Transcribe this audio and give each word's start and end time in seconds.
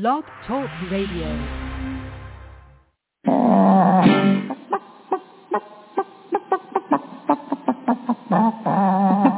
Blog 0.00 0.24
Talk 0.44 0.68
Radio. 0.90 1.30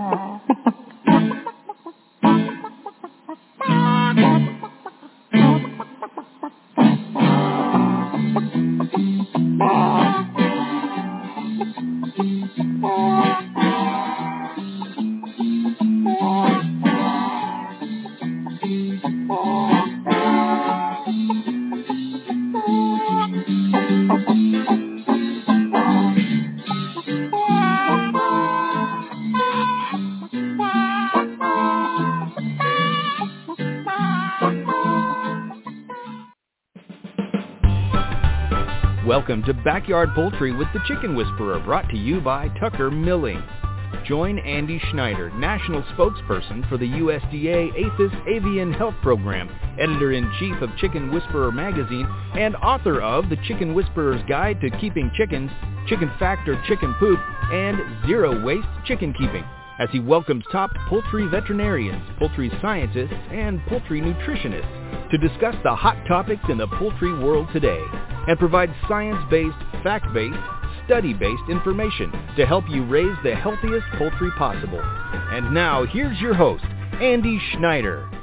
to 39.46 39.54
Backyard 39.54 40.10
Poultry 40.12 40.52
with 40.52 40.66
the 40.74 40.80
Chicken 40.88 41.14
Whisperer, 41.14 41.60
brought 41.60 41.88
to 41.90 41.96
you 41.96 42.20
by 42.20 42.48
Tucker 42.58 42.90
Milling. 42.90 43.40
Join 44.04 44.40
Andy 44.40 44.80
Schneider, 44.90 45.30
National 45.30 45.84
Spokesperson 45.96 46.68
for 46.68 46.76
the 46.76 46.88
USDA 46.88 47.70
APHIS 47.70 48.12
Avian 48.26 48.72
Health 48.72 48.96
Program, 49.02 49.48
Editor-in-Chief 49.78 50.60
of 50.60 50.76
Chicken 50.78 51.12
Whisperer 51.12 51.52
Magazine, 51.52 52.08
and 52.34 52.56
author 52.56 53.00
of 53.00 53.28
The 53.28 53.36
Chicken 53.46 53.72
Whisperer's 53.72 54.20
Guide 54.28 54.60
to 54.62 54.70
Keeping 54.80 55.12
Chickens, 55.16 55.52
Chicken 55.86 56.10
Factor 56.18 56.60
Chicken 56.66 56.92
Poop, 56.98 57.20
and 57.52 57.78
Zero 58.04 58.44
Waste 58.44 58.66
Chicken 58.84 59.14
Keeping, 59.16 59.44
as 59.78 59.88
he 59.92 60.00
welcomes 60.00 60.42
top 60.50 60.72
poultry 60.88 61.28
veterinarians, 61.28 62.02
poultry 62.18 62.50
scientists, 62.60 63.14
and 63.30 63.64
poultry 63.66 64.00
nutritionists 64.00 65.10
to 65.12 65.18
discuss 65.18 65.54
the 65.62 65.72
hot 65.72 65.98
topics 66.08 66.42
in 66.48 66.58
the 66.58 66.66
poultry 66.66 67.16
world 67.16 67.46
today 67.52 67.84
and 68.26 68.38
provide 68.38 68.74
science-based, 68.88 69.82
fact-based, 69.82 70.38
study-based 70.86 71.42
information 71.50 72.10
to 72.36 72.46
help 72.46 72.64
you 72.68 72.84
raise 72.84 73.16
the 73.22 73.34
healthiest 73.34 73.86
poultry 73.98 74.30
possible. 74.38 74.80
And 74.82 75.52
now, 75.52 75.84
here's 75.84 76.20
your 76.20 76.34
host, 76.34 76.64
Andy 77.00 77.40
Schneider. 77.52 78.15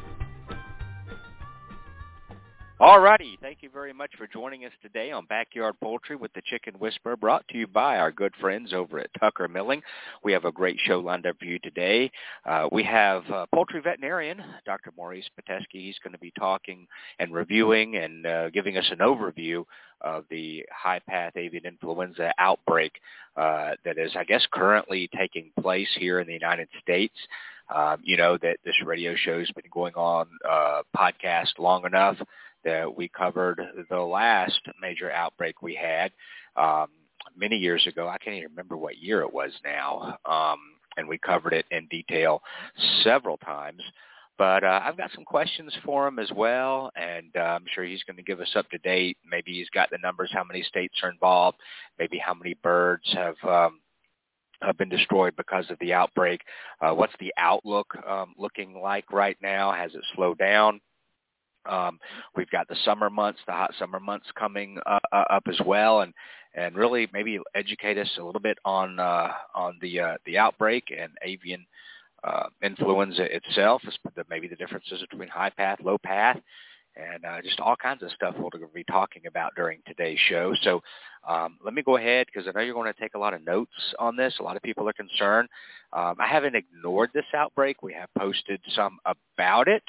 Alrighty, 2.84 3.39
thank 3.39 3.59
you 3.62 3.70
very 3.70 3.94
much 3.94 4.12
for 4.17 4.28
joining 4.28 4.66
us 4.66 4.73
today 4.81 5.09
on 5.09 5.26
Backyard 5.28 5.76
Poultry 5.81 6.17
with 6.17 6.34
the 6.34 6.42
Chicken 6.42 6.73
Whisperer, 6.73 7.16
brought 7.16 7.48
to 7.48 7.58
you 7.58 7.66
by 7.66 7.98
our 7.98 8.12
good 8.12 8.34
friends 8.42 8.73
over 8.73 9.00
at 9.00 9.09
Tucker 9.17 9.48
Milling. 9.48 9.81
We 10.22 10.34
have 10.34 10.44
a 10.44 10.52
great 10.52 10.78
show 10.86 11.00
lined 11.00 11.25
up 11.25 11.38
for 11.40 11.45
you 11.45 11.59
today. 11.59 12.12
Uh, 12.45 12.67
we 12.73 12.84
have 12.84 13.23
uh, 13.31 13.45
poultry 13.56 13.80
veterinarian 13.80 14.44
Dr. 14.66 14.92
Maurice 14.98 15.30
Pitesky. 15.40 15.86
He's 15.86 15.98
going 16.03 16.12
to 16.12 16.20
be 16.20 16.34
talking 16.38 16.86
and 17.20 17.34
reviewing 17.34 17.95
and 17.95 18.25
uh, 18.25 18.50
giving 18.50 18.78
us 18.78 18.92
an 18.92 18.97
overview 18.97 19.64
of 20.02 20.25
the 20.30 20.66
high 20.70 21.00
path 21.08 21.38
avian 21.38 21.66
influenza 21.66 22.34
outbreak 22.38 23.00
uh, 23.38 23.75
that 23.86 23.97
is, 23.97 24.12
I 24.18 24.25
guess, 24.25 24.45
currently 24.52 25.09
taking 25.18 25.52
place 25.58 25.88
here 25.97 26.20
in 26.20 26.28
the 26.28 26.34
United 26.34 26.68
States. 26.81 27.16
Um, 27.73 28.02
you 28.03 28.18
know 28.18 28.38
that 28.42 28.58
this 28.66 28.75
radio 28.86 29.16
show's 29.16 29.50
been 29.52 29.72
going 29.72 29.94
on 29.94 30.28
uh, 30.45 30.81
podcast 30.94 31.59
long 31.59 31.86
enough 31.86 32.18
that 32.64 32.95
we 32.95 33.08
covered 33.08 33.61
the 33.89 34.00
last 34.00 34.59
major 34.81 35.11
outbreak 35.11 35.61
we 35.61 35.75
had 35.75 36.11
um, 36.56 36.88
many 37.36 37.58
years 37.58 37.86
ago. 37.88 38.08
I 38.08 38.17
can't 38.17 38.36
even 38.36 38.50
remember 38.50 38.78
what 38.78 38.97
year 38.97 39.22
it 39.22 39.33
was 39.33 39.52
now, 39.64 40.18
um, 40.25 40.59
and 40.97 41.07
we 41.07 41.18
covered 41.18 41.53
it 41.53 41.66
in 41.72 41.88
detail 41.88 42.41
several 43.03 43.38
times. 43.38 43.81
But 44.38 44.63
uh, 44.63 44.81
I've 44.84 44.97
got 44.97 45.12
some 45.13 45.25
questions 45.25 45.72
for 45.85 46.07
him 46.07 46.18
as 46.18 46.31
well, 46.35 46.91
and 46.96 47.31
uh, 47.35 47.40
I'm 47.40 47.66
sure 47.73 47.84
he's 47.84 48.03
going 48.03 48.18
to 48.18 48.23
give 48.23 48.40
us 48.40 48.52
up 48.56 48.68
to 48.72 48.79
date. 48.79 49.18
Maybe 49.29 49.53
he's 49.53 49.69
got 49.69 49.91
the 49.91 50.00
numbers, 50.00 50.31
how 50.34 50.44
many 50.44 50.63
states 50.63 50.96
are 51.03 51.12
involved, 51.12 51.57
maybe 52.00 52.18
how 52.18 52.34
many 52.34 52.56
birds 52.56 53.03
have 53.13 53.35
um, 53.47 53.79
have 54.62 54.78
been 54.78 54.90
destroyed 54.90 55.35
because 55.35 55.69
of 55.69 55.78
the 55.79 55.94
outbreak. 55.94 56.41
Uh, 56.81 56.94
what's 56.94 57.13
the 57.19 57.34
outlook 57.38 57.94
um, 58.07 58.34
looking 58.38 58.81
like 58.81 59.12
right 59.12 59.38
now? 59.41 59.72
Has 59.72 59.94
it 59.94 60.03
slowed 60.16 60.40
down? 60.40 60.81
Um, 61.66 62.00
we've 62.35 62.50
got 62.50 62.68
the 62.68 62.75
summer 62.84 63.09
months, 63.09 63.40
the 63.46 63.53
hot 63.53 63.74
summer 63.79 64.00
months 64.00 64.28
coming 64.38 64.78
uh, 64.85 65.00
uh, 65.12 65.24
up 65.29 65.44
as 65.47 65.59
well, 65.66 66.01
and 66.01 66.13
and 66.56 66.75
really 66.75 67.07
maybe 67.13 67.40
educate 67.56 67.97
us 67.97 68.09
a 68.19 68.24
little 68.24 68.41
bit 68.41 68.57
on 68.66 69.00
uh, 69.00 69.31
on 69.56 69.78
the 69.81 70.00
uh, 70.00 70.18
the 70.25 70.38
outbreak 70.38 70.85
and 70.97 71.12
avian 71.23 71.66
uh, 72.23 72.47
influenza 72.62 73.23
itself, 73.35 73.81
maybe 74.29 74.47
the 74.47 74.56
differences 74.56 75.02
between 75.09 75.28
high 75.28 75.50
path, 75.50 75.79
low 75.84 75.97
path, 75.97 76.40
and 76.96 77.25
uh, 77.25 77.41
just 77.41 77.59
all 77.59 77.75
kinds 77.75 78.03
of 78.03 78.12
stuff 78.12 78.35
we're 78.38 78.50
going 78.50 78.68
to 78.68 78.73
be 78.73 78.84
talking 78.85 79.25
about 79.28 79.53
during 79.56 79.79
today's 79.85 80.19
show. 80.29 80.53
So 80.62 80.81
um, 81.28 81.57
let 81.63 81.73
me 81.73 81.81
go 81.81 81.97
ahead 81.97 82.28
because 82.28 82.47
I 82.47 82.52
know 82.52 82.63
you're 82.63 82.75
going 82.75 82.91
to 82.91 83.00
take 83.00 83.16
a 83.16 83.19
lot 83.19 83.34
of 83.34 83.44
notes 83.44 83.72
on 84.00 84.16
this. 84.16 84.35
A 84.40 84.44
lot 84.44 84.56
of 84.56 84.62
people 84.62 84.88
are 84.88 84.94
concerned. 84.94 85.50
Um, 85.91 86.16
I 86.19 86.28
haven't 86.28 86.56
ignored 86.56 87.09
this 87.13 87.25
outbreak. 87.35 87.81
We 87.81 87.94
have 87.94 88.09
posted 88.18 88.62
some 88.75 89.00
about 89.06 89.68
it. 89.68 89.84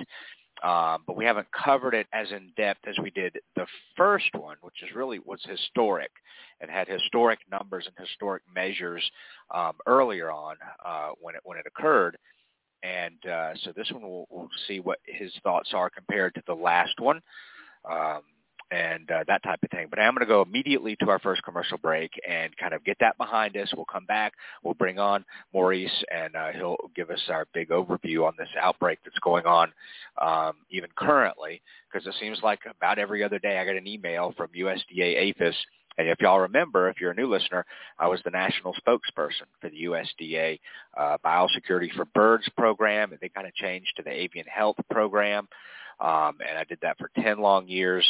Um, 0.63 1.03
but 1.07 1.17
we 1.17 1.25
haven't 1.25 1.49
covered 1.53 1.95
it 1.95 2.07
as 2.13 2.31
in 2.31 2.53
depth 2.57 2.87
as 2.87 2.97
we 3.03 3.11
did 3.11 3.39
the 3.57 3.67
first 3.97 4.31
one, 4.35 4.57
which 4.63 4.83
is 4.83 4.95
really 4.95 5.19
was 5.19 5.41
historic 5.45 6.11
and 6.61 6.71
had 6.71 6.89
historic 6.89 7.41
numbers 7.51 7.87
and 7.87 8.07
historic 8.07 8.43
measures 8.55 9.03
um, 9.55 9.73
earlier 9.87 10.31
on 10.31 10.57
uh, 10.85 11.11
when 11.21 11.35
it 11.35 11.41
when 11.45 11.59
it 11.59 11.67
occurred. 11.67 12.17
And 12.83 13.27
uh, 13.27 13.55
so 13.63 13.73
this 13.75 13.91
one 13.91 14.03
we'll, 14.03 14.27
we'll 14.31 14.49
see 14.69 14.79
what 14.79 15.01
his 15.07 15.33
thoughts 15.43 15.71
are 15.75 15.91
compared 15.91 16.35
to 16.35 16.43
the 16.47 16.55
last 16.55 17.01
one. 17.01 17.21
Um, 17.91 18.23
and 18.71 19.11
uh, 19.11 19.25
that 19.27 19.43
type 19.43 19.61
of 19.63 19.71
thing. 19.71 19.87
But 19.91 19.99
I'm 19.99 20.15
going 20.15 20.27
to 20.27 20.33
go 20.33 20.43
immediately 20.43 20.97
to 20.97 21.11
our 21.11 21.19
first 21.19 21.43
commercial 21.43 21.79
break 21.79 22.11
and 22.29 22.57
kind 22.57 22.75
of 22.75 22.85
get 22.85 22.97
that 23.01 23.17
behind 23.19 23.57
us. 23.57 23.73
We'll 23.75 23.85
come 23.85 24.07
back. 24.07 24.33
We'll 24.63 24.75
bring 24.75 24.99
on 24.99 25.25
Maurice, 25.53 26.05
and 26.13 26.35
uh, 26.35 26.53
he'll 26.53 26.77
give 26.95 27.11
us 27.11 27.23
our 27.29 27.47
big 27.55 27.69
overview 27.69 28.27
on 28.27 28.35
this 28.39 28.49
outbreak 28.61 28.99
that's 29.05 29.19
going 29.21 29.47
on 29.47 29.73
um, 30.21 30.55
even 30.71 30.91
currently, 30.97 31.63
because 31.93 32.07
it 32.07 32.15
seems 32.21 32.39
like 32.43 32.61
about 32.69 32.99
every 32.99 33.23
other 33.23 33.39
day 33.39 33.59
I 33.59 33.65
get 33.65 33.77
an 33.77 33.87
email 33.87 34.33
from 34.37 34.49
USDA 34.57 35.31
APHIS. 35.31 35.57
And 35.97 36.09
if 36.09 36.21
y'all 36.21 36.41
remember, 36.41 36.89
if 36.89 37.01
you're 37.01 37.13
a 37.13 37.15
new 37.15 37.31
listener, 37.31 37.65
I 38.01 38.09
was 38.09 38.21
the 38.25 38.31
national 38.31 38.75
spokesperson 38.75 39.47
for 39.61 39.71
the 39.71 39.85
USDA 39.85 40.59
uh, 40.97 41.19
Biosecurity 41.25 41.95
for 41.95 42.05
Birds 42.07 42.49
program, 42.57 43.13
and 43.13 43.21
they 43.21 43.29
kind 43.29 43.47
of 43.47 43.55
changed 43.55 43.93
to 43.97 44.03
the 44.03 44.11
Avian 44.11 44.47
Health 44.47 44.77
program. 44.91 45.47
Um, 46.01 46.39
and 46.47 46.59
I 46.59 46.65
did 46.69 46.79
that 46.83 46.99
for 46.99 47.11
10 47.23 47.39
long 47.39 47.69
years 47.69 48.05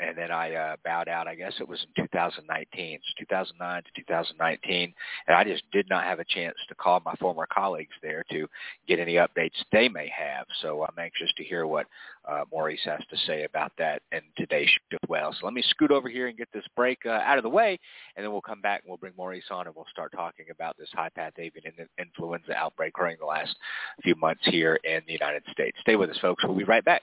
and 0.00 0.16
then 0.16 0.30
I 0.30 0.54
uh, 0.54 0.76
bowed 0.84 1.08
out. 1.08 1.28
I 1.28 1.34
guess 1.34 1.54
it 1.60 1.68
was 1.68 1.84
in 1.96 2.04
2019, 2.04 2.94
it's 2.94 3.04
2009 3.18 3.82
to 3.82 3.90
2019, 4.00 4.94
and 5.26 5.36
I 5.36 5.44
just 5.44 5.62
did 5.72 5.88
not 5.88 6.04
have 6.04 6.20
a 6.20 6.24
chance 6.24 6.56
to 6.68 6.74
call 6.74 7.00
my 7.04 7.14
former 7.16 7.46
colleagues 7.52 7.94
there 8.02 8.24
to 8.30 8.46
get 8.86 8.98
any 8.98 9.14
updates 9.14 9.56
they 9.72 9.88
may 9.88 10.08
have. 10.08 10.46
So 10.62 10.84
I'm 10.84 10.98
anxious 10.98 11.30
to 11.36 11.44
hear 11.44 11.66
what 11.66 11.86
uh, 12.28 12.44
Maurice 12.52 12.84
has 12.84 13.00
to 13.10 13.16
say 13.26 13.44
about 13.44 13.72
that 13.78 14.02
in 14.12 14.20
today's 14.36 14.68
show 14.68 14.98
as 15.02 15.08
well. 15.08 15.32
So 15.32 15.46
let 15.46 15.54
me 15.54 15.62
scoot 15.62 15.90
over 15.90 16.08
here 16.08 16.28
and 16.28 16.36
get 16.36 16.48
this 16.52 16.64
break 16.76 16.98
uh, 17.06 17.10
out 17.10 17.38
of 17.38 17.42
the 17.42 17.50
way, 17.50 17.78
and 18.16 18.24
then 18.24 18.32
we'll 18.32 18.40
come 18.40 18.60
back 18.60 18.82
and 18.82 18.90
we'll 18.90 18.98
bring 18.98 19.14
Maurice 19.16 19.44
on 19.50 19.66
and 19.66 19.74
we'll 19.74 19.86
start 19.90 20.12
talking 20.12 20.46
about 20.50 20.76
this 20.78 20.88
high 20.92 21.10
path 21.10 21.32
avian 21.38 21.72
influenza 21.98 22.54
outbreak 22.54 22.94
occurring 23.00 23.16
the 23.18 23.26
last 23.26 23.56
few 24.02 24.14
months 24.16 24.42
here 24.44 24.78
in 24.84 25.00
the 25.06 25.12
United 25.12 25.42
States. 25.52 25.76
Stay 25.80 25.96
with 25.96 26.10
us, 26.10 26.18
folks. 26.20 26.44
We'll 26.44 26.56
be 26.56 26.64
right 26.64 26.84
back. 26.84 27.02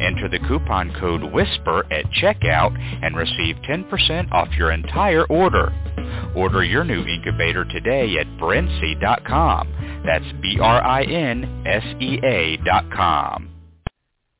Enter 0.00 0.28
the 0.28 0.38
coupon 0.48 0.92
code 0.98 1.22
WHISPER 1.22 1.92
at 1.92 2.06
checkout 2.22 2.76
and 3.02 3.16
receive 3.16 3.56
10% 3.68 4.32
off 4.32 4.48
your 4.56 4.70
entire 4.72 5.24
order. 5.26 5.72
Order 6.34 6.64
your 6.64 6.84
new 6.84 7.04
incubator 7.04 7.64
today 7.64 8.16
at 8.18 8.26
Brinsea.com. 8.38 10.02
That's 10.04 10.32
B-R-I-N-S-E-A 10.40 10.96
dot 12.64 12.90
com. 12.92 13.50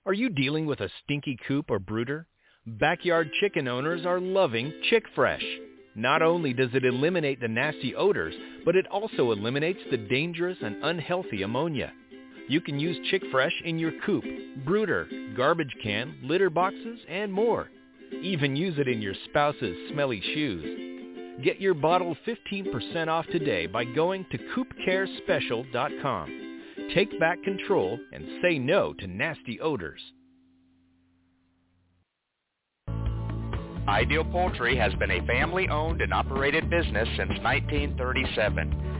Are 0.06 0.14
you 0.14 0.30
dealing 0.30 0.66
with 0.66 0.80
a 0.80 0.88
stinky 1.04 1.36
coop 1.46 1.70
or 1.70 1.78
brooder? 1.78 2.26
Backyard 2.66 3.30
chicken 3.40 3.68
owners 3.68 4.06
are 4.06 4.20
loving 4.20 4.72
Chick 4.88 5.04
Fresh. 5.14 5.44
Not 5.94 6.22
only 6.22 6.52
does 6.52 6.70
it 6.72 6.84
eliminate 6.84 7.40
the 7.40 7.48
nasty 7.48 7.94
odors, 7.94 8.34
but 8.64 8.76
it 8.76 8.86
also 8.86 9.32
eliminates 9.32 9.80
the 9.90 9.96
dangerous 9.96 10.58
and 10.62 10.82
unhealthy 10.82 11.42
ammonia. 11.42 11.92
You 12.50 12.60
can 12.60 12.78
use 12.80 12.98
Chick 13.12 13.22
Fresh 13.30 13.54
in 13.64 13.78
your 13.78 13.92
coop, 14.04 14.24
brooder, 14.64 15.06
garbage 15.36 15.72
can, 15.84 16.16
litter 16.20 16.50
boxes, 16.50 16.98
and 17.08 17.32
more. 17.32 17.70
Even 18.24 18.56
use 18.56 18.76
it 18.76 18.88
in 18.88 19.00
your 19.00 19.14
spouse's 19.26 19.76
smelly 19.92 20.20
shoes. 20.34 21.44
Get 21.44 21.60
your 21.60 21.74
bottle 21.74 22.16
15% 22.26 23.06
off 23.06 23.24
today 23.28 23.68
by 23.68 23.84
going 23.84 24.26
to 24.32 24.38
coopcarespecial.com. 24.38 26.60
Take 26.92 27.20
back 27.20 27.40
control 27.44 28.00
and 28.12 28.26
say 28.42 28.58
no 28.58 28.94
to 28.94 29.06
nasty 29.06 29.60
odors. 29.60 30.00
Ideal 33.86 34.24
Poultry 34.24 34.76
has 34.76 34.92
been 34.94 35.12
a 35.12 35.24
family-owned 35.24 36.02
and 36.02 36.12
operated 36.12 36.68
business 36.68 37.08
since 37.16 37.30
1937. 37.44 38.99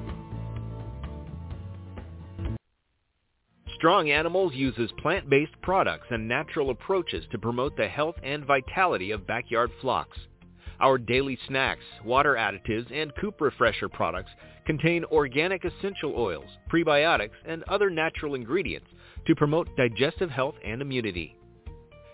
Strong 3.81 4.11
Animals 4.11 4.53
uses 4.53 4.91
plant-based 4.99 5.59
products 5.63 6.05
and 6.11 6.27
natural 6.27 6.69
approaches 6.69 7.25
to 7.31 7.39
promote 7.39 7.75
the 7.75 7.87
health 7.87 8.13
and 8.21 8.45
vitality 8.45 9.09
of 9.09 9.25
backyard 9.25 9.71
flocks. 9.81 10.19
Our 10.79 10.99
daily 10.99 11.35
snacks, 11.47 11.83
water 12.05 12.35
additives, 12.35 12.91
and 12.93 13.11
coop 13.19 13.41
refresher 13.41 13.89
products 13.89 14.29
contain 14.67 15.03
organic 15.05 15.65
essential 15.65 16.13
oils, 16.15 16.45
prebiotics, 16.71 17.31
and 17.43 17.63
other 17.63 17.89
natural 17.89 18.35
ingredients 18.35 18.85
to 19.25 19.35
promote 19.35 19.75
digestive 19.75 20.29
health 20.29 20.57
and 20.63 20.79
immunity. 20.79 21.35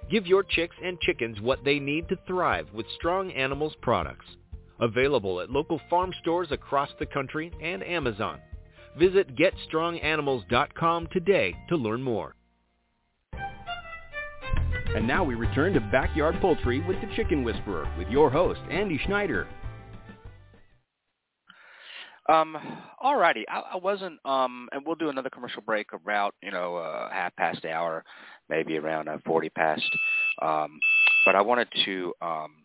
Give 0.09 0.25
your 0.25 0.43
chicks 0.43 0.77
and 0.81 0.97
chickens 1.01 1.41
what 1.41 1.65
they 1.65 1.79
need 1.79 2.07
to 2.07 2.17
thrive 2.25 2.67
with 2.73 2.85
Strong 2.95 3.33
Animals 3.33 3.75
products. 3.81 4.25
Available 4.79 5.41
at 5.41 5.49
local 5.49 5.81
farm 5.89 6.13
stores 6.21 6.47
across 6.51 6.91
the 6.97 7.05
country 7.05 7.51
and 7.61 7.83
Amazon. 7.83 8.39
Visit 8.97 9.35
GetStrongAnimals.com 9.35 11.07
today 11.11 11.55
to 11.69 11.75
learn 11.75 12.01
more. 12.01 12.35
And 14.95 15.05
now 15.05 15.23
we 15.23 15.35
return 15.35 15.73
to 15.73 15.79
Backyard 15.79 16.35
Poultry 16.41 16.79
with 16.87 16.99
the 17.01 17.15
Chicken 17.15 17.43
Whisperer 17.43 17.87
with 17.97 18.07
your 18.07 18.29
host, 18.29 18.61
Andy 18.71 18.99
Schneider. 19.05 19.47
Um, 22.29 22.57
alrighty, 23.03 23.43
I, 23.47 23.59
I 23.73 23.77
wasn't, 23.77 24.19
um, 24.25 24.67
and 24.71 24.85
we'll 24.85 24.95
do 24.95 25.09
another 25.09 25.29
commercial 25.29 25.61
break 25.61 25.93
about, 25.93 26.35
you 26.41 26.51
know, 26.51 26.75
uh, 26.75 27.09
half 27.11 27.35
past 27.37 27.63
hour, 27.63 28.03
maybe 28.49 28.77
around 28.77 29.07
uh, 29.07 29.17
40 29.25 29.49
past. 29.49 29.89
Um, 30.41 30.79
but 31.25 31.35
I 31.35 31.41
wanted 31.41 31.67
to, 31.85 32.13
um, 32.21 32.55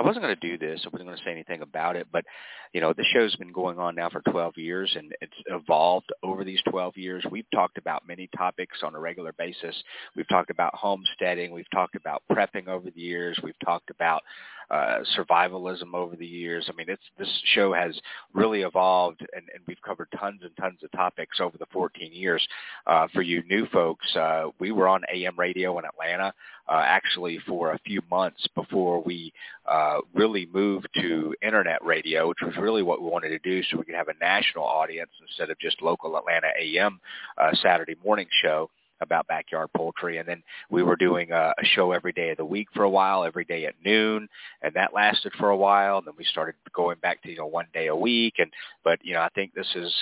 I 0.00 0.02
wasn't 0.02 0.24
going 0.24 0.34
to 0.34 0.48
do 0.48 0.56
this. 0.56 0.80
I 0.86 0.88
wasn't 0.88 1.08
going 1.08 1.18
to 1.18 1.24
say 1.24 1.30
anything 1.30 1.60
about 1.60 1.94
it, 1.94 2.06
but 2.10 2.24
you 2.72 2.80
know, 2.80 2.94
the 2.94 3.04
show's 3.12 3.36
been 3.36 3.52
going 3.52 3.78
on 3.78 3.94
now 3.96 4.08
for 4.08 4.22
12 4.30 4.56
years 4.56 4.90
and 4.96 5.12
it's 5.20 5.34
evolved 5.48 6.10
over 6.22 6.42
these 6.42 6.62
12 6.70 6.96
years. 6.96 7.26
We've 7.30 7.50
talked 7.52 7.76
about 7.76 8.08
many 8.08 8.26
topics 8.34 8.78
on 8.82 8.94
a 8.94 8.98
regular 8.98 9.34
basis. 9.34 9.76
We've 10.16 10.28
talked 10.28 10.48
about 10.48 10.74
homesteading. 10.74 11.52
We've 11.52 11.70
talked 11.70 11.96
about 11.96 12.22
prepping 12.32 12.68
over 12.68 12.90
the 12.90 13.00
years. 13.00 13.38
We've 13.42 13.58
talked 13.62 13.90
about 13.90 14.22
uh, 14.70 14.98
survivalism 15.18 15.94
over 15.94 16.16
the 16.16 16.26
years. 16.26 16.66
I 16.68 16.76
mean, 16.76 16.86
it's 16.88 17.02
this 17.18 17.42
show 17.54 17.72
has 17.72 17.98
really 18.32 18.62
evolved, 18.62 19.20
and, 19.20 19.46
and 19.54 19.62
we've 19.66 19.80
covered 19.82 20.08
tons 20.18 20.40
and 20.42 20.56
tons 20.56 20.78
of 20.82 20.90
topics 20.92 21.40
over 21.40 21.58
the 21.58 21.66
14 21.72 22.12
years. 22.12 22.46
Uh, 22.86 23.06
for 23.12 23.22
you 23.22 23.42
new 23.48 23.66
folks, 23.66 24.06
uh, 24.16 24.46
we 24.58 24.72
were 24.72 24.88
on 24.88 25.02
AM 25.12 25.38
radio 25.38 25.78
in 25.78 25.84
Atlanta 25.84 26.32
uh, 26.68 26.82
actually 26.84 27.38
for 27.46 27.72
a 27.72 27.78
few 27.80 28.00
months 28.10 28.46
before 28.54 29.02
we 29.02 29.32
uh, 29.66 29.98
really 30.14 30.48
moved 30.52 30.88
to 30.94 31.34
internet 31.42 31.84
radio, 31.84 32.28
which 32.28 32.38
was 32.42 32.56
really 32.56 32.82
what 32.82 33.02
we 33.02 33.08
wanted 33.08 33.30
to 33.30 33.38
do 33.40 33.62
so 33.64 33.76
we 33.76 33.84
could 33.84 33.94
have 33.94 34.08
a 34.08 34.24
national 34.24 34.64
audience 34.64 35.10
instead 35.20 35.50
of 35.50 35.58
just 35.58 35.82
local 35.82 36.16
Atlanta 36.16 36.48
AM 36.60 37.00
uh, 37.38 37.50
Saturday 37.62 37.96
morning 38.04 38.28
show 38.42 38.70
about 39.00 39.26
backyard 39.26 39.70
poultry. 39.76 40.18
And 40.18 40.28
then 40.28 40.42
we 40.70 40.82
were 40.82 40.96
doing 40.96 41.30
a, 41.32 41.52
a 41.58 41.64
show 41.64 41.92
every 41.92 42.12
day 42.12 42.30
of 42.30 42.36
the 42.36 42.44
week 42.44 42.68
for 42.74 42.82
a 42.82 42.90
while 42.90 43.24
every 43.24 43.44
day 43.44 43.66
at 43.66 43.74
noon 43.84 44.28
and 44.62 44.74
that 44.74 44.94
lasted 44.94 45.32
for 45.38 45.50
a 45.50 45.56
while. 45.56 45.98
And 45.98 46.06
then 46.06 46.14
we 46.16 46.24
started 46.24 46.54
going 46.74 46.98
back 46.98 47.22
to 47.22 47.30
you 47.30 47.36
know 47.36 47.46
one 47.46 47.66
day 47.72 47.88
a 47.88 47.96
week. 47.96 48.34
And 48.38 48.50
but 48.84 48.98
you 49.02 49.14
know 49.14 49.20
i 49.20 49.28
think 49.34 49.54
this 49.54 49.68
is 49.74 49.92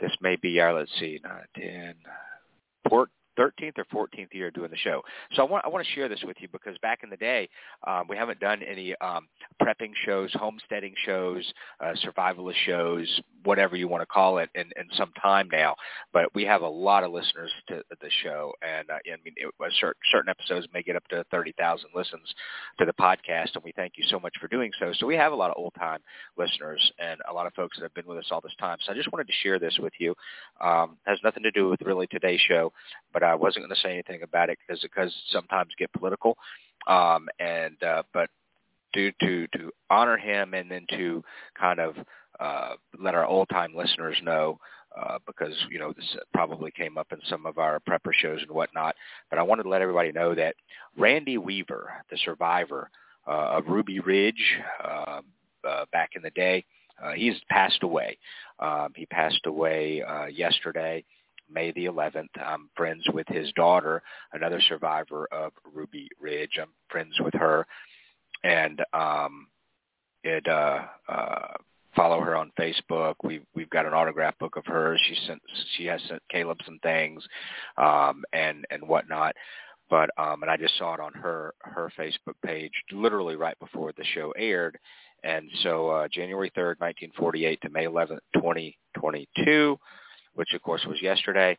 this 0.00 0.12
may 0.20 0.36
be 0.36 0.60
our 0.60 0.74
let's 0.74 0.90
see 0.98 1.20
nine 1.22 1.44
ten 1.54 1.94
port 2.88 3.10
13th 3.38 3.78
or 3.92 4.06
14th 4.08 4.32
year 4.32 4.50
doing 4.50 4.70
the 4.70 4.76
show. 4.76 5.02
So 5.34 5.42
I 5.42 5.44
want 5.50 5.64
I 5.64 5.68
want 5.68 5.86
to 5.86 5.92
share 5.92 6.08
this 6.08 6.22
with 6.24 6.36
you 6.40 6.48
because 6.48 6.76
back 6.78 7.00
in 7.02 7.10
the 7.10 7.16
day, 7.16 7.48
um, 7.86 8.06
we 8.08 8.16
haven't 8.16 8.40
done 8.40 8.62
any 8.62 8.94
um, 9.00 9.28
prepping 9.62 9.92
shows, 10.04 10.30
homesteading 10.34 10.94
shows, 11.04 11.44
uh, 11.80 11.92
survivalist 12.04 12.54
shows, 12.64 13.20
whatever 13.46 13.76
you 13.76 13.88
want 13.88 14.02
to 14.02 14.06
call 14.06 14.38
it, 14.38 14.50
in, 14.54 14.64
in 14.76 14.86
some 14.96 15.12
time 15.22 15.48
now. 15.50 15.74
But 16.12 16.34
we 16.34 16.44
have 16.44 16.62
a 16.62 16.68
lot 16.68 17.04
of 17.04 17.12
listeners 17.12 17.50
to 17.68 17.82
the 17.88 18.10
show, 18.22 18.52
and 18.62 18.90
uh, 18.90 18.94
I 18.94 19.16
mean, 19.24 19.34
it, 19.36 19.52
certain, 19.80 20.00
certain 20.10 20.28
episodes 20.28 20.66
may 20.74 20.82
get 20.82 20.96
up 20.96 21.06
to 21.08 21.24
30,000 21.30 21.90
listens 21.94 22.34
to 22.78 22.84
the 22.84 22.92
podcast, 22.92 23.54
and 23.54 23.64
we 23.64 23.72
thank 23.72 23.94
you 23.96 24.04
so 24.08 24.18
much 24.18 24.34
for 24.40 24.48
doing 24.48 24.72
so. 24.78 24.92
So 24.98 25.06
we 25.06 25.16
have 25.16 25.32
a 25.32 25.36
lot 25.36 25.50
of 25.50 25.56
old-time 25.56 26.00
listeners 26.36 26.92
and 26.98 27.20
a 27.28 27.32
lot 27.32 27.46
of 27.46 27.54
folks 27.54 27.78
that 27.78 27.84
have 27.84 27.94
been 27.94 28.06
with 28.06 28.18
us 28.18 28.28
all 28.30 28.40
this 28.40 28.54
time. 28.58 28.78
So 28.84 28.92
I 28.92 28.94
just 28.94 29.12
wanted 29.12 29.28
to 29.28 29.34
share 29.42 29.58
this 29.58 29.78
with 29.80 29.92
you. 29.98 30.14
Um, 30.60 30.98
has 31.06 31.18
nothing 31.22 31.42
to 31.44 31.50
do 31.50 31.68
with 31.68 31.80
really 31.82 32.06
today's 32.08 32.40
show, 32.40 32.72
but 33.12 33.22
I 33.22 33.34
wasn't 33.34 33.64
going 33.64 33.74
to 33.74 33.80
say 33.80 33.92
anything 33.92 34.22
about 34.22 34.50
it 34.50 34.58
because 34.66 34.82
because 34.82 35.14
sometimes 35.30 35.72
get 35.78 35.92
political. 35.92 36.36
Um, 36.86 37.28
and 37.38 37.82
uh, 37.82 38.02
but 38.12 38.30
due 38.92 39.12
to 39.20 39.46
to 39.48 39.70
honor 39.90 40.16
him 40.16 40.54
and 40.54 40.70
then 40.70 40.86
to 40.90 41.22
kind 41.58 41.80
of 41.80 41.94
uh, 42.40 42.74
let 43.00 43.14
our 43.14 43.26
old 43.26 43.48
time 43.48 43.74
listeners 43.74 44.16
know 44.22 44.58
uh, 44.96 45.18
because 45.26 45.54
you 45.70 45.78
know 45.78 45.92
this 45.92 46.16
probably 46.32 46.70
came 46.70 46.96
up 46.96 47.08
in 47.12 47.18
some 47.28 47.46
of 47.46 47.58
our 47.58 47.80
prepper 47.80 48.12
shows 48.12 48.40
and 48.40 48.50
whatnot. 48.50 48.94
But 49.30 49.38
I 49.38 49.42
wanted 49.42 49.64
to 49.64 49.68
let 49.68 49.82
everybody 49.82 50.12
know 50.12 50.34
that 50.34 50.54
Randy 50.96 51.38
Weaver, 51.38 51.92
the 52.10 52.18
survivor 52.24 52.90
uh, 53.26 53.58
of 53.58 53.66
Ruby 53.66 54.00
Ridge 54.00 54.56
uh, 54.82 55.20
uh, 55.68 55.84
back 55.92 56.10
in 56.16 56.22
the 56.22 56.30
day, 56.30 56.64
uh, 57.02 57.12
he's 57.12 57.34
passed 57.50 57.82
away. 57.82 58.18
Um, 58.58 58.92
he 58.96 59.06
passed 59.06 59.40
away 59.46 60.02
uh, 60.02 60.26
yesterday. 60.26 61.04
May 61.48 61.70
the 61.72 61.84
11th. 61.84 62.28
I'm 62.44 62.70
friends 62.74 63.04
with 63.12 63.28
his 63.28 63.52
daughter, 63.52 64.02
another 64.32 64.60
survivor 64.68 65.28
of 65.30 65.52
Ruby 65.72 66.08
Ridge. 66.20 66.58
I'm 66.60 66.70
friends 66.88 67.14
with 67.20 67.34
her, 67.34 67.66
and 68.42 68.82
um, 68.92 69.46
it 70.24 70.44
uh, 70.48 70.86
uh, 71.08 71.54
follow 71.96 72.20
her 72.20 72.36
on 72.36 72.52
Facebook. 72.58 73.14
We've 73.24 73.44
we've 73.54 73.70
got 73.70 73.86
an 73.86 73.94
autograph 73.94 74.38
book 74.38 74.56
of 74.56 74.66
hers. 74.66 75.00
She 75.08 75.16
sent 75.26 75.40
she 75.76 75.86
has 75.86 76.00
sent 76.08 76.22
Caleb 76.30 76.58
some 76.64 76.78
things, 76.82 77.24
um, 77.76 78.22
and 78.32 78.64
and 78.70 78.86
whatnot. 78.86 79.34
But 79.88 80.10
um, 80.18 80.42
and 80.42 80.50
I 80.50 80.56
just 80.56 80.76
saw 80.78 80.94
it 80.94 81.00
on 81.00 81.12
her 81.14 81.54
her 81.60 81.90
Facebook 81.98 82.34
page, 82.44 82.72
literally 82.92 83.36
right 83.36 83.58
before 83.58 83.92
the 83.96 84.04
show 84.14 84.32
aired. 84.36 84.78
And 85.24 85.50
so 85.62 85.88
uh, 85.88 86.08
January 86.08 86.50
3rd, 86.50 86.78
1948 86.78 87.60
to 87.62 87.70
May 87.70 87.86
11th, 87.86 88.18
2022 88.34 89.76
which 90.36 90.52
of 90.54 90.62
course 90.62 90.84
was 90.86 91.02
yesterday. 91.02 91.58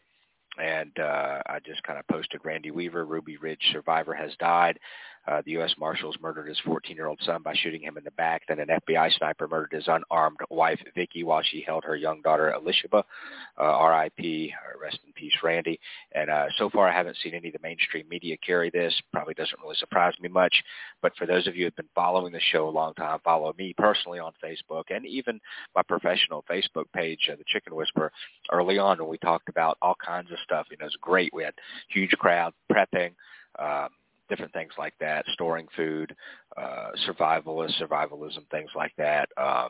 And 0.58 0.92
uh, 0.98 1.40
I 1.46 1.60
just 1.64 1.84
kind 1.84 2.00
of 2.00 2.08
posted 2.08 2.42
Randy 2.44 2.72
Weaver, 2.72 3.06
Ruby 3.06 3.38
Ridge 3.38 3.62
survivor, 3.72 4.16
has 4.16 4.32
died. 4.40 4.80
Uh, 5.28 5.42
the 5.46 5.52
U.S. 5.52 5.74
Marshals 5.78 6.16
murdered 6.22 6.48
his 6.48 6.60
14-year-old 6.66 7.20
son 7.26 7.42
by 7.44 7.54
shooting 7.54 7.82
him 7.82 7.98
in 7.98 8.04
the 8.04 8.12
back. 8.12 8.44
Then 8.48 8.60
an 8.60 8.70
FBI 8.88 9.12
sniper 9.18 9.48
murdered 9.48 9.74
his 9.74 9.88
unarmed 9.88 10.40
wife, 10.50 10.80
Vicky, 10.96 11.24
while 11.24 11.42
she 11.44 11.64
held 11.66 11.84
her 11.84 11.96
young 11.96 12.22
daughter, 12.22 12.54
Elisheba. 12.58 13.04
Uh, 13.58 13.62
R.I.P. 13.62 14.54
Rest 14.82 15.00
in 15.06 15.12
peace, 15.14 15.34
Randy. 15.44 15.80
And 16.14 16.30
uh, 16.30 16.46
so 16.58 16.70
far, 16.70 16.88
I 16.88 16.94
haven't 16.94 17.18
seen 17.22 17.34
any 17.34 17.50
of 17.50 17.54
the 17.54 17.60
mainstream 17.62 18.08
media 18.10 18.38
carry 18.46 18.70
this. 18.70 18.94
Probably 19.12 19.34
doesn't 19.34 19.60
really 19.62 19.76
surprise 19.78 20.14
me 20.22 20.30
much. 20.30 20.64
But 21.02 21.16
for 21.18 21.26
those 21.26 21.48
of 21.48 21.56
you 21.56 21.64
who 21.64 21.68
have 21.68 21.76
been 21.76 21.90
following 21.94 22.32
the 22.32 22.40
show 22.52 22.70
a 22.70 22.72
long 22.72 22.94
time, 22.94 23.20
follow 23.24 23.54
me 23.58 23.74
personally 23.78 24.20
on 24.20 24.32
Facebook 24.44 24.84
and 24.90 25.06
even 25.06 25.40
my 25.76 25.82
professional 25.82 26.46
Facebook 26.50 26.86
page, 26.94 27.30
uh, 27.32 27.36
The 27.36 27.44
Chicken 27.48 27.76
Whisperer, 27.76 28.12
early 28.52 28.78
on 28.78 29.00
when 29.00 29.10
we 29.10 29.18
talked 29.18 29.50
about 29.50 29.78
all 29.82 29.96
kinds 30.04 30.32
of 30.32 30.38
stuff. 30.44 30.68
You 30.72 30.78
know, 30.78 30.86
it 30.86 30.88
was 30.88 30.98
great. 31.02 31.34
We 31.34 31.44
had 31.44 31.54
huge 31.90 32.12
crowd 32.12 32.54
prepping. 32.72 33.12
Um, 33.60 33.90
different 34.30 34.54
things 34.54 34.74
like 34.78 34.94
that, 35.00 35.26
storing 35.34 35.68
food, 35.76 36.16
uh, 36.56 36.92
survivalist, 37.08 37.82
survivalism, 37.82 38.50
things 38.52 38.72
like 38.76 38.94
that. 38.98 39.30
Um, 39.38 39.70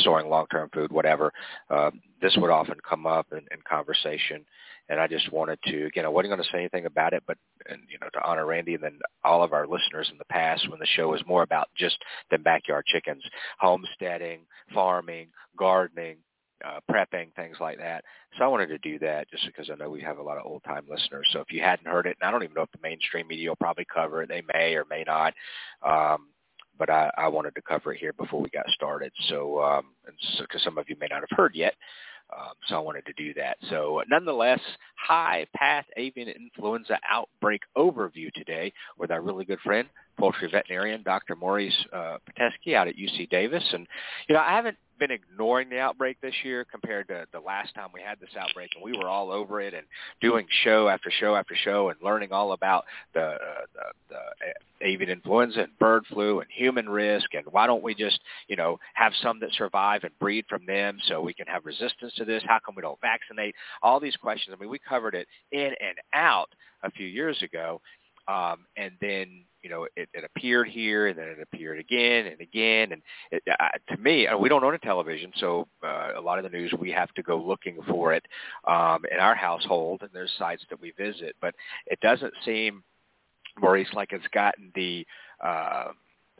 storing 0.00 0.28
long-term 0.28 0.68
food, 0.74 0.92
whatever, 0.92 1.32
uh, 1.70 1.90
this 2.20 2.36
would 2.36 2.50
often 2.50 2.76
come 2.86 3.06
up 3.06 3.26
in, 3.32 3.38
in 3.38 3.58
conversation. 3.68 4.44
And 4.88 5.00
I 5.00 5.06
just 5.06 5.32
wanted 5.32 5.58
to, 5.64 5.86
again, 5.86 6.04
I 6.04 6.08
wasn't 6.08 6.32
going 6.32 6.42
to 6.42 6.48
say 6.52 6.58
anything 6.58 6.86
about 6.86 7.12
it, 7.12 7.22
but, 7.26 7.38
and, 7.68 7.80
you 7.90 7.98
know, 8.00 8.08
to 8.12 8.22
honor 8.24 8.46
Randy 8.46 8.74
and 8.74 8.82
then 8.82 8.98
all 9.24 9.42
of 9.42 9.52
our 9.52 9.66
listeners 9.66 10.08
in 10.12 10.18
the 10.18 10.24
past 10.26 10.68
when 10.70 10.78
the 10.78 10.86
show 10.86 11.08
was 11.08 11.22
more 11.26 11.42
about 11.42 11.68
just 11.76 11.96
the 12.30 12.38
backyard 12.38 12.84
chickens, 12.86 13.22
homesteading, 13.58 14.40
farming, 14.72 15.28
gardening, 15.56 16.18
uh, 16.64 16.80
prepping, 16.90 17.34
things 17.34 17.56
like 17.60 17.78
that. 17.78 18.04
So 18.38 18.44
I 18.44 18.48
wanted 18.48 18.68
to 18.68 18.78
do 18.78 18.98
that 19.00 19.30
just 19.30 19.46
because 19.46 19.70
I 19.70 19.76
know 19.76 19.90
we 19.90 20.00
have 20.02 20.18
a 20.18 20.22
lot 20.22 20.38
of 20.38 20.46
old 20.46 20.64
time 20.64 20.84
listeners. 20.88 21.28
So 21.32 21.40
if 21.40 21.50
you 21.50 21.60
hadn't 21.60 21.86
heard 21.86 22.06
it, 22.06 22.16
and 22.20 22.28
I 22.28 22.30
don't 22.30 22.42
even 22.42 22.54
know 22.54 22.62
if 22.62 22.72
the 22.72 22.78
mainstream 22.82 23.28
media 23.28 23.50
will 23.50 23.56
probably 23.56 23.86
cover 23.92 24.22
it, 24.22 24.28
they 24.28 24.42
may 24.54 24.74
or 24.74 24.84
may 24.88 25.04
not. 25.06 25.34
Um, 25.82 26.28
but 26.78 26.90
I, 26.90 27.10
I 27.16 27.28
wanted 27.28 27.54
to 27.54 27.62
cover 27.62 27.94
it 27.94 28.00
here 28.00 28.12
before 28.12 28.40
we 28.40 28.50
got 28.50 28.68
started. 28.68 29.12
So, 29.28 29.62
um, 29.62 29.86
because 30.04 30.62
so, 30.62 30.64
some 30.64 30.78
of 30.78 30.88
you 30.88 30.96
may 31.00 31.08
not 31.10 31.20
have 31.20 31.36
heard 31.36 31.54
yet, 31.54 31.74
um, 32.34 32.52
so 32.66 32.76
I 32.76 32.80
wanted 32.80 33.06
to 33.06 33.12
do 33.12 33.32
that. 33.34 33.56
So 33.70 34.02
nonetheless, 34.08 34.60
high 34.96 35.46
path 35.54 35.86
avian 35.96 36.28
influenza 36.28 36.98
outbreak 37.08 37.62
overview 37.76 38.32
today 38.34 38.72
with 38.98 39.10
our 39.10 39.22
really 39.22 39.44
good 39.44 39.60
friend, 39.60 39.88
poultry 40.18 40.48
veterinarian 40.50 41.02
Dr. 41.02 41.36
Maurice 41.36 41.76
uh, 41.92 42.18
Pitesky 42.28 42.74
out 42.74 42.88
at 42.88 42.96
UC 42.96 43.28
Davis. 43.30 43.64
And, 43.72 43.86
you 44.28 44.34
know, 44.34 44.40
I 44.40 44.52
haven't 44.52 44.76
been 44.98 45.10
ignoring 45.10 45.68
the 45.68 45.78
outbreak 45.78 46.20
this 46.20 46.34
year 46.42 46.64
compared 46.64 47.08
to 47.08 47.26
the 47.32 47.40
last 47.40 47.74
time 47.74 47.88
we 47.92 48.00
had 48.00 48.18
this 48.20 48.30
outbreak, 48.38 48.70
and 48.74 48.82
we 48.82 48.96
were 48.96 49.08
all 49.08 49.30
over 49.30 49.60
it 49.60 49.74
and 49.74 49.84
doing 50.20 50.46
show 50.64 50.88
after 50.88 51.10
show 51.10 51.36
after 51.36 51.54
show 51.54 51.90
and 51.90 51.98
learning 52.02 52.32
all 52.32 52.52
about 52.52 52.84
the, 53.14 53.20
uh, 53.20 53.36
the, 53.74 54.14
the 54.14 54.86
avian 54.86 55.10
influenza 55.10 55.60
and 55.60 55.78
bird 55.78 56.04
flu 56.06 56.40
and 56.40 56.48
human 56.50 56.88
risk 56.88 57.32
and 57.34 57.44
why 57.50 57.66
don't 57.66 57.82
we 57.82 57.94
just 57.94 58.20
you 58.46 58.56
know 58.56 58.78
have 58.92 59.12
some 59.22 59.40
that 59.40 59.52
survive 59.54 60.04
and 60.04 60.18
breed 60.18 60.44
from 60.48 60.66
them 60.66 60.98
so 61.08 61.20
we 61.20 61.32
can 61.32 61.46
have 61.46 61.64
resistance 61.64 62.12
to 62.16 62.24
this? 62.24 62.42
How 62.46 62.58
come 62.64 62.74
we 62.74 62.82
don't 62.82 63.00
vaccinate? 63.00 63.54
All 63.82 64.00
these 64.00 64.16
questions. 64.16 64.54
I 64.56 64.60
mean, 64.60 64.70
we 64.70 64.78
covered 64.78 65.14
it 65.14 65.26
in 65.52 65.72
and 65.80 65.98
out 66.14 66.48
a 66.82 66.90
few 66.90 67.06
years 67.06 67.42
ago, 67.42 67.80
um, 68.28 68.66
and 68.76 68.92
then 69.00 69.44
you 69.66 69.72
know 69.72 69.88
it, 69.96 70.08
it 70.14 70.22
appeared 70.22 70.68
here 70.68 71.08
and 71.08 71.18
then 71.18 71.26
it 71.26 71.38
appeared 71.42 71.80
again 71.80 72.26
and 72.26 72.40
again. 72.40 72.92
And 72.92 73.02
it, 73.32 73.42
uh, 73.50 73.94
to 73.94 74.00
me 74.00 74.28
uh, 74.28 74.38
we 74.38 74.48
don't 74.48 74.62
own 74.62 74.74
a 74.74 74.78
television 74.78 75.32
so 75.38 75.66
uh, 75.82 76.12
a 76.16 76.20
lot 76.20 76.38
of 76.38 76.44
the 76.44 76.56
news 76.56 76.72
we 76.78 76.92
have 76.92 77.12
to 77.14 77.22
go 77.24 77.36
looking 77.36 77.78
for 77.88 78.14
it 78.14 78.24
um, 78.68 79.02
in 79.10 79.18
our 79.18 79.34
household 79.34 80.02
and 80.02 80.10
there's 80.12 80.30
sites 80.38 80.62
that 80.70 80.80
we 80.80 80.92
visit. 80.92 81.34
But 81.40 81.56
it 81.86 81.98
doesn't 81.98 82.32
seem 82.44 82.84
Maurice 83.60 83.88
like 83.92 84.12
it's 84.12 84.26
gotten 84.32 84.70
the 84.76 85.04
uh, 85.42 85.88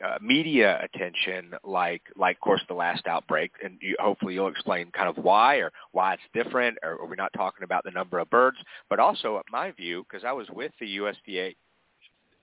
uh, 0.01 0.17
media 0.21 0.79
attention 0.81 1.51
like 1.65 2.03
like 2.15 2.37
of 2.37 2.41
course 2.41 2.61
the 2.69 2.75
last 2.75 3.07
outbreak. 3.07 3.51
And 3.61 3.77
you, 3.81 3.97
hopefully 3.99 4.35
you'll 4.35 4.47
explain 4.47 4.89
kind 4.91 5.09
of 5.09 5.21
why 5.21 5.57
or 5.57 5.73
why 5.91 6.13
it's 6.13 6.23
different 6.33 6.77
or, 6.81 6.93
or 6.93 7.09
we're 7.09 7.15
not 7.15 7.33
talking 7.35 7.65
about 7.65 7.83
the 7.83 7.91
number 7.91 8.19
of 8.19 8.29
birds? 8.29 8.57
But 8.89 9.01
also 9.01 9.37
at 9.37 9.45
my 9.51 9.71
view 9.71 10.05
because 10.09 10.23
I 10.23 10.31
was 10.31 10.47
with 10.49 10.71
the 10.79 10.99
USDA 10.99 11.55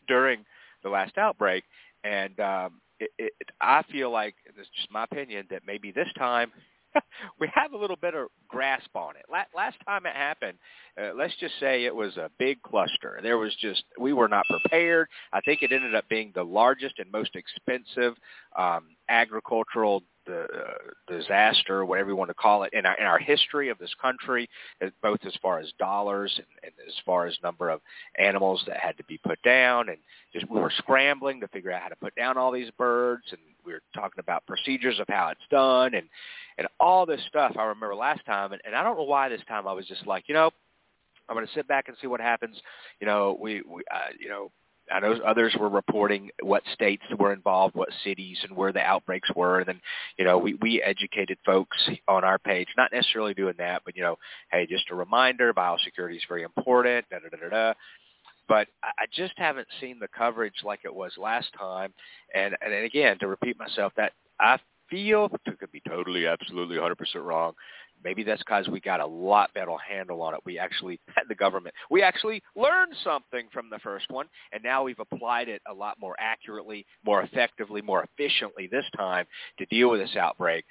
during 0.06 0.44
the 0.84 0.90
last 0.90 1.18
outbreak, 1.18 1.64
and 2.04 2.38
um, 2.38 2.80
it, 3.00 3.10
it, 3.18 3.32
I 3.60 3.82
feel 3.90 4.10
like 4.10 4.36
this 4.56 4.66
is 4.66 4.72
just 4.76 4.90
my 4.92 5.04
opinion 5.04 5.46
that 5.50 5.62
maybe 5.66 5.90
this 5.90 6.08
time 6.16 6.52
we 7.40 7.50
have 7.54 7.72
a 7.72 7.76
little 7.76 7.96
of 8.14 8.28
grasp 8.48 8.94
on 8.94 9.16
it. 9.16 9.24
Last 9.30 9.76
time 9.86 10.06
it 10.06 10.14
happened, 10.14 10.58
uh, 11.00 11.10
let's 11.16 11.34
just 11.40 11.54
say 11.58 11.84
it 11.84 11.94
was 11.94 12.16
a 12.16 12.30
big 12.38 12.62
cluster. 12.62 13.18
There 13.22 13.38
was 13.38 13.54
just 13.60 13.84
we 13.98 14.12
were 14.12 14.28
not 14.28 14.44
prepared. 14.48 15.08
I 15.32 15.40
think 15.40 15.62
it 15.62 15.72
ended 15.72 15.94
up 15.94 16.08
being 16.08 16.32
the 16.34 16.44
largest 16.44 16.98
and 16.98 17.10
most 17.10 17.34
expensive 17.34 18.14
um, 18.56 18.96
agricultural 19.08 20.02
the 20.26 20.42
uh, 20.42 21.16
disaster, 21.18 21.84
whatever 21.84 22.10
you 22.10 22.16
want 22.16 22.30
to 22.30 22.34
call 22.34 22.62
it, 22.64 22.72
in 22.72 22.86
our 22.86 22.96
in 22.98 23.06
our 23.06 23.18
history 23.18 23.68
of 23.68 23.78
this 23.78 23.92
country, 24.00 24.48
uh, 24.82 24.88
both 25.02 25.20
as 25.26 25.34
far 25.42 25.58
as 25.58 25.72
dollars 25.78 26.32
and, 26.36 26.46
and 26.62 26.72
as 26.86 26.94
far 27.04 27.26
as 27.26 27.36
number 27.42 27.70
of 27.70 27.80
animals 28.18 28.62
that 28.66 28.78
had 28.78 28.96
to 28.96 29.04
be 29.04 29.18
put 29.18 29.40
down, 29.42 29.88
and 29.88 29.98
just 30.32 30.48
we 30.50 30.60
were 30.60 30.72
scrambling 30.78 31.40
to 31.40 31.48
figure 31.48 31.72
out 31.72 31.82
how 31.82 31.88
to 31.88 31.96
put 31.96 32.14
down 32.14 32.36
all 32.36 32.52
these 32.52 32.70
birds, 32.78 33.24
and 33.30 33.40
we 33.64 33.72
were 33.72 33.82
talking 33.94 34.20
about 34.20 34.46
procedures 34.46 34.98
of 35.00 35.06
how 35.08 35.28
it's 35.28 35.40
done, 35.50 35.94
and 35.94 36.08
and 36.58 36.68
all 36.80 37.06
this 37.06 37.20
stuff. 37.28 37.56
I 37.58 37.64
remember 37.64 37.94
last 37.94 38.24
time, 38.26 38.52
and, 38.52 38.62
and 38.64 38.74
I 38.74 38.82
don't 38.82 38.96
know 38.96 39.04
why 39.04 39.28
this 39.28 39.42
time 39.48 39.66
I 39.66 39.72
was 39.72 39.86
just 39.86 40.06
like, 40.06 40.24
you 40.28 40.34
know, 40.34 40.50
I'm 41.28 41.36
going 41.36 41.46
to 41.46 41.52
sit 41.54 41.66
back 41.66 41.88
and 41.88 41.96
see 42.00 42.06
what 42.06 42.20
happens. 42.20 42.56
You 43.00 43.06
know, 43.06 43.36
we, 43.40 43.62
we 43.62 43.82
uh, 43.92 44.12
you 44.18 44.28
know, 44.28 44.50
I 44.92 45.00
know 45.00 45.14
others 45.26 45.54
were 45.58 45.68
reporting 45.68 46.30
what 46.42 46.62
states 46.72 47.02
were 47.18 47.32
involved, 47.32 47.74
what 47.74 47.88
cities, 48.04 48.38
and 48.42 48.56
where 48.56 48.72
the 48.72 48.80
outbreaks 48.80 49.28
were. 49.34 49.58
And 49.60 49.68
then, 49.68 49.80
you 50.18 50.24
know, 50.24 50.38
we, 50.38 50.54
we 50.54 50.82
educated 50.82 51.38
folks 51.44 51.76
on 52.08 52.24
our 52.24 52.38
page, 52.38 52.68
not 52.76 52.92
necessarily 52.92 53.34
doing 53.34 53.54
that, 53.58 53.82
but, 53.84 53.96
you 53.96 54.02
know, 54.02 54.16
hey, 54.50 54.66
just 54.66 54.90
a 54.90 54.94
reminder, 54.94 55.52
biosecurity 55.54 56.16
is 56.16 56.22
very 56.28 56.42
important, 56.42 57.06
da, 57.10 57.18
da, 57.18 57.28
da, 57.30 57.48
da, 57.48 57.48
da. 57.48 57.74
But 58.46 58.68
I 58.82 59.06
just 59.12 59.32
haven't 59.36 59.68
seen 59.80 59.98
the 59.98 60.08
coverage 60.08 60.56
like 60.64 60.80
it 60.84 60.94
was 60.94 61.12
last 61.16 61.48
time. 61.58 61.94
And, 62.34 62.54
and 62.60 62.74
again, 62.74 63.18
to 63.20 63.26
repeat 63.26 63.58
myself, 63.58 63.92
that 63.96 64.12
I 64.38 64.58
feel, 64.90 65.28
could 65.28 65.72
be 65.72 65.82
totally, 65.88 66.26
absolutely 66.26 66.76
100% 66.76 66.94
wrong, 67.16 67.54
Maybe 68.04 68.22
that's 68.22 68.42
because 68.42 68.68
we 68.68 68.80
got 68.80 69.00
a 69.00 69.06
lot 69.06 69.52
better 69.54 69.72
handle 69.88 70.22
on 70.22 70.34
it. 70.34 70.40
We 70.44 70.58
actually, 70.58 71.00
the 71.28 71.34
government, 71.34 71.74
we 71.90 72.02
actually 72.02 72.42
learned 72.54 72.94
something 73.02 73.48
from 73.52 73.70
the 73.70 73.78
first 73.78 74.10
one, 74.10 74.26
and 74.52 74.62
now 74.62 74.84
we've 74.84 75.00
applied 75.00 75.48
it 75.48 75.62
a 75.70 75.74
lot 75.74 75.98
more 75.98 76.14
accurately, 76.18 76.86
more 77.04 77.22
effectively, 77.22 77.82
more 77.82 78.04
efficiently 78.04 78.68
this 78.70 78.84
time 78.96 79.26
to 79.58 79.66
deal 79.66 79.90
with 79.90 80.00
this 80.00 80.16
outbreak. 80.16 80.64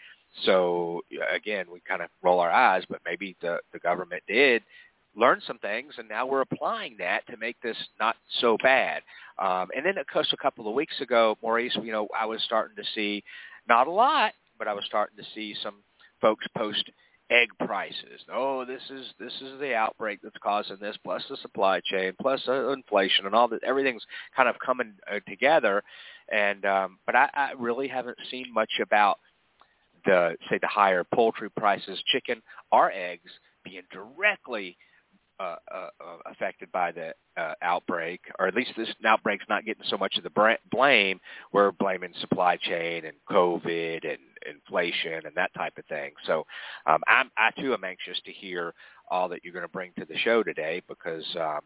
So 0.46 1.02
again, 1.34 1.66
we 1.72 1.80
kind 1.88 2.02
of 2.02 2.10
roll 2.24 2.40
our 2.40 2.52
eyes, 2.52 2.84
but 2.90 3.02
maybe 3.06 3.36
the, 3.42 3.60
the 3.72 3.80
government 3.80 4.24
did 4.28 4.64
learn 5.16 5.42
some 5.46 5.60
things, 5.60 5.94
and 5.98 6.10
now 6.10 6.26
we're 6.26 6.42
applying 6.42 6.96
that 6.98 7.26
to 7.28 7.38
make 7.38 7.60
this 7.62 7.78
not 8.00 8.16
so 8.42 8.58
bad. 8.64 9.04
Um, 9.40 9.70
and 9.76 9.86
then, 9.86 9.98
of 9.98 10.08
course, 10.12 10.32
a 10.34 10.38
couple 10.38 10.68
of 10.68 10.74
weeks 10.74 11.00
ago, 11.02 11.38
Maurice, 11.42 11.78
you 11.82 11.92
know, 11.92 12.08
I 12.20 12.26
was 12.26 12.42
starting 12.44 12.76
to 12.78 12.84
see, 12.96 13.24
not 13.68 13.88
a 13.88 13.92
lot, 13.92 14.34
but 14.58 14.68
I 14.68 14.74
was 14.74 14.84
starting 14.86 15.18
to 15.18 15.24
see 15.36 15.56
some 15.62 15.76
folks 16.22 16.46
post 16.58 16.90
egg 17.30 17.50
prices. 17.66 18.22
Oh, 18.32 18.66
this 18.66 18.82
is 18.90 19.08
this 19.20 19.34
is 19.42 19.60
the 19.60 19.76
outbreak 19.76 20.20
that's 20.22 20.36
causing 20.42 20.78
this, 20.80 20.98
plus 21.04 21.24
the 21.30 21.38
supply 21.38 21.82
chain, 21.84 22.14
plus 22.22 22.42
uh, 22.48 22.70
inflation, 22.70 23.26
and 23.26 23.36
all 23.36 23.48
that. 23.50 23.64
Everything's 23.64 24.06
kind 24.36 24.50
of 24.50 24.56
coming 24.66 24.94
uh, 25.12 25.20
together. 25.28 25.84
And 26.32 26.66
um, 26.66 27.00
but 27.06 27.16
I, 27.16 27.30
I 27.34 27.52
really 27.58 27.88
haven't 27.88 28.18
seen 28.30 28.46
much 28.54 28.72
about 28.82 29.20
the 30.06 30.36
say 30.50 30.58
the 30.62 30.68
higher 30.68 31.04
poultry 31.14 31.50
prices, 31.50 32.02
chicken, 32.12 32.42
or 32.72 32.92
eggs 32.92 33.32
being 33.64 33.84
directly 33.92 34.78
uh, 35.44 35.56
uh, 35.74 35.90
uh, 36.00 36.18
affected 36.32 36.72
by 36.72 36.92
the 36.92 37.14
uh, 37.36 37.54
outbreak, 37.62 38.22
or 38.40 38.48
at 38.48 38.56
least 38.56 38.72
this 38.78 38.88
outbreak's 39.06 39.44
not 39.50 39.66
getting 39.66 39.84
so 39.90 39.98
much 39.98 40.16
of 40.18 40.24
the 40.24 40.58
blame. 40.72 41.20
We're 41.52 41.72
blaming 41.74 42.14
supply 42.22 42.56
chain 42.58 43.04
and 43.06 43.16
COVID 43.30 44.10
and 44.10 44.20
inflation 44.50 45.26
and 45.26 45.36
that 45.36 45.54
type 45.54 45.78
of 45.78 45.86
thing. 45.86 46.12
So 46.26 46.46
um, 46.86 47.02
I'm, 47.08 47.30
I 47.38 47.52
too 47.60 47.74
am 47.74 47.84
anxious 47.84 48.18
to 48.26 48.32
hear 48.32 48.74
all 49.12 49.28
that 49.30 49.44
you're 49.44 49.54
going 49.54 49.66
to 49.66 49.70
bring 49.70 49.92
to 50.00 50.06
the 50.06 50.18
show 50.18 50.44
today 50.44 50.82
because 50.88 51.26
um, 51.36 51.60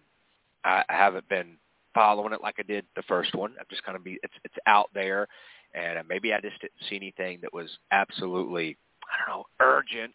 I, 0.64 0.84
I 0.90 0.94
haven't 0.94 1.30
been 1.30 1.58
following 1.94 2.34
it 2.34 2.42
like 2.42 2.56
I 2.58 2.64
did 2.64 2.86
the 2.96 3.04
first 3.04 3.36
one. 3.36 3.54
I'm 3.60 3.66
just 3.70 3.86
going 3.86 3.98
to 3.98 4.04
be 4.04 4.18
it's 4.24 4.34
it's 4.44 4.56
out 4.66 4.90
there, 4.96 5.28
and 5.76 6.00
maybe 6.08 6.34
I 6.34 6.42
just 6.42 6.60
didn't 6.62 6.74
see 6.90 6.96
anything 6.96 7.40
that 7.42 7.54
was 7.54 7.70
absolutely 7.92 8.76
I 9.04 9.30
don't 9.30 9.38
know 9.38 9.46
urgent 9.60 10.14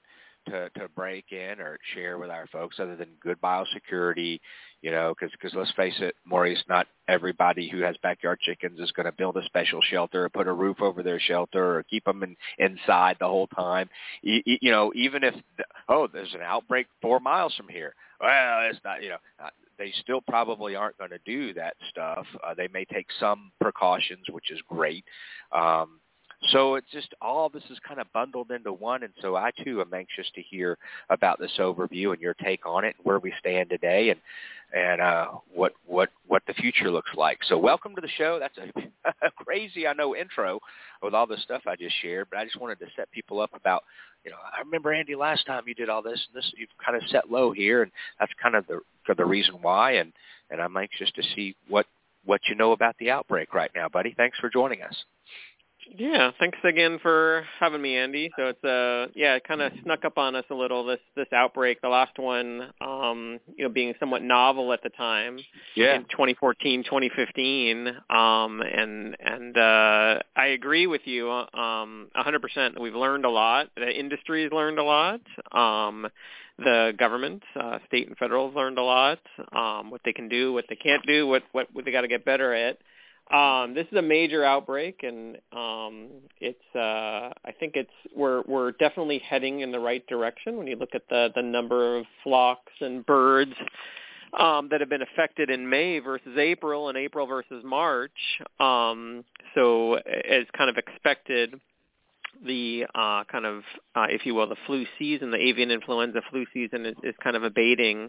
to 0.49 0.71
to 0.71 0.89
break 0.95 1.27
in 1.33 1.61
or 1.61 1.79
share 1.95 2.19
with 2.19 2.31
our 2.31 2.47
folks 2.49 2.77
other 2.79 2.97
than 2.97 3.09
good 3.21 3.41
biosecurity 3.41 4.41
you 4.83 4.91
know 4.91 5.15
because 5.17 5.33
because 5.33 5.55
let's 5.55 5.73
face 5.73 5.95
it 6.01 6.15
maurice 6.25 6.63
not 6.69 6.87
everybody 7.09 7.69
who 7.69 7.81
has 7.81 7.97
backyard 8.03 8.39
chickens 8.41 8.79
is 8.81 8.93
going 8.93 9.07
to 9.07 9.13
build 9.13 9.37
a 9.37 9.45
special 9.45 9.81
shelter 9.83 10.25
or 10.25 10.29
put 10.29 10.47
a 10.47 10.53
roof 10.53 10.81
over 10.81 11.03
their 11.03 11.21
shelter 11.21 11.79
or 11.79 11.83
keep 11.85 12.05
them 12.05 12.23
in, 12.23 12.37
inside 12.59 13.17
the 13.19 13.27
whole 13.27 13.49
time. 13.49 13.89
You, 14.23 14.41
you 14.45 14.71
know 14.71 14.93
even 14.95 15.25
if 15.25 15.35
oh 15.89 16.09
there's 16.13 16.35
an 16.35 16.43
outbreak 16.43 16.87
four 17.01 17.21
miles 17.21 17.55
from 17.55 17.69
here. 17.69 17.95
Well 18.21 18.69
it's 18.71 18.81
not 18.85 19.03
you 19.03 19.11
know 19.11 19.19
uh, 19.43 19.51
they 19.79 19.93
still 20.03 20.21
probably 20.21 20.77
aren't 20.77 20.99
going 20.99 21.11
to 21.11 21.19
do 21.25 21.53
that 21.55 21.75
stuff. 21.91 22.27
Uh, 22.47 22.55
they 22.55 22.69
may 22.73 22.85
take 22.85 23.07
some 23.19 23.51
precautions 23.61 24.27
which 24.31 24.51
is 24.51 24.61
great. 24.69 25.05
Um 25.53 26.01
so 26.51 26.75
it's 26.75 26.91
just 26.93 27.15
all 27.21 27.49
this 27.49 27.63
is 27.71 27.79
kind 27.87 28.01
of 28.01 28.13
bundled 28.13 28.51
into 28.51 28.73
one, 28.73 29.03
and 29.03 29.13
so 29.21 29.37
I 29.37 29.51
too 29.65 29.81
am 29.81 29.95
anxious 29.95 30.27
to 30.35 30.43
hear 30.43 30.77
about 31.11 31.39
this 31.39 31.53
overview 31.59 32.13
and 32.13 32.21
your 32.21 32.35
take 32.35 32.67
on 32.67 32.85
it, 32.85 32.97
where 33.03 33.19
we 33.19 33.33
stand 33.39 33.71
today, 33.71 34.11
and 34.11 34.21
and 34.75 35.01
uh, 35.01 35.29
what 35.55 35.73
what 35.87 36.11
what 36.27 36.43
the 36.47 36.55
future 36.55 36.91
looks 36.91 37.13
like. 37.17 37.39
So 37.45 37.59
welcome 37.59 37.95
to 37.95 38.01
the 38.01 38.09
show. 38.19 38.39
That's 38.41 38.57
a, 38.59 39.09
a 39.27 39.31
crazy, 39.31 39.87
I 39.87 39.93
know, 39.93 40.17
intro 40.17 40.59
with 41.03 41.15
all 41.15 41.27
the 41.27 41.37
stuff 41.39 41.63
I 41.67 41.77
just 41.77 41.95
shared, 42.03 42.29
but 42.31 42.39
I 42.39 42.45
just 42.45 42.61
wanted 42.61 42.79
to 42.81 42.87
set 42.97 43.11
people 43.13 43.41
up 43.41 43.51
about, 43.55 43.85
you 44.25 44.31
know, 44.31 44.37
I 44.37 44.61
remember 44.61 44.93
Andy 44.93 45.15
last 45.15 45.47
time 45.47 45.65
you 45.67 45.75
did 45.75 45.89
all 45.89 46.03
this, 46.03 46.27
and 46.33 46.43
this 46.43 46.53
you've 46.57 46.69
kind 46.85 46.97
of 46.97 47.09
set 47.11 47.31
low 47.31 47.53
here, 47.53 47.83
and 47.83 47.93
that's 48.19 48.33
kind 48.43 48.57
of 48.57 48.67
the 48.67 48.81
the 49.15 49.25
reason 49.25 49.57
why, 49.63 49.93
and 49.93 50.13
and 50.51 50.61
I'm 50.61 50.77
anxious 50.77 51.11
to 51.13 51.23
see 51.35 51.55
what 51.69 51.87
what 52.25 52.41
you 52.49 52.55
know 52.55 52.73
about 52.73 52.97
the 52.99 53.11
outbreak 53.11 53.53
right 53.55 53.71
now, 53.75 53.89
buddy. 53.89 54.15
Thanks 54.17 54.39
for 54.39 54.49
joining 54.49 54.83
us. 54.83 54.95
Yeah, 55.91 56.31
thanks 56.39 56.59
again 56.65 56.99
for 57.03 57.45
having 57.59 57.83
me, 57.83 57.97
Andy. 57.97 58.31
So 58.37 58.47
it's 58.47 58.65
uh 58.65 59.13
yeah, 59.15 59.35
it 59.35 59.45
kind 59.45 59.61
of 59.61 59.73
snuck 59.83 60.05
up 60.05 60.17
on 60.17 60.35
us 60.35 60.45
a 60.51 60.55
little 60.55 60.85
this 60.85 61.01
this 61.17 61.27
outbreak. 61.33 61.81
The 61.81 61.89
last 61.89 62.19
one, 62.19 62.73
um, 62.81 63.41
you 63.57 63.65
know, 63.65 63.69
being 63.73 63.95
somewhat 63.99 64.23
novel 64.23 64.73
at 64.73 64.83
the 64.83 64.91
time. 64.91 65.39
Yeah. 65.75 65.97
In 65.97 66.03
2014, 66.05 66.85
2015, 66.85 67.89
um, 68.11 68.61
and 68.63 69.17
and 69.21 69.57
uh, 69.57 70.19
I 70.37 70.47
agree 70.55 70.87
with 70.87 71.03
you, 71.05 71.31
um, 71.31 72.09
100%. 72.17 72.81
We've 72.81 72.95
learned 72.95 73.25
a 73.25 73.31
lot. 73.31 73.69
The 73.77 73.91
industry 73.91 74.45
has 74.45 74.53
learned 74.53 74.79
a 74.79 74.85
lot. 74.85 75.21
Um, 75.53 76.09
the 76.59 76.93
government, 76.97 77.43
uh, 77.59 77.79
state 77.87 78.07
and 78.07 78.17
federal, 78.17 78.53
learned 78.53 78.79
a 78.79 78.83
lot. 78.83 79.19
Um, 79.53 79.91
what 79.91 80.03
they 80.05 80.13
can 80.13 80.29
do, 80.29 80.53
what 80.53 80.67
they 80.69 80.77
can't 80.77 81.05
do, 81.07 81.27
what 81.27 81.43
what, 81.53 81.69
what 81.73 81.85
they 81.85 81.93
got 81.93 82.03
to 82.03 82.09
get 82.09 82.25
better 82.25 82.55
at. 82.55 82.79
Um, 83.33 83.73
this 83.75 83.87
is 83.91 83.97
a 83.97 84.03
major 84.03 84.45
outbreak, 84.45 85.03
and 85.03 85.37
um, 85.53 86.09
it's. 86.41 86.59
Uh, 86.75 87.33
I 87.45 87.53
think 87.59 87.77
it's 87.77 87.91
we're 88.15 88.43
we're 88.43 88.73
definitely 88.73 89.21
heading 89.21 89.61
in 89.61 89.73
the 89.73 89.81
right 89.81 90.07
direction 90.07 90.59
when 90.59 90.67
you 90.67 90.77
look 90.77 90.95
at 90.95 91.09
the 91.09 91.31
the 91.35 91.43
number 91.43 91.97
of 91.97 92.05
flocks 92.23 92.73
and 92.81 93.07
birds 93.07 93.55
um, 94.39 94.69
that 94.71 94.81
have 94.81 94.91
been 94.91 95.03
affected 95.03 95.49
in 95.49 95.69
May 95.69 95.99
versus 95.99 96.37
April, 96.39 96.89
and 96.91 96.99
April 96.99 97.27
versus 97.27 97.63
March. 97.65 98.11
Um, 98.61 99.25
so, 99.55 99.95
as 99.95 100.45
kind 100.57 100.69
of 100.69 100.77
expected, 100.77 101.59
the 102.45 102.85
uh, 102.95 103.25
kind 103.25 103.47
of, 103.47 103.63
uh, 103.95 104.07
if 104.11 104.27
you 104.27 104.35
will, 104.35 104.49
the 104.49 104.57
flu 104.67 104.85
season, 104.99 105.31
the 105.31 105.39
avian 105.39 105.71
influenza 105.71 106.21
flu 106.31 106.45
season 106.53 106.87
is, 106.87 106.97
is 107.03 107.15
kind 107.23 107.37
of 107.37 107.45
abating 107.45 108.09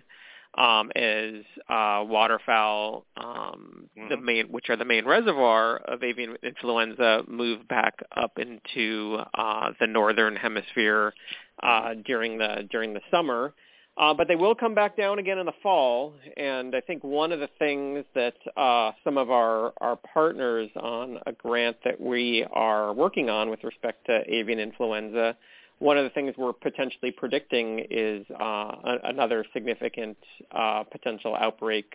um, 0.55 0.91
as 0.95 1.43
uh, 1.69 2.03
waterfowl, 2.05 3.05
um, 3.17 3.89
mm-hmm. 3.97 4.09
the 4.09 4.17
main, 4.17 4.47
which 4.47 4.69
are 4.69 4.75
the 4.75 4.85
main 4.85 5.05
reservoir 5.05 5.77
of 5.77 6.03
avian 6.03 6.35
influenza, 6.43 7.23
move 7.27 7.67
back 7.67 7.99
up 8.15 8.37
into 8.37 9.17
uh, 9.33 9.71
the 9.79 9.87
northern 9.87 10.35
hemisphere 10.35 11.13
uh, 11.61 11.93
during 12.05 12.37
the 12.37 12.67
during 12.71 12.93
the 12.93 13.01
summer. 13.11 13.53
Uh, 13.95 14.11
but 14.11 14.27
they 14.27 14.35
will 14.35 14.55
come 14.55 14.73
back 14.73 14.97
down 14.97 15.19
again 15.19 15.37
in 15.37 15.45
the 15.45 15.53
fall, 15.61 16.15
and 16.35 16.75
I 16.75 16.81
think 16.81 17.03
one 17.03 17.31
of 17.31 17.39
the 17.39 17.49
things 17.59 18.03
that 18.15 18.33
uh, 18.57 18.91
some 19.03 19.19
of 19.19 19.29
our, 19.29 19.71
our 19.81 19.97
partners 19.97 20.71
on 20.75 21.19
a 21.27 21.31
grant 21.31 21.77
that 21.85 22.01
we 22.01 22.43
are 22.51 22.91
working 22.91 23.29
on 23.29 23.51
with 23.51 23.63
respect 23.63 24.07
to 24.07 24.23
avian 24.27 24.57
influenza 24.57 25.37
one 25.79 25.97
of 25.97 26.03
the 26.03 26.09
things 26.11 26.33
we're 26.37 26.53
potentially 26.53 27.11
predicting 27.11 27.85
is 27.89 28.25
uh, 28.39 28.71
another 29.03 29.45
significant 29.53 30.17
uh, 30.51 30.83
potential 30.83 31.35
outbreak 31.35 31.93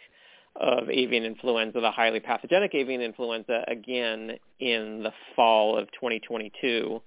of 0.56 0.90
avian 0.90 1.25
influenza, 1.25 1.80
the 1.80 1.90
highly 1.90 2.20
pathogenic 2.20 2.75
avian 2.75 3.00
influenza, 3.00 3.64
again 3.68 4.32
in 4.61 5.02
the 5.02 5.12
fall 5.37 5.78
of 5.78 5.90
2022. 5.92 7.00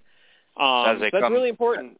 Um, 0.57 0.97
so 0.97 1.09
that's 1.11 1.21
come, 1.21 1.33
really 1.33 1.49
important. 1.49 1.99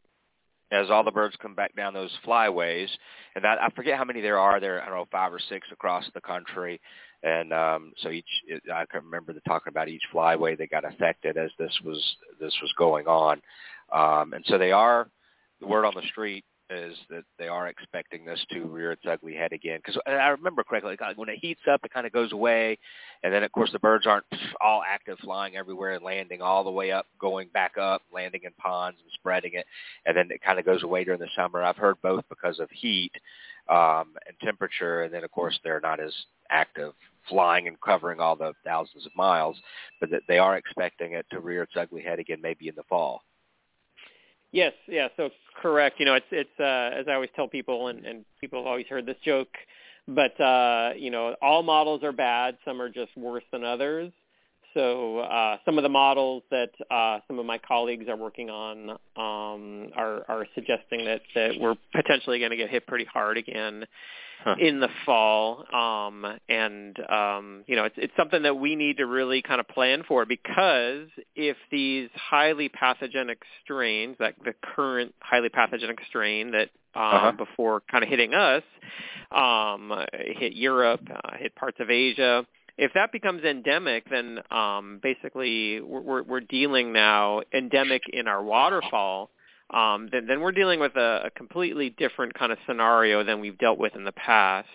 As 0.72 0.90
all 0.90 1.04
the 1.04 1.12
birds 1.12 1.36
come 1.42 1.54
back 1.54 1.76
down 1.76 1.94
those 1.94 2.12
flyways, 2.26 2.88
and 3.36 3.44
that 3.44 3.62
I 3.62 3.70
forget 3.76 3.98
how 3.98 4.06
many 4.06 4.22
there 4.22 4.40
are. 4.40 4.60
There, 4.60 4.82
I 4.82 4.86
don't 4.86 4.96
know, 4.96 5.08
five 5.12 5.34
or 5.34 5.40
six 5.50 5.68
across 5.72 6.06
the 6.14 6.22
country, 6.22 6.80
and 7.24 7.52
um, 7.52 7.92
so 7.98 8.10
each 8.10 8.26
I 8.74 8.86
can 8.90 9.04
remember 9.04 9.34
the 9.34 9.42
talking 9.42 9.72
about 9.72 9.90
each 9.90 10.04
flyway 10.14 10.58
that 10.58 10.72
got 10.72 10.86
affected 10.86 11.38
as 11.38 11.52
this 11.60 11.78
was 11.84 12.16
this 12.40 12.54
was 12.62 12.74
going 12.78 13.08
on. 13.08 13.42
Um, 13.92 14.34
and 14.34 14.44
so 14.48 14.58
they 14.58 14.72
are, 14.72 15.10
the 15.60 15.68
word 15.68 15.86
on 15.86 15.94
the 15.96 16.08
street 16.08 16.46
is 16.72 16.96
that 17.10 17.24
they 17.38 17.48
are 17.48 17.68
expecting 17.68 18.24
this 18.24 18.44
to 18.50 18.62
rear 18.62 18.94
its 18.94 19.04
ugly 19.08 19.36
head 19.36 19.52
again. 19.52 19.80
Because 19.84 20.02
I 20.08 20.30
remember 20.30 20.64
correctly, 20.64 20.96
when 21.16 21.30
it 21.30 21.40
heats 21.42 21.62
up, 21.70 21.82
it 21.84 21.92
kind 21.94 22.08
of 22.08 22.14
goes 22.14 22.32
away, 22.32 22.78
and 23.24 23.34
then 23.34 23.44
of 23.44 23.52
course 23.52 23.72
the 23.74 23.80
birds 23.80 24.08
aren't 24.08 24.26
all 24.62 24.82
active, 24.88 25.18
flying 25.20 25.58
everywhere 25.58 25.92
and 25.92 26.04
landing 26.04 26.42
all 26.42 26.64
the 26.64 26.72
way 26.72 26.92
up, 26.92 27.08
going 27.20 27.50
back 27.54 27.78
up, 27.78 28.04
landing 28.12 28.42
in 28.46 28.52
ponds 28.54 29.00
and 29.02 29.12
spreading 29.14 29.52
it, 29.56 29.66
and 30.06 30.16
then 30.16 30.30
it 30.32 30.42
kind 30.42 30.60
of 30.60 30.66
goes 30.66 30.84
away 30.84 31.04
during 31.04 31.20
the 31.20 31.28
summer. 31.36 31.62
I've 31.62 31.78
heard 31.78 32.02
both 32.02 32.24
because 32.30 32.60
of 32.60 32.70
heat 32.72 33.12
um, 33.70 34.16
and 34.26 34.40
temperature, 34.42 35.04
and 35.04 35.14
then 35.14 35.26
of 35.26 35.32
course 35.32 35.60
they're 35.64 35.82
not 35.82 36.00
as 36.00 36.14
active 36.50 36.94
flying 37.30 37.68
and 37.68 37.80
covering 37.82 38.20
all 38.20 38.36
the 38.36 38.54
thousands 38.66 39.06
of 39.06 39.16
miles, 39.16 39.58
but 40.00 40.10
that 40.10 40.24
they 40.28 40.40
are 40.40 40.58
expecting 40.58 41.14
it 41.14 41.26
to 41.32 41.40
rear 41.40 41.64
its 41.64 41.74
ugly 41.76 42.02
head 42.02 42.20
again 42.20 42.40
maybe 42.42 42.68
in 42.68 42.76
the 42.76 42.84
fall. 42.84 43.22
Yes, 44.52 44.74
yeah, 44.88 45.08
so 45.16 45.26
it's 45.26 45.36
correct. 45.62 46.00
You 46.00 46.06
know, 46.06 46.16
it's 46.16 46.26
it's 46.32 46.60
uh, 46.60 46.98
as 47.00 47.06
I 47.08 47.14
always 47.14 47.30
tell 47.36 47.48
people, 47.48 47.88
and, 47.88 48.06
and 48.06 48.26
people 48.40 48.60
have 48.60 48.68
always 48.68 48.88
heard 48.88 49.06
this 49.06 49.18
joke, 49.24 49.50
but 50.08 50.40
uh, 50.42 50.92
you 50.98 51.10
know, 51.10 51.36
all 51.42 51.64
models 51.64 52.04
are 52.04 52.12
bad. 52.12 52.58
Some 52.66 52.82
are 52.82 52.90
just 52.90 53.16
worse 53.16 53.44
than 53.52 53.64
others. 53.64 54.12
So 54.74 55.20
uh, 55.20 55.58
some 55.66 55.78
of 55.78 55.84
the 55.84 55.90
models 55.90 56.44
that 56.52 56.70
uh, 56.90 57.20
some 57.28 57.40
of 57.40 57.46
my 57.46 57.58
colleagues 57.58 58.08
are 58.08 58.16
working 58.16 58.50
on 58.50 58.90
um, 58.90 59.92
are, 59.96 60.24
are 60.28 60.48
suggesting 60.56 61.06
that, 61.06 61.22
that 61.36 61.60
we're 61.60 61.76
potentially 61.94 62.40
going 62.40 62.52
to 62.52 62.58
get 62.58 62.70
hit 62.70 62.88
pretty 62.88 63.06
hard 63.06 63.38
again 63.38 63.86
huh. 64.44 64.56
in 64.60 64.80
the 64.80 64.90
fall. 65.06 65.66
Um, 65.74 66.26
and 66.48 66.98
um, 67.10 67.64
you 67.68 67.76
know, 67.76 67.86
it's, 67.86 67.96
it's 67.98 68.14
something 68.18 68.44
that 68.44 68.56
we 68.56 68.76
need 68.76 68.98
to 68.98 69.06
really 69.06 69.42
kind 69.42 69.60
of 69.60 69.68
plan 69.68 70.04
for 70.08 70.26
because 70.26 71.08
if 71.36 71.58
these 71.70 72.10
highly 72.16 72.70
pathogenic 72.70 73.40
strains, 73.64 74.16
like 74.20 74.42
the 74.44 74.54
current 74.76 75.14
highly 75.20 75.50
pathogenic 75.50 76.00
strain 76.08 76.52
that 76.52 76.70
um, 76.94 77.04
uh-huh. 77.04 77.32
before 77.34 77.82
kind 77.90 78.04
of 78.04 78.10
hitting 78.10 78.34
us, 78.34 78.64
um, 79.32 79.94
hit 80.14 80.54
Europe, 80.54 81.02
uh, 81.10 81.38
hit 81.38 81.56
parts 81.56 81.78
of 81.80 81.90
Asia 81.90 82.46
if 82.82 82.94
that 82.96 83.12
becomes 83.12 83.44
endemic, 83.44 84.10
then 84.10 84.40
um, 84.50 85.00
basically 85.04 85.80
we're, 85.82 86.24
we're 86.24 86.40
dealing 86.40 86.92
now 86.92 87.42
endemic 87.54 88.02
in 88.12 88.28
our 88.28 88.44
waterfowl. 88.44 89.30
Um, 89.70 90.10
then, 90.12 90.26
then 90.26 90.42
we're 90.42 90.52
dealing 90.52 90.80
with 90.80 90.96
a, 90.96 91.26
a 91.28 91.30
completely 91.30 91.92
different 91.92 92.34
kind 92.34 92.52
of 92.52 92.58
scenario 92.68 93.24
than 93.24 93.40
we've 93.40 93.58
dealt 93.60 93.78
with 93.78 93.96
in 93.96 94.04
the 94.04 94.12
past. 94.12 94.68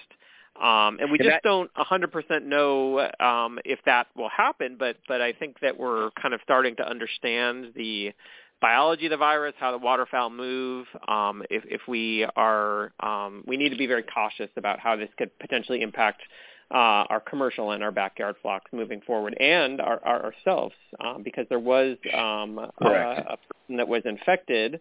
Um, 0.55 0.99
and 1.01 1.11
we 1.11 1.19
just 1.19 1.43
don't 1.43 1.69
100% 1.75 2.45
know 2.45 3.11
um, 3.19 3.59
if 3.65 3.81
that 3.87 4.07
will 4.17 4.31
happen, 4.31 4.77
but 4.79 4.97
but 5.07 5.21
I 5.21 5.33
think 5.33 5.57
that 5.61 5.77
we're 5.77 6.11
kind 6.13 6.33
of 6.33 6.41
starting 6.45 6.77
to 6.77 6.89
understand 6.89 7.73
the 7.75 8.13
biology 8.61 9.07
of 9.07 9.11
the 9.11 9.19
virus, 9.19 9.53
how 9.59 9.73
the 9.73 9.79
waterfowl 9.79 10.31
move. 10.31 10.87
Um, 11.09 11.43
if, 11.51 11.65
if 11.67 11.83
we 11.87 12.27
are, 12.37 12.93
um, 13.01 13.45
we 13.47 13.59
need 13.59 13.71
to 13.71 13.77
be 13.77 13.87
very 13.87 14.05
cautious 14.05 14.49
about 14.57 14.79
how 14.79 14.97
this 14.97 15.11
could 15.19 15.37
potentially 15.39 15.83
impact 15.83 16.23
uh, 16.71 17.05
our 17.09 17.21
commercial 17.21 17.71
and 17.71 17.83
our 17.83 17.93
backyard 17.93 18.37
flocks 18.43 18.71
moving 18.73 19.01
forward, 19.03 19.37
and 19.39 19.81
our, 19.81 20.01
our 20.05 20.33
ourselves, 20.33 20.75
um, 21.05 21.23
because 21.23 21.47
there 21.49 21.61
was 21.61 21.97
um, 22.13 22.59
a, 22.59 22.85
a 22.85 23.37
person 23.37 23.77
that 23.77 23.89
was 23.89 24.03
infected 24.05 24.81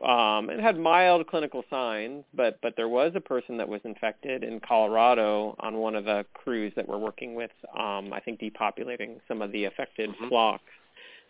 um, 0.00 0.48
and 0.48 0.60
had 0.60 0.78
mild 0.78 1.26
clinical 1.26 1.64
signs, 1.68 2.24
but 2.34 2.58
but 2.62 2.74
there 2.76 2.88
was 2.88 3.12
a 3.14 3.20
person 3.20 3.58
that 3.58 3.68
was 3.68 3.80
infected 3.84 4.42
in 4.42 4.58
Colorado 4.60 5.54
on 5.60 5.76
one 5.76 5.94
of 5.94 6.04
the 6.04 6.24
crews 6.32 6.72
that 6.76 6.88
we're 6.88 6.98
working 6.98 7.34
with. 7.34 7.50
Um, 7.78 8.12
I 8.12 8.20
think 8.24 8.40
depopulating 8.40 9.20
some 9.28 9.42
of 9.42 9.52
the 9.52 9.66
affected 9.66 10.10
mm-hmm. 10.10 10.28
flocks. 10.28 10.64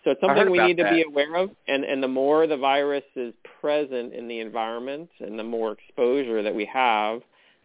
So 0.04 0.10
it's 0.12 0.20
something 0.20 0.50
we 0.50 0.58
need 0.58 0.78
to 0.78 0.90
be 0.90 1.02
aware 1.02 1.34
of, 1.36 1.50
and 1.66 1.84
and 1.84 2.02
the 2.02 2.08
more 2.08 2.46
the 2.46 2.56
virus 2.56 3.04
is 3.16 3.34
present 3.60 4.14
in 4.14 4.28
the 4.28 4.38
environment, 4.38 5.10
and 5.20 5.38
the 5.38 5.44
more 5.44 5.72
exposure 5.72 6.42
that 6.42 6.54
we 6.54 6.64
have, 6.72 7.20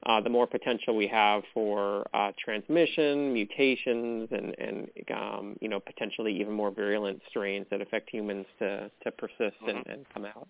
uh, 0.07 0.21
the 0.21 0.29
more 0.29 0.47
potential 0.47 0.95
we 0.95 1.07
have 1.07 1.43
for 1.53 2.07
uh, 2.13 2.31
transmission, 2.43 3.33
mutations, 3.33 4.29
and, 4.31 4.55
and 4.57 4.87
um, 5.13 5.57
you 5.59 5.67
know 5.67 5.79
potentially 5.79 6.39
even 6.39 6.53
more 6.53 6.71
virulent 6.71 7.21
strains 7.29 7.65
that 7.69 7.81
affect 7.81 8.09
humans 8.09 8.45
to, 8.59 8.89
to 9.03 9.11
persist 9.11 9.39
mm-hmm. 9.39 9.69
and, 9.69 9.87
and 9.87 10.05
come 10.13 10.25
out. 10.25 10.47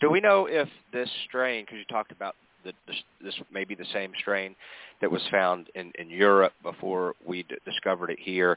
Do 0.00 0.10
we 0.10 0.20
know 0.20 0.46
if 0.46 0.68
this 0.94 1.10
strain, 1.28 1.64
because 1.64 1.78
you 1.78 1.84
talked 1.84 2.10
about 2.10 2.34
the, 2.64 2.72
this, 2.86 2.96
this 3.22 3.34
may 3.52 3.64
be 3.64 3.74
the 3.74 3.84
same 3.92 4.12
strain 4.18 4.56
that 5.02 5.10
was 5.10 5.22
found 5.30 5.68
in, 5.74 5.92
in 5.98 6.08
Europe 6.08 6.52
before 6.62 7.14
we 7.26 7.42
d- 7.42 7.56
discovered 7.66 8.10
it 8.10 8.18
here, 8.18 8.56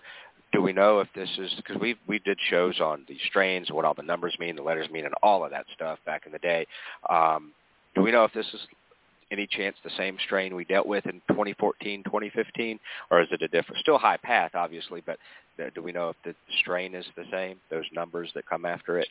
do 0.54 0.62
we 0.62 0.72
know 0.72 1.00
if 1.00 1.08
this 1.16 1.30
is 1.38 1.52
because 1.58 1.78
we 1.82 1.96
we 2.08 2.20
did 2.20 2.38
shows 2.50 2.80
on 2.80 3.04
the 3.10 3.18
strains, 3.28 3.72
what 3.72 3.84
all 3.84 3.96
the 3.96 4.04
numbers 4.04 4.36
mean, 4.40 4.56
the 4.56 4.62
letters 4.62 4.90
mean, 4.90 5.04
and 5.04 5.14
all 5.24 5.44
of 5.44 5.52
that 5.52 5.66
stuff 5.74 6.00
back 6.06 6.26
in 6.26 6.32
the 6.32 6.40
day. 6.40 6.66
Um, 7.10 7.52
do 7.96 8.02
we 8.02 8.12
know 8.12 8.24
if 8.24 8.34
this 8.34 8.46
is 8.54 8.62
any 9.34 9.48
chance 9.48 9.76
the 9.84 9.92
same 9.98 10.18
strain 10.26 10.56
we 10.56 10.66
dealt 10.66 10.88
with 10.88 11.06
in 11.06 11.22
2014, 11.30 12.04
2015, 12.04 12.80
or 13.12 13.22
is 13.22 13.28
it 13.32 13.42
a 13.42 13.48
different, 13.48 13.82
still 13.82 13.98
high 13.98 14.18
path, 14.18 14.52
obviously, 14.54 15.04
but 15.06 15.18
do 15.76 15.82
we 15.82 15.92
know 15.92 16.10
if 16.10 16.16
the 16.24 16.34
strain 16.60 16.96
is 16.96 17.06
the 17.16 17.26
same, 17.32 17.58
those 17.70 17.86
numbers 17.94 18.32
that 18.36 18.46
come 18.46 18.66
after 18.66 19.00
it? 19.00 19.08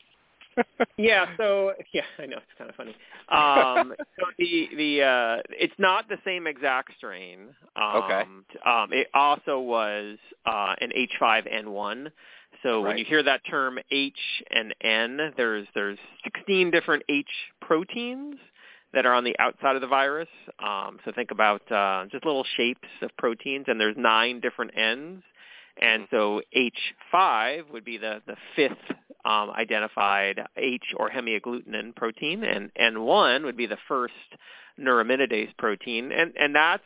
yeah, 0.98 1.26
so 1.36 1.72
yeah, 1.92 2.02
I 2.18 2.26
know 2.26 2.36
it's 2.36 2.58
kind 2.58 2.68
of 2.68 2.76
funny. 2.76 2.94
Um, 3.28 3.94
so 4.18 4.26
the 4.38 4.68
the 4.76 5.02
uh, 5.02 5.42
it's 5.50 5.74
not 5.78 6.08
the 6.08 6.18
same 6.24 6.46
exact 6.46 6.92
strain. 6.98 7.48
Um, 7.76 8.02
okay. 8.04 8.22
Um, 8.66 8.92
it 8.92 9.08
also 9.14 9.60
was 9.60 10.18
uh, 10.44 10.74
an 10.80 10.92
H5N1. 10.94 12.10
So 12.62 12.82
right. 12.82 12.88
when 12.88 12.98
you 12.98 13.04
hear 13.04 13.22
that 13.22 13.40
term 13.48 13.78
H 13.90 14.12
and 14.50 14.74
N, 14.82 15.32
there's 15.36 15.66
there's 15.74 15.98
16 16.24 16.70
different 16.70 17.02
H 17.08 17.26
proteins 17.60 18.36
that 18.94 19.06
are 19.06 19.14
on 19.14 19.24
the 19.24 19.36
outside 19.38 19.74
of 19.74 19.80
the 19.80 19.88
virus. 19.88 20.28
Um, 20.58 20.98
so 21.04 21.12
think 21.14 21.30
about 21.30 21.70
uh, 21.72 22.06
just 22.10 22.24
little 22.24 22.46
shapes 22.56 22.88
of 23.00 23.10
proteins, 23.16 23.66
and 23.68 23.80
there's 23.80 23.96
nine 23.96 24.40
different 24.40 24.72
ends. 24.76 25.22
And 25.80 26.06
so 26.10 26.42
H5 26.54 27.70
would 27.70 27.84
be 27.84 27.96
the, 27.96 28.20
the 28.26 28.36
fifth 28.54 28.76
um, 29.24 29.50
identified 29.50 30.40
H 30.56 30.82
or 30.96 31.10
hemagglutinin 31.10 31.96
protein, 31.96 32.44
and 32.44 32.70
N1 32.74 33.44
would 33.44 33.56
be 33.56 33.66
the 33.66 33.78
first 33.88 34.14
neuraminidase 34.78 35.56
protein. 35.56 36.12
And, 36.12 36.32
and 36.38 36.54
that's 36.54 36.82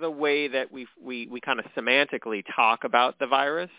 the 0.00 0.10
way 0.10 0.48
that 0.48 0.72
we, 0.72 0.86
we, 1.02 1.26
we 1.26 1.40
kind 1.40 1.58
of 1.58 1.66
semantically 1.76 2.42
talk 2.54 2.84
about 2.84 3.18
the 3.18 3.26
virus. 3.26 3.70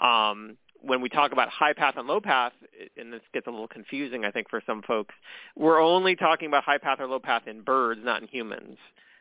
Um, 0.00 0.56
when 0.86 1.00
we 1.00 1.08
talk 1.08 1.32
about 1.32 1.48
high 1.48 1.72
path 1.72 1.94
and 1.96 2.06
low 2.06 2.20
path, 2.20 2.52
and 2.96 3.12
this 3.12 3.20
gets 3.34 3.46
a 3.46 3.50
little 3.50 3.68
confusing, 3.68 4.24
I 4.24 4.30
think, 4.30 4.48
for 4.48 4.62
some 4.66 4.82
folks, 4.82 5.14
we're 5.56 5.80
only 5.80 6.16
talking 6.16 6.48
about 6.48 6.64
high 6.64 6.78
path 6.78 6.98
or 7.00 7.06
low 7.06 7.18
path 7.18 7.42
in 7.46 7.62
birds, 7.62 8.00
not 8.04 8.22
in 8.22 8.28
humans. 8.28 8.78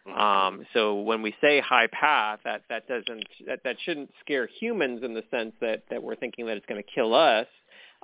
Mm-hmm. 0.08 0.20
Um, 0.20 0.66
so 0.74 1.02
when 1.02 1.22
we 1.22 1.34
say 1.42 1.60
high 1.60 1.88
path, 1.88 2.40
that 2.44 2.62
that 2.70 2.88
doesn't 2.88 3.26
that, 3.48 3.62
that 3.64 3.78
shouldn't 3.84 4.12
scare 4.20 4.48
humans 4.60 5.04
in 5.04 5.14
the 5.14 5.24
sense 5.32 5.54
that 5.62 5.84
that 5.90 6.02
we're 6.04 6.16
thinking 6.16 6.46
that 6.46 6.58
it's 6.58 6.66
going 6.68 6.82
to 6.82 6.90
kill 6.94 7.14
us. 7.14 7.48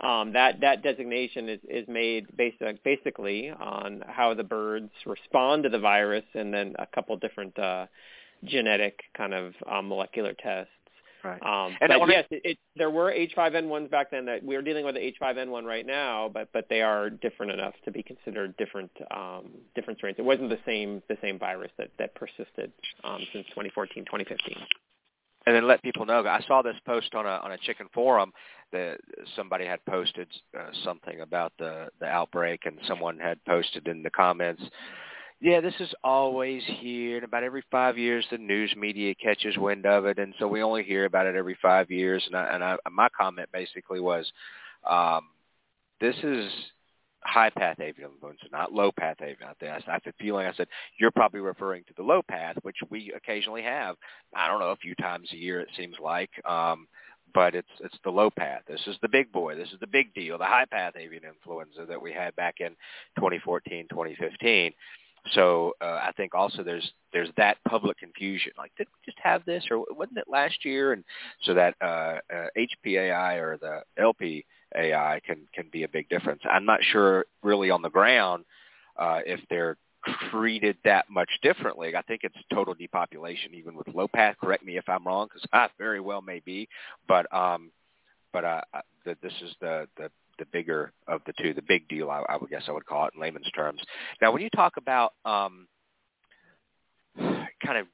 Um, 0.03 0.33
that 0.33 0.61
that 0.61 0.81
designation 0.81 1.47
is 1.47 1.59
is 1.69 1.87
made 1.87 2.35
based 2.35 2.57
basically 2.83 3.51
on 3.51 4.03
how 4.07 4.33
the 4.33 4.43
birds 4.43 4.89
respond 5.05 5.63
to 5.63 5.69
the 5.69 5.79
virus, 5.79 6.25
and 6.33 6.51
then 6.51 6.73
a 6.79 6.87
couple 6.87 7.15
different 7.17 7.57
uh, 7.59 7.85
genetic 8.45 9.01
kind 9.15 9.33
of 9.35 9.53
um, 9.69 9.87
molecular 9.89 10.33
tests. 10.33 10.71
Right. 11.23 11.41
Um, 11.41 11.75
and 11.81 11.91
but 11.99 12.09
yes, 12.09 12.25
it, 12.31 12.41
it, 12.43 12.57
there 12.75 12.89
were 12.89 13.11
H5N1s 13.11 13.91
back 13.91 14.11
then 14.11 14.25
that 14.25 14.43
we're 14.43 14.61
dealing 14.61 14.85
with 14.85 14.95
the 14.95 15.13
H5N1 15.21 15.63
right 15.65 15.85
now, 15.85 16.29
but 16.33 16.49
but 16.51 16.67
they 16.69 16.81
are 16.81 17.09
different 17.09 17.51
enough 17.51 17.73
to 17.85 17.91
be 17.91 18.01
considered 18.01 18.55
different 18.57 18.91
um, 19.11 19.51
different 19.75 19.99
strains. 19.99 20.17
It 20.17 20.25
wasn't 20.25 20.49
the 20.49 20.59
same 20.65 21.01
the 21.09 21.17
same 21.21 21.37
virus 21.37 21.71
that 21.77 21.89
that 21.99 22.15
persisted 22.15 22.71
um, 23.03 23.19
since 23.33 23.45
2014 23.49 24.05
2015. 24.05 24.55
And 25.47 25.55
then 25.55 25.67
let 25.67 25.81
people 25.81 26.05
know. 26.05 26.25
I 26.27 26.41
saw 26.47 26.61
this 26.61 26.75
post 26.85 27.13
on 27.15 27.25
a 27.25 27.39
on 27.43 27.51
a 27.51 27.57
chicken 27.57 27.87
forum 27.93 28.31
that 28.71 28.97
somebody 29.35 29.65
had 29.65 29.83
posted 29.85 30.27
uh, 30.57 30.69
something 30.83 31.21
about 31.21 31.53
the 31.59 31.89
the 31.99 32.07
outbreak, 32.07 32.65
and 32.65 32.77
someone 32.87 33.19
had 33.19 33.43
posted 33.45 33.87
in 33.87 34.01
the 34.01 34.11
comments 34.11 34.63
yeah, 35.41 35.59
this 35.59 35.73
is 35.79 35.89
always 36.03 36.61
here, 36.65 37.15
and 37.15 37.25
about 37.25 37.43
every 37.43 37.63
five 37.71 37.97
years 37.97 38.25
the 38.29 38.37
news 38.37 38.73
media 38.77 39.15
catches 39.15 39.57
wind 39.57 39.87
of 39.87 40.05
it, 40.05 40.19
and 40.19 40.35
so 40.37 40.47
we 40.47 40.61
only 40.61 40.83
hear 40.83 41.05
about 41.05 41.25
it 41.25 41.35
every 41.35 41.57
five 41.59 41.89
years. 41.89 42.23
And, 42.27 42.35
I, 42.35 42.53
and 42.53 42.63
I, 42.63 42.77
my 42.91 43.09
comment 43.09 43.49
basically 43.51 43.99
was, 43.99 44.31
um, 44.87 45.29
this 45.99 46.15
is 46.21 46.51
high 47.23 47.49
path 47.49 47.79
avian 47.79 48.11
influenza, 48.11 48.45
not 48.51 48.71
low 48.71 48.91
path 48.91 49.17
avian. 49.21 49.49
I, 49.49 49.53
think, 49.53 49.71
I 49.87 50.11
feeling 50.19 50.45
I 50.45 50.53
said 50.53 50.67
you're 50.99 51.11
probably 51.11 51.39
referring 51.39 51.85
to 51.85 51.93
the 51.97 52.03
low 52.03 52.21
path, 52.21 52.57
which 52.61 52.77
we 52.91 53.11
occasionally 53.15 53.63
have. 53.63 53.95
I 54.35 54.47
don't 54.47 54.59
know, 54.59 54.69
a 54.69 54.75
few 54.75 54.93
times 54.95 55.29
a 55.33 55.37
year 55.37 55.59
it 55.59 55.69
seems 55.75 55.95
like. 55.99 56.29
Um, 56.45 56.87
but 57.33 57.55
it's 57.55 57.69
it's 57.79 57.97
the 58.03 58.09
low 58.11 58.29
path. 58.29 58.61
This 58.67 58.81
is 58.87 58.97
the 59.01 59.07
big 59.07 59.31
boy. 59.31 59.55
This 59.55 59.69
is 59.69 59.79
the 59.79 59.87
big 59.87 60.13
deal. 60.13 60.37
The 60.37 60.45
high 60.45 60.65
path 60.65 60.93
avian 60.97 61.23
influenza 61.23 61.85
that 61.87 62.01
we 62.01 62.11
had 62.11 62.35
back 62.35 62.55
in 62.59 62.69
2014, 63.17 63.87
2015. 63.89 64.73
So 65.33 65.73
uh, 65.81 65.99
I 66.01 66.11
think 66.17 66.33
also 66.33 66.63
there's 66.63 66.91
there's 67.13 67.29
that 67.37 67.57
public 67.67 67.99
confusion. 67.99 68.51
Like, 68.57 68.71
did 68.77 68.87
we 68.87 69.11
just 69.11 69.19
have 69.23 69.45
this, 69.45 69.63
or 69.69 69.85
wasn't 69.91 70.17
it 70.17 70.25
last 70.27 70.65
year? 70.65 70.93
And 70.93 71.03
so 71.43 71.53
that 71.53 71.75
uh, 71.81 72.19
uh, 72.33 72.47
HPAI 72.57 73.37
or 73.39 73.57
the 73.57 73.83
LPAI 73.99 75.23
can 75.23 75.47
can 75.53 75.69
be 75.71 75.83
a 75.83 75.87
big 75.87 76.09
difference. 76.09 76.41
I'm 76.49 76.65
not 76.65 76.79
sure 76.83 77.25
really 77.43 77.69
on 77.69 77.81
the 77.81 77.89
ground 77.89 78.45
uh, 78.97 79.19
if 79.25 79.39
they're 79.49 79.77
treated 80.31 80.77
that 80.83 81.05
much 81.09 81.29
differently. 81.43 81.95
I 81.95 82.01
think 82.01 82.21
it's 82.23 82.35
total 82.51 82.73
depopulation, 82.73 83.53
even 83.53 83.75
with 83.75 83.87
low 83.89 84.07
path. 84.07 84.35
Correct 84.41 84.65
me 84.65 84.77
if 84.77 84.89
I'm 84.89 85.05
wrong, 85.05 85.27
because 85.27 85.47
I 85.53 85.67
very 85.77 85.99
well 85.99 86.21
may 86.21 86.41
be. 86.43 86.67
But 87.07 87.31
um, 87.33 87.71
but 88.33 88.43
uh, 88.43 88.61
the, 89.05 89.15
this 89.21 89.33
is 89.43 89.55
the 89.61 89.87
the 89.97 90.09
the 90.41 90.47
bigger 90.51 90.91
of 91.07 91.21
the 91.27 91.33
two, 91.39 91.53
the 91.53 91.61
big 91.61 91.87
deal, 91.87 92.09
I, 92.09 92.23
I 92.27 92.35
would 92.35 92.49
guess 92.49 92.63
I 92.67 92.71
would 92.71 92.85
call 92.87 93.05
it 93.05 93.13
in 93.13 93.21
layman's 93.21 93.51
terms. 93.51 93.79
Now, 94.21 94.31
when 94.31 94.41
you 94.41 94.49
talk 94.49 94.73
about 94.77 95.13
um, 95.23 95.67
kind 97.15 97.77
of 97.77 97.85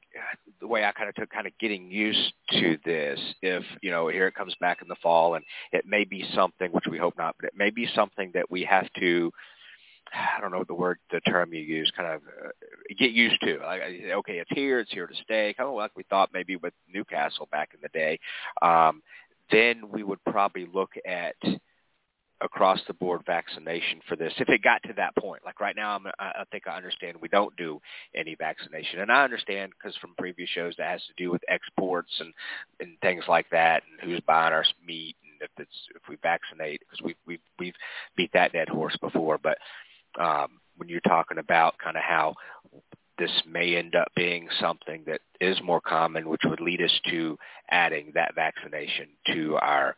the 0.61 0.67
way 0.67 0.85
I 0.85 0.93
kind 0.93 1.09
of 1.09 1.15
took 1.15 1.29
kind 1.29 1.45
of 1.45 1.51
getting 1.59 1.91
used 1.91 2.31
to 2.51 2.77
this, 2.85 3.19
if, 3.41 3.63
you 3.81 3.91
know, 3.91 4.07
here 4.07 4.27
it 4.27 4.35
comes 4.35 4.55
back 4.61 4.81
in 4.81 4.87
the 4.87 4.95
fall 5.03 5.35
and 5.35 5.43
it 5.73 5.83
may 5.85 6.05
be 6.05 6.23
something, 6.33 6.71
which 6.71 6.85
we 6.89 6.97
hope 6.97 7.17
not, 7.17 7.35
but 7.37 7.49
it 7.49 7.53
may 7.57 7.69
be 7.69 7.85
something 7.93 8.31
that 8.33 8.49
we 8.49 8.63
have 8.63 8.87
to, 8.97 9.29
I 10.13 10.39
don't 10.39 10.51
know 10.51 10.63
the 10.65 10.73
word, 10.73 10.99
the 11.11 11.19
term 11.19 11.53
you 11.53 11.59
use, 11.59 11.91
kind 11.97 12.13
of 12.13 12.21
uh, 12.21 12.49
get 12.97 13.11
used 13.11 13.41
to. 13.41 13.59
Like, 13.59 13.81
okay, 14.19 14.39
it's 14.39 14.51
here, 14.51 14.79
it's 14.79 14.91
here 14.91 15.05
to 15.05 15.15
stay, 15.21 15.53
kind 15.57 15.67
of 15.67 15.75
like 15.75 15.91
we 15.97 16.03
thought 16.03 16.29
maybe 16.33 16.55
with 16.55 16.73
Newcastle 16.87 17.49
back 17.51 17.71
in 17.73 17.81
the 17.81 17.89
day. 17.89 18.17
Um, 18.61 19.01
then 19.51 19.89
we 19.91 20.03
would 20.03 20.23
probably 20.23 20.65
look 20.73 20.91
at 21.05 21.35
across 22.41 22.79
the 22.87 22.93
board 22.93 23.21
vaccination 23.25 23.99
for 24.07 24.15
this 24.15 24.33
if 24.37 24.49
it 24.49 24.61
got 24.61 24.81
to 24.83 24.93
that 24.93 25.15
point. 25.15 25.43
Like 25.45 25.59
right 25.59 25.75
now 25.75 25.95
I'm, 25.95 26.05
i 26.19 26.43
think 26.51 26.67
i 26.67 26.75
understand 26.75 27.17
we 27.19 27.27
don't 27.27 27.55
do 27.55 27.81
any 28.15 28.35
vaccination. 28.35 28.99
And 28.99 29.11
i 29.11 29.23
understand 29.23 29.71
because 29.71 29.97
from 29.97 30.13
previous 30.17 30.49
shows 30.49 30.75
that 30.77 30.89
has 30.89 31.01
to 31.07 31.13
do 31.23 31.31
with 31.31 31.41
exports 31.47 32.11
and 32.19 32.33
and 32.79 32.99
things 33.01 33.23
like 33.27 33.49
that 33.51 33.83
and 33.89 34.09
who's 34.09 34.21
buying 34.21 34.53
our 34.53 34.65
meat 34.85 35.15
and 35.23 35.41
if 35.41 35.49
it's 35.57 35.87
if 35.95 36.01
we 36.09 36.17
vaccinate 36.21 36.81
because 36.81 37.03
we've 37.03 37.17
we've 37.25 37.39
we've 37.57 37.75
beat 38.15 38.31
that 38.33 38.53
dead 38.53 38.69
horse 38.69 38.97
before. 39.01 39.39
But 39.41 39.57
um 40.19 40.59
when 40.77 40.89
you're 40.89 40.99
talking 41.01 41.39
about 41.39 41.77
kind 41.83 41.97
of 41.97 42.03
how 42.03 42.35
this 43.17 43.31
may 43.49 43.75
end 43.75 43.95
up 43.95 44.09
being 44.15 44.47
something 44.59 45.03
that 45.07 45.21
is 45.41 45.57
more 45.63 45.81
common 45.81 46.29
which 46.29 46.41
would 46.45 46.61
lead 46.61 46.81
us 46.83 46.99
to 47.09 47.35
adding 47.71 48.11
that 48.13 48.35
vaccination 48.35 49.07
to 49.25 49.55
our 49.55 49.95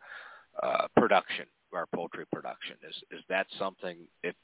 uh, 0.62 0.86
production 0.96 1.44
our 1.74 1.86
poultry 1.94 2.26
production. 2.32 2.76
Is 2.88 2.96
is 3.18 3.24
that 3.28 3.46
something 3.58 3.98
if 4.22 4.34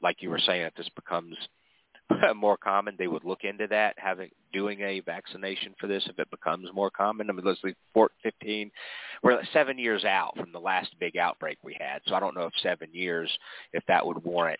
like 0.00 0.22
you 0.22 0.30
were 0.30 0.38
saying, 0.38 0.62
if 0.62 0.74
this 0.74 0.88
becomes 0.94 1.36
more 2.36 2.56
common, 2.56 2.94
they 2.98 3.08
would 3.08 3.24
look 3.24 3.44
into 3.44 3.66
that, 3.68 3.94
having 3.98 4.30
doing 4.52 4.80
a 4.80 5.00
vaccination 5.00 5.74
for 5.78 5.86
this 5.86 6.06
if 6.08 6.18
it 6.18 6.30
becomes 6.30 6.68
more 6.72 6.90
common. 6.90 7.28
I 7.28 7.32
mean, 7.32 7.44
let's 7.44 7.62
leave 7.62 7.76
15. 8.22 8.70
We're 9.22 9.42
seven 9.52 9.78
years 9.78 10.04
out 10.04 10.36
from 10.36 10.52
the 10.52 10.60
last 10.60 10.94
big 10.98 11.16
outbreak 11.16 11.58
we 11.62 11.76
had, 11.78 12.00
so 12.06 12.14
I 12.14 12.20
don't 12.20 12.36
know 12.36 12.46
if 12.46 12.52
seven 12.62 12.88
years 12.92 13.30
if 13.72 13.84
that 13.86 14.06
would 14.06 14.24
warrant 14.24 14.58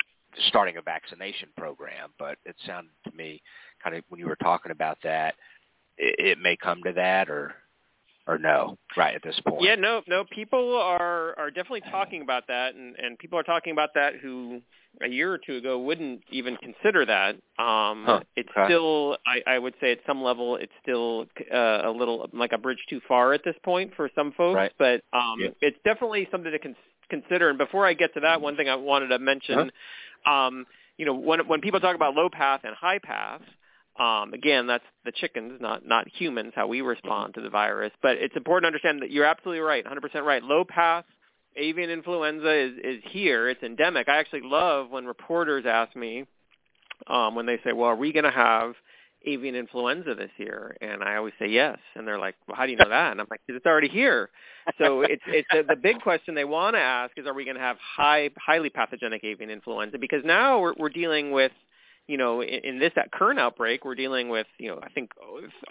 starting 0.48 0.76
a 0.76 0.82
vaccination 0.82 1.48
program. 1.56 2.10
But 2.18 2.38
it 2.44 2.56
sounded 2.66 2.92
to 3.08 3.16
me, 3.16 3.40
kind 3.82 3.96
of 3.96 4.04
when 4.08 4.20
you 4.20 4.26
were 4.26 4.36
talking 4.36 4.72
about 4.72 4.98
that, 5.04 5.34
it, 5.96 6.14
it 6.18 6.38
may 6.38 6.56
come 6.56 6.82
to 6.84 6.92
that, 6.92 7.30
or 7.30 7.54
or 8.26 8.38
no 8.38 8.76
right 8.96 9.14
at 9.14 9.22
this 9.22 9.38
point 9.46 9.62
yeah 9.62 9.74
no 9.74 10.02
no 10.06 10.24
people 10.30 10.76
are 10.76 11.38
are 11.38 11.50
definitely 11.50 11.82
talking 11.90 12.22
about 12.22 12.46
that 12.48 12.74
and 12.74 12.96
and 12.96 13.18
people 13.18 13.38
are 13.38 13.44
talking 13.44 13.72
about 13.72 13.90
that 13.94 14.14
who 14.20 14.60
a 15.02 15.08
year 15.08 15.32
or 15.32 15.38
two 15.38 15.56
ago 15.56 15.78
wouldn't 15.78 16.22
even 16.30 16.56
consider 16.56 17.04
that 17.04 17.34
um 17.62 18.04
huh. 18.06 18.20
it's 18.34 18.48
okay. 18.50 18.66
still 18.66 19.16
i 19.26 19.54
i 19.54 19.58
would 19.58 19.74
say 19.80 19.92
at 19.92 19.98
some 20.06 20.22
level 20.22 20.56
it's 20.56 20.72
still 20.82 21.26
uh, 21.52 21.82
a 21.84 21.90
little 21.90 22.28
like 22.32 22.52
a 22.52 22.58
bridge 22.58 22.84
too 22.88 23.00
far 23.06 23.32
at 23.32 23.42
this 23.44 23.56
point 23.62 23.92
for 23.94 24.10
some 24.14 24.32
folks 24.32 24.56
right. 24.56 24.72
but 24.78 25.02
um 25.12 25.36
yeah. 25.40 25.48
it's 25.60 25.78
definitely 25.84 26.26
something 26.30 26.50
to 26.50 26.58
con- 26.58 26.76
consider 27.08 27.48
and 27.48 27.58
before 27.58 27.86
i 27.86 27.92
get 27.92 28.12
to 28.14 28.20
that 28.20 28.40
one 28.40 28.56
thing 28.56 28.68
i 28.68 28.74
wanted 28.74 29.08
to 29.08 29.18
mention 29.18 29.70
huh? 30.24 30.30
um 30.30 30.66
you 30.96 31.04
know 31.04 31.14
when 31.14 31.46
when 31.46 31.60
people 31.60 31.80
talk 31.80 31.94
about 31.94 32.14
low 32.14 32.28
path 32.28 32.60
and 32.64 32.74
high 32.74 32.98
path 32.98 33.42
um, 33.98 34.34
again, 34.34 34.66
that's 34.66 34.84
the 35.04 35.12
chickens, 35.12 35.60
not 35.60 35.86
not 35.86 36.06
humans, 36.08 36.52
how 36.54 36.66
we 36.66 36.80
respond 36.80 37.34
to 37.34 37.40
the 37.40 37.50
virus. 37.50 37.92
But 38.02 38.16
it's 38.18 38.36
important 38.36 38.64
to 38.64 38.66
understand 38.68 39.02
that 39.02 39.10
you're 39.10 39.24
absolutely 39.24 39.60
right, 39.60 39.84
100% 39.84 40.22
right. 40.22 40.42
Low 40.42 40.64
path 40.64 41.04
avian 41.56 41.90
influenza 41.90 42.52
is 42.52 42.72
is 42.82 43.02
here. 43.10 43.48
It's 43.48 43.62
endemic. 43.62 44.08
I 44.08 44.18
actually 44.18 44.42
love 44.42 44.90
when 44.90 45.06
reporters 45.06 45.64
ask 45.66 45.94
me 45.96 46.26
um, 47.06 47.34
when 47.34 47.46
they 47.46 47.58
say, 47.64 47.72
"Well, 47.72 47.90
are 47.90 47.96
we 47.96 48.12
going 48.12 48.24
to 48.24 48.30
have 48.30 48.74
avian 49.24 49.54
influenza 49.54 50.14
this 50.14 50.30
year?" 50.36 50.76
And 50.80 51.02
I 51.02 51.16
always 51.16 51.34
say 51.38 51.48
yes. 51.48 51.78
And 51.94 52.06
they're 52.06 52.18
like, 52.18 52.36
"Well, 52.46 52.56
how 52.56 52.66
do 52.66 52.72
you 52.72 52.78
know 52.78 52.88
that?" 52.88 53.12
And 53.12 53.20
I'm 53.20 53.26
like, 53.30 53.40
"Because 53.46 53.58
it's 53.58 53.66
already 53.66 53.88
here." 53.88 54.30
So 54.78 55.02
it's 55.02 55.22
it's 55.26 55.48
a, 55.52 55.62
the 55.62 55.76
big 55.76 56.00
question 56.00 56.34
they 56.34 56.44
want 56.44 56.76
to 56.76 56.80
ask 56.80 57.12
is, 57.16 57.26
are 57.26 57.34
we 57.34 57.44
going 57.44 57.56
to 57.56 57.62
have 57.62 57.76
high 57.78 58.30
highly 58.38 58.70
pathogenic 58.70 59.24
avian 59.24 59.50
influenza? 59.50 59.98
Because 59.98 60.22
now 60.24 60.60
we're 60.60 60.74
we're 60.76 60.88
dealing 60.88 61.30
with 61.32 61.52
you 62.06 62.16
know, 62.16 62.42
in, 62.42 62.60
in 62.64 62.78
this 62.78 62.92
that 62.96 63.12
current 63.12 63.38
outbreak, 63.38 63.84
we're 63.84 63.94
dealing 63.94 64.28
with, 64.28 64.46
you 64.58 64.68
know, 64.68 64.80
I 64.82 64.88
think 64.90 65.10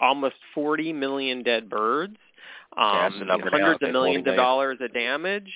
almost 0.00 0.36
40 0.54 0.92
million 0.92 1.42
dead 1.42 1.68
birds, 1.68 2.16
um, 2.76 3.12
yeah, 3.26 3.36
hundreds 3.50 3.82
of 3.82 3.92
millions 3.92 4.26
of 4.26 4.36
dollars 4.36 4.78
of 4.80 4.92
damage 4.92 5.50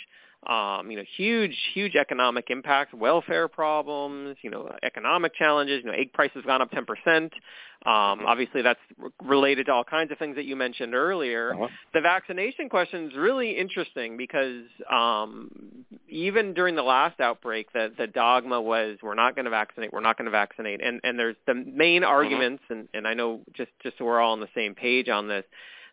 um, 0.46 0.90
you 0.90 0.96
know, 0.96 1.04
huge, 1.16 1.56
huge 1.74 1.96
economic 1.96 2.46
impact, 2.48 2.94
welfare 2.94 3.46
problems, 3.46 4.38
you 4.40 4.50
know, 4.50 4.74
economic 4.82 5.34
challenges. 5.34 5.82
You 5.84 5.90
know, 5.90 5.96
egg 5.96 6.14
prices 6.14 6.42
gone 6.46 6.62
up 6.62 6.70
10%. 6.70 6.86
Um, 6.86 7.30
mm-hmm. 7.84 8.26
Obviously, 8.26 8.62
that's 8.62 8.80
related 9.22 9.66
to 9.66 9.72
all 9.72 9.84
kinds 9.84 10.10
of 10.12 10.18
things 10.18 10.36
that 10.36 10.46
you 10.46 10.56
mentioned 10.56 10.94
earlier. 10.94 11.52
Uh-huh. 11.54 11.68
The 11.92 12.00
vaccination 12.00 12.70
question 12.70 13.08
is 13.08 13.16
really 13.16 13.58
interesting 13.58 14.16
because 14.16 14.64
um, 14.90 15.50
even 16.08 16.54
during 16.54 16.74
the 16.74 16.82
last 16.82 17.20
outbreak, 17.20 17.70
the, 17.74 17.92
the 17.98 18.06
dogma 18.06 18.60
was 18.60 18.96
we're 19.02 19.14
not 19.14 19.34
going 19.34 19.44
to 19.44 19.50
vaccinate, 19.50 19.92
we're 19.92 20.00
not 20.00 20.16
going 20.16 20.26
to 20.26 20.30
vaccinate. 20.30 20.82
And, 20.82 21.00
and 21.04 21.18
there's 21.18 21.36
the 21.46 21.54
main 21.54 22.02
mm-hmm. 22.02 22.10
arguments, 22.10 22.62
and, 22.70 22.88
and 22.94 23.06
I 23.06 23.12
know 23.12 23.40
just, 23.54 23.70
just 23.82 23.98
so 23.98 24.06
we're 24.06 24.20
all 24.20 24.32
on 24.32 24.40
the 24.40 24.48
same 24.54 24.74
page 24.74 25.10
on 25.10 25.28
this, 25.28 25.44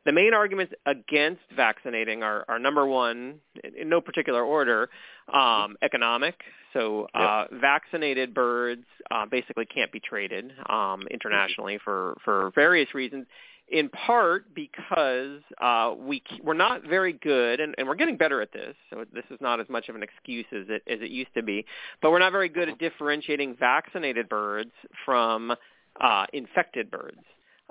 the 0.08 0.14
main 0.14 0.34
arguments 0.34 0.74
against 0.86 1.42
vaccinating 1.54 2.24
are, 2.24 2.46
are 2.48 2.58
number 2.58 2.88
one, 2.88 3.42
in 3.78 3.90
no 3.90 4.00
particular 4.00 4.42
order, 4.42 4.90
um, 5.34 5.76
economic. 5.82 6.36
So 6.72 7.08
uh, 7.14 7.46
yep. 7.52 7.60
vaccinated 7.60 8.34
birds 8.34 8.86
uh, 9.12 9.26
basically 9.26 9.66
can't 9.66 9.92
be 9.92 10.00
traded 10.00 10.54
um, 10.70 11.04
internationally 11.12 11.78
for, 11.84 12.16
for 12.24 12.54
various 12.56 12.96
reasons 12.96 13.26
in 13.68 13.90
part 13.90 14.46
because 14.56 15.42
uh, 15.62 15.94
we 16.00 16.24
we're 16.42 16.54
not 16.54 16.84
very 16.88 17.12
good, 17.12 17.60
and, 17.60 17.76
and 17.78 17.86
we're 17.86 17.96
getting 17.96 18.16
better 18.16 18.42
at 18.42 18.54
this. 18.54 18.76
So 18.90 19.04
this 19.14 19.26
is 19.30 19.40
not 19.42 19.60
as 19.60 19.68
much 19.68 19.90
of 19.90 19.96
an 19.96 20.04
excuse 20.04 20.46
as 20.54 20.68
it 20.70 20.84
as 20.88 21.02
it 21.02 21.10
used 21.10 21.34
to 21.36 21.44
be, 21.44 21.66
but 22.02 22.12
we're 22.12 22.20
not 22.20 22.32
very 22.32 22.48
good 22.48 22.70
at 22.70 22.80
differentiating 22.80 23.58
vaccinated 23.60 24.30
birds 24.30 24.72
from 25.04 25.54
uh, 26.00 26.26
infected 26.32 26.90
birds. 26.90 27.20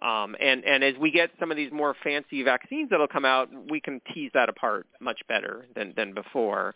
Um, 0.03 0.37
and 0.41 0.65
and 0.65 0.85
as 0.85 0.95
we 1.01 1.11
get 1.11 1.31
some 1.41 1.51
of 1.51 1.57
these 1.57 1.73
more 1.73 1.95
fancy 2.05 2.43
vaccines 2.43 2.91
that'll 2.91 3.09
come 3.09 3.25
out, 3.25 3.49
we 3.71 3.81
can 3.81 4.01
tease 4.13 4.31
that 4.35 4.49
apart 4.49 4.87
much 5.01 5.21
better 5.29 5.67
than 5.75 5.95
than 5.97 6.13
before. 6.13 6.75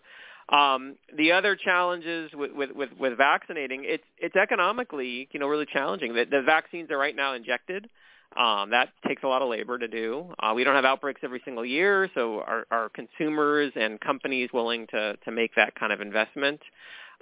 Um, 0.51 0.97
the 1.17 1.31
other 1.31 1.55
challenges 1.55 2.33
with, 2.35 2.53
with, 2.53 2.73
with, 2.73 2.89
with 2.99 3.17
vaccinating, 3.17 3.85
it's, 3.85 4.03
it's 4.19 4.35
economically, 4.35 5.29
you 5.31 5.39
know, 5.39 5.47
really 5.47 5.67
challenging. 5.73 6.13
The, 6.13 6.25
the 6.25 6.43
vaccines 6.43 6.91
are 6.91 6.99
right 6.99 7.15
now 7.15 7.35
injected. 7.35 7.89
Um, 8.37 8.71
that 8.71 8.89
takes 9.07 9.23
a 9.23 9.29
lot 9.29 9.43
of 9.43 9.49
labor 9.49 9.79
to 9.79 9.87
do. 9.87 10.27
Uh, 10.41 10.53
we 10.55 10.65
don't 10.65 10.75
have 10.75 10.85
outbreaks 10.85 11.21
every 11.23 11.41
single 11.45 11.65
year, 11.65 12.09
so 12.15 12.41
are, 12.41 12.67
are 12.71 12.89
consumers 12.89 13.73
and 13.77 14.01
companies 14.01 14.51
willing 14.53 14.87
to, 14.89 15.17
to 15.25 15.31
make 15.31 15.55
that 15.57 15.75
kind 15.75 15.93
of 15.93 16.01
investment? 16.01 16.61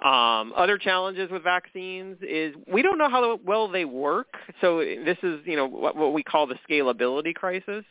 Um, 0.03 0.53
other 0.55 0.77
challenges 0.77 1.29
with 1.29 1.43
vaccines 1.43 2.17
is 2.21 2.55
we 2.71 2.81
don't 2.81 2.97
know 2.97 3.09
how 3.09 3.37
well 3.43 3.67
they 3.67 3.83
work. 3.83 4.27
So 4.61 4.79
this 4.79 5.17
is, 5.23 5.41
you 5.45 5.57
know, 5.57 5.67
what, 5.67 5.95
what 5.97 6.13
we 6.13 6.23
call 6.23 6.47
the 6.47 6.55
scalability 6.69 7.35
crisis 7.35 7.83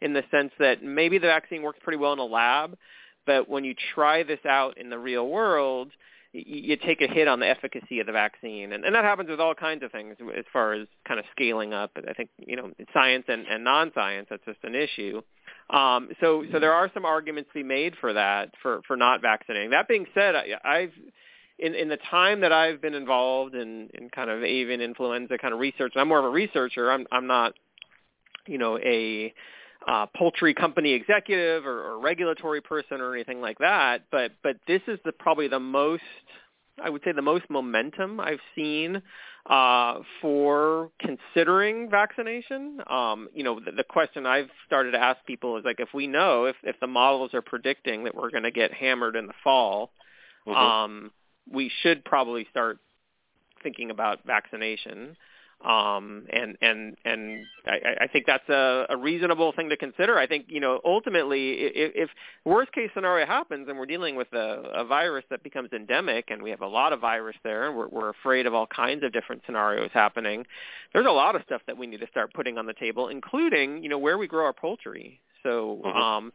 in 0.00 0.14
the 0.14 0.22
sense 0.30 0.52
that 0.58 0.82
maybe 0.82 1.18
the 1.18 1.26
vaccine 1.26 1.62
works 1.62 1.78
pretty 1.82 1.98
well 1.98 2.14
in 2.14 2.18
a 2.18 2.24
lab, 2.24 2.78
but 3.26 3.48
when 3.48 3.64
you 3.64 3.74
try 3.94 4.22
this 4.22 4.40
out 4.48 4.78
in 4.78 4.88
the 4.88 4.98
real 4.98 5.28
world, 5.28 5.90
you 6.32 6.76
take 6.76 7.00
a 7.00 7.08
hit 7.08 7.26
on 7.26 7.40
the 7.40 7.48
efficacy 7.48 7.98
of 7.98 8.06
the 8.06 8.12
vaccine, 8.12 8.72
and, 8.72 8.84
and 8.84 8.94
that 8.94 9.04
happens 9.04 9.28
with 9.28 9.40
all 9.40 9.54
kinds 9.54 9.82
of 9.82 9.90
things 9.90 10.16
as 10.36 10.44
far 10.52 10.74
as 10.74 10.86
kind 11.06 11.18
of 11.18 11.26
scaling 11.32 11.74
up. 11.74 11.90
I 12.08 12.12
think 12.12 12.30
you 12.38 12.54
know 12.54 12.70
science 12.94 13.24
and, 13.26 13.46
and 13.46 13.64
non-science 13.64 14.28
that's 14.30 14.44
just 14.44 14.60
an 14.62 14.76
issue. 14.76 15.22
Um, 15.70 16.08
so 16.20 16.44
so 16.52 16.60
there 16.60 16.72
are 16.72 16.88
some 16.94 17.04
arguments 17.04 17.50
to 17.52 17.58
be 17.58 17.62
made 17.64 17.94
for 18.00 18.12
that 18.12 18.52
for 18.62 18.80
for 18.86 18.96
not 18.96 19.22
vaccinating. 19.22 19.70
That 19.70 19.88
being 19.88 20.06
said, 20.14 20.36
I, 20.36 20.54
I've 20.64 20.92
in, 21.60 21.74
in 21.74 21.88
the 21.88 21.98
time 22.10 22.40
that 22.40 22.52
I've 22.52 22.80
been 22.80 22.94
involved 22.94 23.54
in, 23.54 23.90
in 23.94 24.10
kind 24.10 24.30
of 24.30 24.42
avian 24.42 24.80
influenza 24.80 25.38
kind 25.38 25.54
of 25.54 25.60
research, 25.60 25.92
I'm 25.96 26.08
more 26.08 26.18
of 26.18 26.24
a 26.24 26.30
researcher. 26.30 26.90
I'm 26.90 27.06
I'm 27.12 27.26
not 27.26 27.54
you 28.46 28.58
know 28.58 28.78
a 28.78 29.32
uh, 29.86 30.06
poultry 30.16 30.54
company 30.54 30.92
executive 30.92 31.66
or, 31.66 31.92
or 31.92 32.00
regulatory 32.00 32.60
person 32.60 33.00
or 33.00 33.14
anything 33.14 33.40
like 33.40 33.58
that. 33.58 34.04
But 34.10 34.32
but 34.42 34.56
this 34.66 34.82
is 34.88 34.98
the 35.04 35.12
probably 35.12 35.48
the 35.48 35.60
most 35.60 36.02
I 36.82 36.90
would 36.90 37.02
say 37.04 37.12
the 37.12 37.22
most 37.22 37.44
momentum 37.50 38.20
I've 38.20 38.40
seen 38.54 39.02
uh, 39.46 40.00
for 40.20 40.90
considering 41.00 41.90
vaccination. 41.90 42.80
Um, 42.88 43.28
you 43.34 43.42
know, 43.42 43.60
the, 43.60 43.72
the 43.72 43.84
question 43.84 44.26
I've 44.26 44.48
started 44.66 44.92
to 44.92 44.98
ask 44.98 45.24
people 45.26 45.56
is 45.56 45.64
like, 45.64 45.80
if 45.80 45.88
we 45.94 46.06
know 46.06 46.46
if 46.46 46.56
if 46.62 46.78
the 46.80 46.86
models 46.86 47.34
are 47.34 47.42
predicting 47.42 48.04
that 48.04 48.14
we're 48.14 48.30
going 48.30 48.44
to 48.44 48.50
get 48.50 48.72
hammered 48.72 49.16
in 49.16 49.26
the 49.26 49.34
fall, 49.42 49.92
mm-hmm. 50.46 50.56
um, 50.56 51.10
we 51.50 51.70
should 51.82 52.04
probably 52.04 52.46
start 52.50 52.78
thinking 53.62 53.90
about 53.90 54.20
vaccination. 54.24 55.16
Um, 55.64 56.26
and 56.32 56.56
and 56.62 56.96
and 57.04 57.44
I, 57.66 57.96
I 58.02 58.06
think 58.06 58.24
that's 58.26 58.48
a, 58.48 58.86
a 58.88 58.96
reasonable 58.96 59.52
thing 59.52 59.68
to 59.68 59.76
consider. 59.76 60.18
I 60.18 60.26
think 60.26 60.46
you 60.48 60.58
know 60.58 60.80
ultimately, 60.86 61.50
if, 61.50 61.92
if 61.94 62.10
worst 62.46 62.72
case 62.72 62.88
scenario 62.94 63.26
happens 63.26 63.68
and 63.68 63.78
we're 63.78 63.84
dealing 63.84 64.16
with 64.16 64.32
a, 64.32 64.62
a 64.74 64.84
virus 64.86 65.24
that 65.28 65.42
becomes 65.42 65.68
endemic, 65.74 66.30
and 66.30 66.42
we 66.42 66.48
have 66.48 66.62
a 66.62 66.66
lot 66.66 66.94
of 66.94 67.00
virus 67.00 67.36
there, 67.44 67.68
and 67.68 67.76
we're, 67.76 67.88
we're 67.88 68.08
afraid 68.08 68.46
of 68.46 68.54
all 68.54 68.66
kinds 68.66 69.04
of 69.04 69.12
different 69.12 69.42
scenarios 69.44 69.90
happening, 69.92 70.46
there's 70.94 71.06
a 71.06 71.10
lot 71.10 71.36
of 71.36 71.42
stuff 71.42 71.60
that 71.66 71.76
we 71.76 71.86
need 71.86 72.00
to 72.00 72.08
start 72.08 72.32
putting 72.32 72.56
on 72.56 72.64
the 72.64 72.72
table, 72.72 73.08
including 73.08 73.82
you 73.82 73.90
know 73.90 73.98
where 73.98 74.16
we 74.16 74.26
grow 74.26 74.46
our 74.46 74.54
poultry. 74.54 75.20
So. 75.42 75.82
Mm-hmm. 75.84 75.98
Um, 75.98 76.32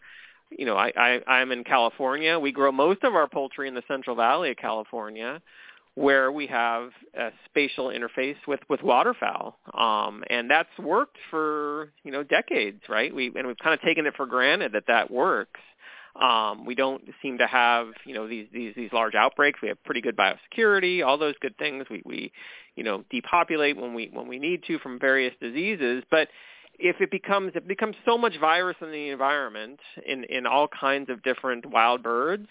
you 0.58 0.66
know, 0.66 0.76
I, 0.78 0.92
I, 0.96 1.20
I'm 1.28 1.52
in 1.52 1.64
California. 1.64 2.40
We 2.40 2.52
grow 2.52 2.72
most 2.72 3.04
of 3.04 3.14
our 3.16 3.28
poultry 3.28 3.68
in 3.68 3.76
the 3.76 3.84
Central 3.88 4.16
Valley 4.16 4.52
of 4.52 4.58
California 4.58 5.42
where 5.96 6.30
we 6.30 6.46
have 6.48 6.90
a 7.18 7.32
spatial 7.46 7.88
interface 7.88 8.36
with 8.48 8.60
with 8.70 8.84
waterfowl, 8.84 9.58
um, 9.74 10.24
and 10.30 10.52
that's 10.52 10.70
worked 10.78 11.18
for 11.32 11.92
you 12.04 12.12
know 12.12 12.22
decades, 12.22 12.82
right? 12.90 13.16
We 13.16 13.32
and 13.36 13.48
we've 13.48 13.58
kind 13.58 13.74
of 13.74 13.82
taken 13.82 14.06
it 14.06 14.14
for 14.16 14.26
granted 14.26 14.74
that 14.74 14.88
that 14.88 15.10
works. 15.10 15.62
Um, 16.22 16.66
we 16.66 16.76
don't 16.76 17.04
seem 17.22 17.38
to 17.40 17.48
have 17.48 17.88
you 18.06 18.14
know 18.14 18.28
these 18.28 18.48
these 18.54 18.74
these 18.76 18.92
large 18.92 19.16
outbreaks. 19.16 19.62
We 19.62 19.70
have 19.70 19.82
pretty 19.86 20.02
good 20.02 20.18
biosecurity, 20.18 21.06
all 21.06 21.18
those 21.18 21.36
good 21.42 21.58
things. 21.58 21.86
We 21.90 22.02
we 22.06 22.32
you 22.76 22.84
know 22.84 23.06
depopulate 23.10 23.78
when 23.78 23.94
we 23.94 24.10
when 24.12 24.28
we 24.28 24.38
need 24.38 24.64
to 24.68 24.80
from 24.80 25.00
various 25.00 25.34
diseases, 25.42 26.04
but 26.12 26.28
if 26.80 26.98
it 27.00 27.12
becomes 27.12 27.54
it 27.56 27.68
becomes 27.68 27.96
so 28.06 28.18
much 28.18 28.34
virus 28.40 28.76
in 28.82 28.92
the 28.92 29.10
environment 29.10 29.80
in 30.06 30.24
in 30.26 30.46
all 30.46 30.68
kinds 30.68 31.10
of 31.10 31.24
different 31.24 31.66
wild 31.66 32.04
birds 32.04 32.48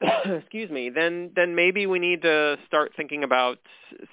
excuse 0.24 0.70
me, 0.70 0.90
then 0.90 1.30
then 1.34 1.54
maybe 1.54 1.86
we 1.86 1.98
need 1.98 2.22
to 2.22 2.56
start 2.66 2.92
thinking 2.96 3.24
about 3.24 3.58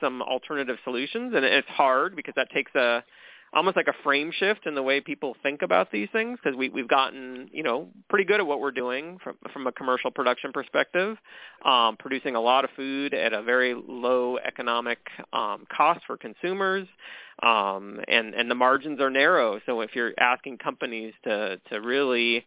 some 0.01 0.21
alternative 0.21 0.77
solutions. 0.83 1.33
And 1.35 1.43
it's 1.45 1.67
hard 1.67 2.15
because 2.15 2.33
that 2.35 2.49
takes 2.51 2.73
a 2.75 3.03
almost 3.51 3.75
like 3.75 3.87
a 3.87 4.03
frame 4.03 4.31
shift 4.31 4.67
in 4.67 4.75
the 4.75 4.83
way 4.83 5.01
people 5.01 5.35
think 5.41 5.63
about 5.63 5.91
these 5.91 6.07
things 6.13 6.37
because 6.41 6.55
we, 6.55 6.69
we've 6.69 6.87
gotten 6.87 7.49
you 7.51 7.63
know 7.63 7.87
pretty 8.07 8.23
good 8.23 8.39
at 8.39 8.45
what 8.45 8.59
we're 8.59 8.71
doing 8.71 9.17
from 9.23 9.35
from 9.51 9.67
a 9.67 9.71
commercial 9.71 10.11
production 10.11 10.51
perspective, 10.51 11.17
um, 11.65 11.97
producing 11.97 12.35
a 12.35 12.41
lot 12.41 12.63
of 12.63 12.69
food 12.75 13.13
at 13.13 13.33
a 13.33 13.41
very 13.41 13.73
low 13.73 14.37
economic 14.37 14.99
um, 15.33 15.65
cost 15.75 16.01
for 16.05 16.17
consumers, 16.17 16.87
um, 17.41 17.99
and 18.07 18.33
and 18.33 18.49
the 18.49 18.55
margins 18.55 18.99
are 18.99 19.09
narrow. 19.09 19.59
So 19.65 19.81
if 19.81 19.95
you're 19.95 20.13
asking 20.19 20.57
companies 20.57 21.13
to 21.23 21.59
to 21.69 21.81
really 21.81 22.45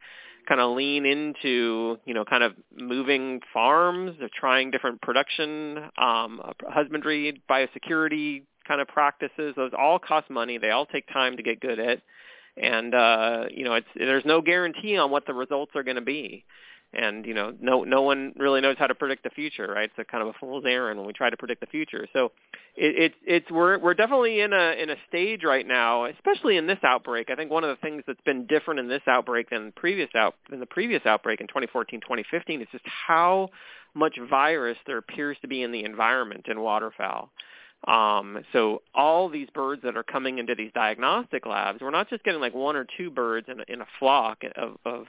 kind 0.49 0.61
of 0.61 0.77
lean 0.77 1.07
into, 1.07 1.99
you 2.05 2.15
know, 2.15 2.25
kind 2.25 2.43
of 2.43 2.55
moving 2.77 3.41
farms 3.53 4.17
or 4.21 4.29
trying 4.35 4.71
different 4.71 5.01
production, 5.01 5.79
um, 5.97 6.41
husbandry, 6.69 7.41
biosecurity 7.49 8.43
kind 8.67 8.81
of 8.81 8.89
practices. 8.89 9.55
Those 9.57 9.73
all 9.79 9.99
cost 9.99 10.31
money. 10.31 10.59
They 10.59 10.71
all 10.71 10.87
take 10.87 11.07
time 11.13 11.37
to 11.37 11.43
get 11.43 11.61
good 11.61 11.79
at. 11.79 12.01
And, 12.57 12.95
uh, 12.95 13.45
you 13.51 13.65
know, 13.65 13.75
it's, 13.75 13.87
there's 13.95 14.25
no 14.25 14.43
guarantee 14.43 14.97
on 14.99 15.11
what 15.11 15.27
the 15.27 15.33
results 15.33 15.73
are 15.75 15.83
going 15.83 15.97
to 15.97 16.03
be 16.03 16.45
and 16.93 17.25
you 17.27 17.35
know 17.35 17.55
no 17.61 17.85
no 17.85 18.03
one 18.03 18.33
really 18.37 18.61
knows 18.61 18.77
how 18.79 18.87
to 18.87 18.95
predict 18.95 19.25
the 19.25 19.31
future 19.31 19.67
right? 19.67 19.91
It's 19.91 19.99
a 19.99 20.05
kind 20.05 20.23
of 20.23 20.29
a 20.29 20.39
fool's 20.39 20.65
errand 20.67 20.99
when 20.99 21.07
we 21.07 21.13
try 21.13 21.31
to 21.31 21.37
predict 21.37 21.61
the 21.61 21.67
future. 21.67 22.07
So 22.13 22.33
it, 22.77 22.95
it's 22.97 23.15
it's 23.27 23.51
we're 23.51 23.79
we're 23.79 23.95
definitely 23.95 24.41
in 24.41 24.53
a 24.53 24.83
in 24.83 24.91
a 24.91 24.97
stage 25.09 25.43
right 25.45 25.67
now 25.67 26.05
especially 26.07 26.57
in 26.57 26.67
this 26.67 26.79
outbreak. 26.83 27.31
I 27.31 27.35
think 27.35 27.51
one 27.51 27.65
of 27.65 27.71
the 27.71 27.81
things 27.81 28.03
that's 28.07 28.21
been 28.23 28.47
different 28.47 28.81
in 28.81 28.89
this 28.89 29.03
outbreak 29.07 29.51
than 29.51 29.73
previous 29.73 30.11
out 30.15 30.35
than 30.51 30.61
the 30.61 30.67
previous 30.67 31.05
outbreak 31.07 31.41
in 31.41 31.47
2014 31.49 32.01
2015 32.01 32.63
is 32.63 32.69
just 32.73 32.85
how 32.87 33.49
much 33.95 34.19
virus 34.31 34.79
there 34.87 34.99
appears 34.99 35.37
to 35.43 35.49
be 35.49 35.63
in 35.63 35.73
the 35.73 35.85
environment 35.85 36.47
in 36.49 36.61
waterfowl 36.61 37.31
um, 37.87 38.45
so 38.53 38.83
all 38.95 39.29
these 39.29 39.49
birds 39.55 39.83
that 39.83 39.97
are 39.97 40.05
coming 40.05 40.39
into 40.39 40.55
these 40.55 40.71
diagnostic 40.73 41.47
labs, 41.47 41.81
we're 41.81 41.91
not 41.91 42.09
just 42.09 42.23
getting 42.23 42.41
like 42.41 42.55
one 42.55 42.77
or 42.77 42.87
two 42.97 43.11
birds 43.11 43.49
in 43.51 43.61
a, 43.61 43.65
in 43.69 43.81
a 43.81 43.87
flock 43.99 44.43
of, 44.57 44.77
of 44.85 45.07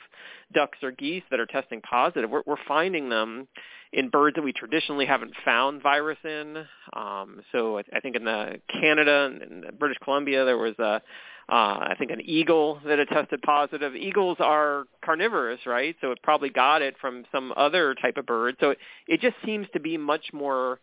ducks 0.53 0.79
or 0.81 0.91
geese 0.91 1.23
that 1.29 1.39
are 1.39 1.45
testing 1.45 1.81
positive. 1.81 2.29
We're, 2.29 2.43
we're 2.45 2.55
finding 2.67 3.09
them 3.09 3.47
in 3.91 4.09
birds 4.09 4.35
that 4.35 4.41
we 4.41 4.53
traditionally 4.53 5.05
haven't 5.05 5.33
found 5.45 5.83
virus 5.83 6.17
in. 6.23 6.65
Um, 6.93 7.41
so 7.51 7.77
I, 7.77 7.83
I 7.93 7.99
think 7.99 8.15
in 8.15 8.25
the 8.25 8.59
Canada 8.71 9.31
and 9.39 9.77
British 9.77 9.99
Columbia 10.03 10.43
there 10.45 10.57
was 10.57 10.77
a 10.79 11.01
uh, 11.49 11.91
I 11.91 11.95
think 11.99 12.09
an 12.09 12.21
eagle 12.23 12.79
that 12.85 12.99
had 12.99 13.09
tested 13.09 13.41
positive. 13.41 13.95
Eagles 13.97 14.37
are 14.39 14.85
carnivorous, 15.03 15.59
right? 15.65 15.93
So 15.99 16.11
it 16.11 16.19
probably 16.23 16.49
got 16.49 16.81
it 16.81 16.95
from 17.01 17.25
some 17.33 17.53
other 17.57 17.93
type 17.95 18.15
of 18.15 18.25
bird. 18.25 18.55
So 18.61 18.69
it, 18.69 18.77
it 19.09 19.19
just 19.19 19.35
seems 19.45 19.67
to 19.73 19.81
be 19.81 19.97
much 19.97 20.27
more 20.31 20.79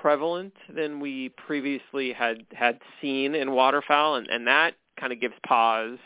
prevalent 0.00 0.54
than 0.74 1.00
we 1.00 1.30
previously 1.30 2.12
had 2.12 2.44
had 2.52 2.78
seen 3.00 3.34
in 3.34 3.52
waterfowl, 3.52 4.16
and, 4.16 4.26
and 4.28 4.46
that 4.46 4.74
kind 4.98 5.12
of 5.12 5.20
gives 5.20 5.34
pause 5.46 5.98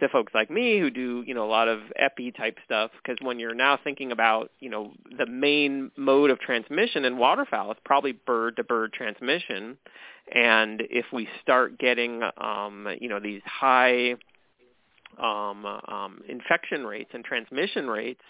to 0.00 0.08
folks 0.08 0.32
like 0.34 0.50
me 0.50 0.78
who 0.78 0.90
do 0.90 1.24
you 1.26 1.34
know 1.34 1.44
a 1.44 1.50
lot 1.50 1.68
of 1.68 1.80
epi 1.96 2.30
type 2.30 2.56
stuff 2.64 2.90
because 3.02 3.16
when 3.20 3.38
you're 3.38 3.54
now 3.54 3.78
thinking 3.82 4.12
about 4.12 4.50
you 4.60 4.70
know 4.70 4.92
the 5.16 5.26
main 5.26 5.90
mode 5.96 6.30
of 6.30 6.38
transmission 6.38 7.04
in 7.04 7.18
waterfowl 7.18 7.70
it's 7.70 7.80
probably 7.84 8.12
bird 8.12 8.56
to 8.56 8.64
bird 8.64 8.92
transmission. 8.92 9.76
And 10.32 10.82
if 10.90 11.06
we 11.12 11.28
start 11.42 11.78
getting 11.78 12.22
um 12.36 12.86
you 13.00 13.08
know 13.08 13.18
these 13.20 13.42
high 13.44 14.14
um, 15.18 15.66
um 15.66 16.20
infection 16.28 16.86
rates 16.86 17.10
and 17.12 17.24
transmission 17.24 17.88
rates 17.88 18.22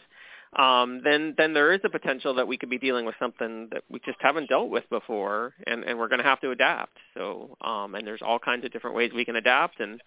um, 0.56 1.02
then 1.04 1.34
then 1.36 1.52
there 1.52 1.72
is 1.72 1.80
a 1.84 1.90
potential 1.90 2.34
that 2.34 2.48
we 2.48 2.56
could 2.56 2.70
be 2.70 2.78
dealing 2.78 3.04
with 3.04 3.14
something 3.18 3.68
that 3.72 3.84
we 3.90 4.00
just 4.04 4.18
haven't 4.20 4.48
dealt 4.48 4.70
with 4.70 4.88
before, 4.90 5.54
and, 5.66 5.84
and 5.84 5.98
we're 5.98 6.08
going 6.08 6.20
to 6.20 6.24
have 6.24 6.40
to 6.40 6.50
adapt. 6.50 6.96
So 7.14 7.56
um, 7.60 7.94
and 7.94 8.06
there's 8.06 8.22
all 8.22 8.38
kinds 8.38 8.64
of 8.64 8.72
different 8.72 8.96
ways 8.96 9.10
we 9.14 9.24
can 9.24 9.36
adapt, 9.36 9.80
and 9.80 10.00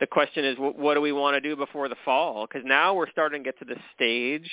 the 0.00 0.06
question 0.06 0.44
is, 0.44 0.58
what 0.58 0.78
what 0.78 0.94
do 0.94 1.00
we 1.00 1.12
want 1.12 1.34
to 1.34 1.40
do 1.40 1.56
before 1.56 1.88
the 1.88 1.96
fall? 2.04 2.46
Because 2.46 2.66
now 2.66 2.94
we're 2.94 3.10
starting 3.10 3.42
to 3.42 3.52
get 3.52 3.58
to 3.58 3.64
the 3.64 3.76
stage 3.94 4.50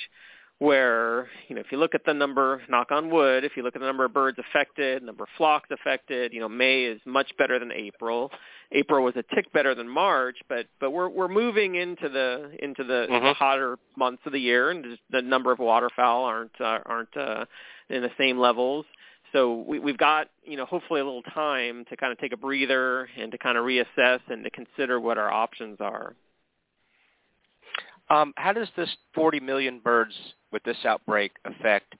where, 0.58 1.28
you 1.48 1.54
know, 1.54 1.60
if 1.60 1.72
you 1.72 1.78
look 1.78 1.94
at 1.94 2.04
the 2.06 2.14
number, 2.14 2.62
knock 2.68 2.92
on 2.92 3.10
wood, 3.10 3.44
if 3.44 3.56
you 3.56 3.62
look 3.62 3.74
at 3.74 3.80
the 3.80 3.86
number 3.86 4.04
of 4.04 4.14
birds 4.14 4.38
affected, 4.38 5.02
number 5.02 5.24
of 5.24 5.30
flocks 5.36 5.68
affected, 5.70 6.32
you 6.32 6.40
know, 6.40 6.48
May 6.48 6.84
is 6.84 7.00
much 7.04 7.32
better 7.36 7.58
than 7.58 7.72
April. 7.72 8.30
April 8.72 9.04
was 9.04 9.14
a 9.16 9.34
tick 9.34 9.52
better 9.52 9.74
than 9.74 9.88
March, 9.88 10.36
but 10.48 10.66
but 10.80 10.90
we're 10.90 11.08
we're 11.08 11.28
moving 11.28 11.74
into 11.74 12.08
the 12.08 12.50
into 12.62 12.84
the, 12.84 13.06
mm-hmm. 13.10 13.24
the 13.24 13.34
hotter 13.34 13.78
months 13.96 14.22
of 14.26 14.32
the 14.32 14.38
year, 14.38 14.70
and 14.70 14.98
the 15.10 15.22
number 15.22 15.52
of 15.52 15.58
waterfowl 15.58 16.24
aren't 16.24 16.60
uh, 16.60 16.78
aren't 16.86 17.16
uh, 17.16 17.44
in 17.90 18.02
the 18.02 18.10
same 18.18 18.38
levels. 18.38 18.86
So 19.32 19.64
we, 19.66 19.80
we've 19.80 19.98
got 19.98 20.28
you 20.44 20.56
know 20.56 20.64
hopefully 20.64 21.00
a 21.00 21.04
little 21.04 21.22
time 21.22 21.84
to 21.90 21.96
kind 21.96 22.12
of 22.12 22.18
take 22.18 22.32
a 22.32 22.36
breather 22.36 23.08
and 23.18 23.32
to 23.32 23.38
kind 23.38 23.58
of 23.58 23.64
reassess 23.64 24.20
and 24.28 24.44
to 24.44 24.50
consider 24.50 25.00
what 25.00 25.18
our 25.18 25.30
options 25.30 25.78
are. 25.80 26.14
Um, 28.10 28.32
how 28.36 28.52
does 28.52 28.68
this 28.76 28.88
40 29.14 29.40
million 29.40 29.80
birds 29.80 30.14
with 30.52 30.62
this 30.64 30.76
outbreak 30.84 31.32
affect? 31.44 31.94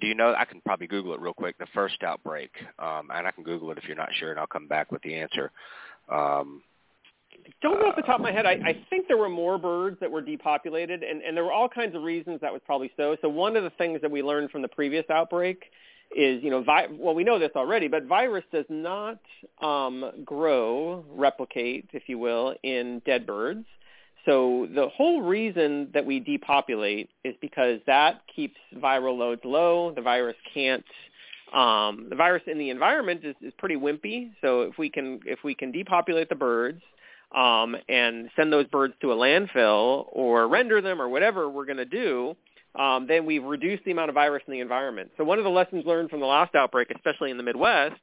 Do 0.00 0.06
you 0.06 0.14
know? 0.14 0.34
I 0.36 0.44
can 0.44 0.60
probably 0.60 0.86
Google 0.86 1.14
it 1.14 1.20
real 1.20 1.34
quick. 1.34 1.58
The 1.58 1.66
first 1.74 2.02
outbreak, 2.02 2.50
um, 2.78 3.10
and 3.12 3.26
I 3.26 3.30
can 3.32 3.42
Google 3.42 3.70
it 3.72 3.78
if 3.78 3.84
you're 3.84 3.96
not 3.96 4.10
sure, 4.14 4.30
and 4.30 4.38
I'll 4.38 4.46
come 4.46 4.68
back 4.68 4.92
with 4.92 5.02
the 5.02 5.14
answer. 5.14 5.50
Um, 6.08 6.62
don't 7.62 7.80
know 7.80 7.86
off 7.86 7.96
the 7.96 8.02
top 8.02 8.16
of 8.16 8.22
my 8.22 8.32
head. 8.32 8.46
I, 8.46 8.52
I 8.52 8.84
think 8.90 9.08
there 9.08 9.16
were 9.16 9.28
more 9.28 9.58
birds 9.58 9.98
that 10.00 10.10
were 10.10 10.20
depopulated, 10.20 11.02
and, 11.02 11.22
and 11.22 11.36
there 11.36 11.44
were 11.44 11.52
all 11.52 11.68
kinds 11.68 11.94
of 11.94 12.02
reasons 12.02 12.40
that 12.40 12.52
was 12.52 12.62
probably 12.64 12.90
so. 12.96 13.16
So 13.22 13.28
one 13.28 13.56
of 13.56 13.64
the 13.64 13.70
things 13.70 14.00
that 14.02 14.10
we 14.10 14.22
learned 14.22 14.50
from 14.50 14.62
the 14.62 14.68
previous 14.68 15.04
outbreak 15.10 15.64
is, 16.16 16.42
you 16.42 16.50
know, 16.50 16.62
vi- 16.62 16.88
well, 16.90 17.14
we 17.14 17.24
know 17.24 17.38
this 17.38 17.50
already, 17.56 17.88
but 17.88 18.04
virus 18.04 18.44
does 18.52 18.64
not 18.68 19.18
um, 19.60 20.10
grow, 20.24 21.04
replicate, 21.10 21.88
if 21.92 22.04
you 22.06 22.18
will, 22.18 22.54
in 22.62 23.02
dead 23.04 23.26
birds. 23.26 23.66
So 24.28 24.68
the 24.74 24.90
whole 24.90 25.22
reason 25.22 25.88
that 25.94 26.04
we 26.04 26.20
depopulate 26.20 27.08
is 27.24 27.34
because 27.40 27.80
that 27.86 28.20
keeps 28.34 28.56
viral 28.76 29.16
loads 29.16 29.40
low. 29.42 29.92
The 29.94 30.02
virus 30.02 30.36
can't. 30.52 30.84
Um, 31.54 32.08
the 32.10 32.14
virus 32.14 32.42
in 32.46 32.58
the 32.58 32.68
environment 32.68 33.22
is, 33.24 33.34
is 33.40 33.54
pretty 33.56 33.76
wimpy. 33.76 34.32
So 34.42 34.62
if 34.62 34.76
we 34.76 34.90
can 34.90 35.20
if 35.24 35.38
we 35.44 35.54
can 35.54 35.72
depopulate 35.72 36.28
the 36.28 36.34
birds 36.34 36.82
um, 37.34 37.74
and 37.88 38.28
send 38.36 38.52
those 38.52 38.66
birds 38.66 38.92
to 39.00 39.12
a 39.12 39.16
landfill 39.16 40.08
or 40.12 40.46
render 40.46 40.82
them 40.82 41.00
or 41.00 41.08
whatever 41.08 41.48
we're 41.48 41.64
going 41.64 41.78
to 41.78 41.86
do, 41.86 42.36
um, 42.78 43.06
then 43.06 43.24
we've 43.24 43.44
reduced 43.44 43.82
the 43.84 43.92
amount 43.92 44.10
of 44.10 44.14
virus 44.14 44.42
in 44.46 44.52
the 44.52 44.60
environment. 44.60 45.10
So 45.16 45.24
one 45.24 45.38
of 45.38 45.44
the 45.44 45.50
lessons 45.50 45.86
learned 45.86 46.10
from 46.10 46.20
the 46.20 46.26
last 46.26 46.54
outbreak, 46.54 46.88
especially 46.94 47.30
in 47.30 47.38
the 47.38 47.42
Midwest, 47.42 48.00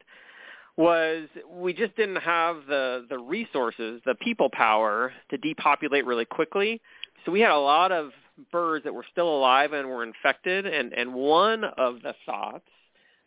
was 0.77 1.27
we 1.49 1.73
just 1.73 1.95
didn't 1.95 2.17
have 2.17 2.57
the 2.67 3.05
the 3.09 3.17
resources, 3.17 4.01
the 4.05 4.15
people 4.15 4.49
power 4.51 5.13
to 5.29 5.37
depopulate 5.37 6.05
really 6.05 6.25
quickly. 6.25 6.81
So 7.25 7.31
we 7.31 7.39
had 7.39 7.51
a 7.51 7.59
lot 7.59 7.91
of 7.91 8.11
birds 8.51 8.83
that 8.83 8.93
were 8.93 9.05
still 9.11 9.29
alive 9.29 9.73
and 9.73 9.89
were 9.89 10.03
infected. 10.03 10.65
And 10.65 10.93
and 10.93 11.13
one 11.13 11.63
of 11.63 12.01
the 12.01 12.13
thoughts 12.25 12.65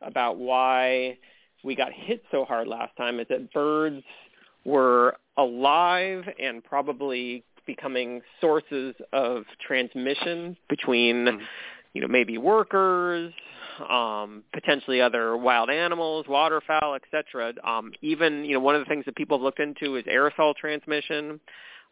about 0.02 0.38
why 0.38 1.18
we 1.64 1.74
got 1.74 1.92
hit 1.92 2.22
so 2.30 2.44
hard 2.44 2.68
last 2.68 2.96
time 2.96 3.18
is 3.18 3.26
that 3.30 3.52
birds 3.52 4.04
were 4.64 5.16
alive 5.36 6.24
and 6.40 6.62
probably 6.62 7.44
becoming 7.66 8.20
sources 8.40 8.94
of 9.12 9.44
transmission 9.66 10.56
between 10.68 11.16
mm-hmm. 11.26 11.44
you 11.92 12.00
know 12.00 12.08
maybe 12.08 12.38
workers 12.38 13.32
um, 13.88 14.44
potentially 14.52 15.00
other 15.00 15.36
wild 15.36 15.70
animals, 15.70 16.26
waterfowl, 16.28 16.94
etc. 16.94 17.52
Um, 17.64 17.92
even 18.02 18.44
you 18.44 18.54
know 18.54 18.60
one 18.60 18.74
of 18.74 18.80
the 18.80 18.86
things 18.86 19.04
that 19.06 19.16
people 19.16 19.38
have 19.38 19.42
looked 19.42 19.60
into 19.60 19.96
is 19.96 20.04
aerosol 20.04 20.54
transmission 20.54 21.40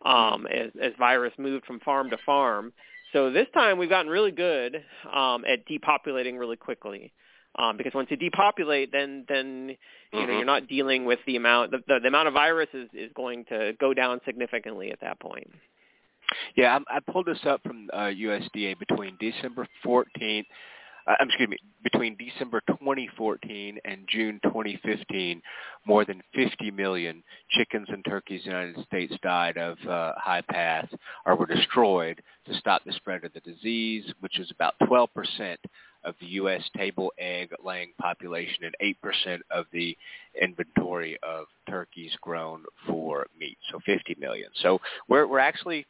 um, 0.04 0.46
as, 0.46 0.70
as 0.80 0.92
virus 0.98 1.32
moved 1.38 1.64
from 1.66 1.80
farm 1.80 2.10
to 2.10 2.18
farm. 2.24 2.72
So 3.12 3.30
this 3.30 3.46
time 3.54 3.78
we've 3.78 3.88
gotten 3.88 4.10
really 4.10 4.32
good 4.32 4.76
um, 5.12 5.44
at 5.46 5.66
depopulating 5.66 6.38
really 6.38 6.56
quickly. 6.56 7.12
Um, 7.58 7.78
because 7.78 7.94
once 7.94 8.08
you 8.10 8.18
depopulate, 8.18 8.92
then 8.92 9.24
then 9.28 9.76
you 10.12 10.18
mm-hmm. 10.18 10.26
know 10.26 10.36
you're 10.36 10.44
not 10.44 10.68
dealing 10.68 11.06
with 11.06 11.20
the 11.26 11.36
amount 11.36 11.70
the, 11.70 11.78
the, 11.88 12.00
the 12.02 12.08
amount 12.08 12.28
of 12.28 12.34
virus 12.34 12.68
is, 12.74 12.88
is 12.92 13.10
going 13.14 13.46
to 13.46 13.72
go 13.80 13.94
down 13.94 14.20
significantly 14.26 14.92
at 14.92 15.00
that 15.00 15.18
point. 15.20 15.50
Yeah, 16.54 16.78
I, 16.90 16.96
I 16.96 17.00
pulled 17.00 17.26
this 17.26 17.38
up 17.46 17.62
from 17.62 17.88
uh, 17.92 18.10
USDA 18.10 18.78
between 18.78 19.16
December 19.18 19.66
14th 19.84 20.44
uh, 21.06 21.14
excuse 21.20 21.48
me, 21.48 21.56
between 21.82 22.16
December 22.16 22.60
2014 22.68 23.78
and 23.84 24.08
June 24.08 24.40
2015, 24.42 25.40
more 25.86 26.04
than 26.04 26.22
50 26.34 26.70
million 26.72 27.22
chickens 27.50 27.86
and 27.88 28.04
turkeys 28.04 28.42
in 28.44 28.50
the 28.50 28.58
United 28.58 28.84
States 28.86 29.14
died 29.22 29.56
of 29.56 29.78
uh, 29.88 30.12
high 30.16 30.42
path 30.50 30.88
or 31.24 31.36
were 31.36 31.46
destroyed 31.46 32.20
to 32.46 32.54
stop 32.54 32.82
the 32.84 32.92
spread 32.92 33.24
of 33.24 33.32
the 33.32 33.40
disease, 33.40 34.04
which 34.20 34.38
is 34.40 34.50
about 34.50 34.74
12% 34.82 35.08
of 36.04 36.14
the 36.20 36.26
U.S. 36.26 36.62
table 36.76 37.12
egg 37.18 37.50
laying 37.64 37.92
population 38.00 38.64
and 38.64 38.96
8% 39.04 39.38
of 39.50 39.66
the 39.72 39.96
inventory 40.40 41.18
of 41.22 41.46
turkeys 41.68 42.12
grown 42.20 42.64
for 42.86 43.26
meat. 43.38 43.58
So 43.70 43.80
50 43.84 44.16
million. 44.18 44.48
So 44.62 44.80
we're, 45.08 45.26
we're 45.26 45.38
actually, 45.38 45.86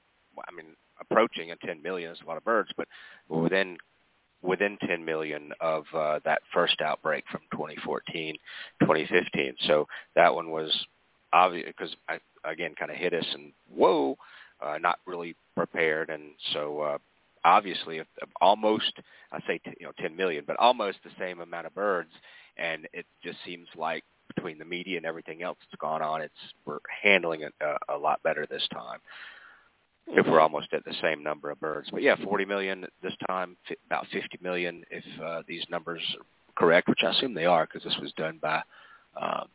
I 0.46 0.52
mean, 0.54 0.74
approaching 1.00 1.50
a 1.52 1.56
10 1.56 1.82
million 1.82 2.12
is 2.12 2.18
a 2.24 2.28
lot 2.28 2.38
of 2.38 2.44
birds, 2.44 2.70
but 2.76 2.88
we're 3.28 3.42
within 3.42 3.76
within 4.42 4.78
10 4.86 5.04
million 5.04 5.52
of 5.60 5.84
uh, 5.94 6.20
that 6.24 6.42
first 6.52 6.80
outbreak 6.80 7.24
from 7.30 7.40
2014, 7.52 8.36
2015. 8.80 9.54
So 9.66 9.86
that 10.14 10.34
one 10.34 10.50
was 10.50 10.86
obvious 11.32 11.66
because 11.66 11.94
again 12.44 12.74
kind 12.78 12.90
of 12.90 12.96
hit 12.96 13.12
us 13.12 13.26
and 13.34 13.52
whoa, 13.74 14.16
uh, 14.60 14.78
not 14.78 14.98
really 15.06 15.36
prepared, 15.54 16.10
and 16.10 16.22
so 16.52 16.80
uh, 16.80 16.98
obviously 17.44 17.98
if, 17.98 18.06
almost 18.40 18.92
I 19.32 19.40
say 19.46 19.58
t- 19.58 19.74
you 19.80 19.86
know 19.86 19.92
10 20.00 20.16
million, 20.16 20.44
but 20.46 20.56
almost 20.58 20.98
the 21.04 21.10
same 21.18 21.40
amount 21.40 21.66
of 21.66 21.74
birds, 21.74 22.10
and 22.56 22.86
it 22.92 23.06
just 23.22 23.38
seems 23.44 23.68
like 23.76 24.04
between 24.34 24.58
the 24.58 24.64
media 24.64 24.96
and 24.96 25.06
everything 25.06 25.42
else 25.42 25.58
that's 25.60 25.80
gone 25.80 26.02
on, 26.02 26.22
it's 26.22 26.34
we're 26.64 26.78
handling 27.02 27.42
it 27.42 27.54
a, 27.60 27.94
a 27.94 27.98
lot 27.98 28.22
better 28.22 28.46
this 28.48 28.66
time 28.72 28.98
if 30.08 30.26
we're 30.26 30.40
almost 30.40 30.68
at 30.72 30.84
the 30.84 30.94
same 31.02 31.22
number 31.22 31.50
of 31.50 31.60
birds. 31.60 31.88
But 31.90 32.02
yeah, 32.02 32.16
40 32.22 32.44
million 32.44 32.86
this 33.02 33.14
time, 33.26 33.56
about 33.86 34.06
50 34.12 34.38
million 34.40 34.84
if 34.90 35.04
uh, 35.20 35.42
these 35.48 35.64
numbers 35.70 36.00
are 36.18 36.24
correct, 36.56 36.88
which 36.88 37.02
I 37.02 37.10
assume 37.10 37.34
they 37.34 37.46
are 37.46 37.66
because 37.66 37.82
this 37.82 37.96
was 38.00 38.12
done 38.12 38.38
by 38.40 38.62
um, 39.20 39.48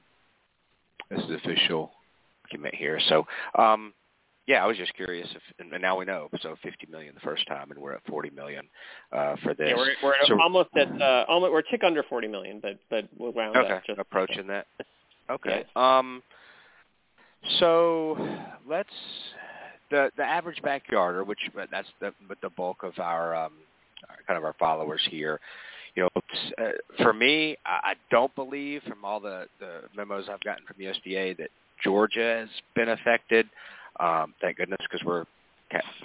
this 1.10 1.20
is 1.24 1.32
official 1.32 1.92
document 2.44 2.76
here. 2.76 3.00
So 3.08 3.26
um, 3.58 3.94
yeah, 4.48 4.64
I 4.64 4.68
was 4.68 4.76
just 4.78 4.94
curious 4.96 5.28
if, 5.34 5.72
and 5.72 5.82
now 5.82 5.98
we 5.98 6.06
know. 6.06 6.30
So 6.42 6.56
50 6.64 6.88
million 6.92 7.14
the 7.14 7.22
first 7.22 7.48
time, 7.48 7.72
and 7.72 7.80
we're 7.80 7.94
at 7.94 8.02
40 8.08 8.32
million 8.32 8.68
uh, 9.12 9.36
for 9.44 9.54
this. 9.54 9.68
Yeah, 9.70 9.76
we're, 9.76 9.94
we're 10.04 10.14
so, 10.26 10.42
almost 10.42 10.70
at 10.76 10.90
uh, 11.02 11.26
almost 11.28 11.54
we're 11.54 11.62
tick 11.62 11.84
under 11.86 12.04
40 12.04 12.28
million, 12.28 12.60
but 12.62 12.78
but 12.90 13.08
we'll 13.18 13.34
round 13.34 13.56
okay, 13.56 13.74
up. 13.74 13.84
Just, 13.86 14.00
approaching 14.00 14.48
that. 14.48 14.68
Okay. 15.30 15.64
Um. 15.76 16.24
So 17.60 18.18
let's 18.68 18.90
the 19.92 20.10
the 20.18 20.24
average 20.24 20.62
backyarder, 20.64 21.26
which 21.26 21.40
that's 21.72 21.88
the 22.00 22.14
the 22.42 22.50
bulk 22.50 22.84
of 22.84 22.98
our 23.00 23.36
um, 23.36 23.52
kind 24.28 24.38
of 24.38 24.44
our 24.44 24.56
followers 24.58 25.02
here. 25.10 25.40
You 25.96 26.04
know, 26.04 26.22
uh, 26.58 26.72
for 27.04 27.14
me, 27.14 27.58
I, 27.66 27.92
I 27.92 27.94
don't 28.10 28.34
believe 28.36 28.82
from 28.84 29.04
all 29.04 29.20
the 29.20 29.46
the 29.60 29.82
memos 29.96 30.26
I've 30.32 30.42
gotten 30.42 30.66
from 30.66 30.78
USDA 30.78 31.38
that 31.38 31.50
Georgia 31.84 32.40
has 32.40 32.50
been 32.76 32.90
affected. 32.90 33.48
Um, 34.00 34.34
thank 34.42 34.58
goodness, 34.58 34.80
because 34.90 35.06
we're 35.06 35.26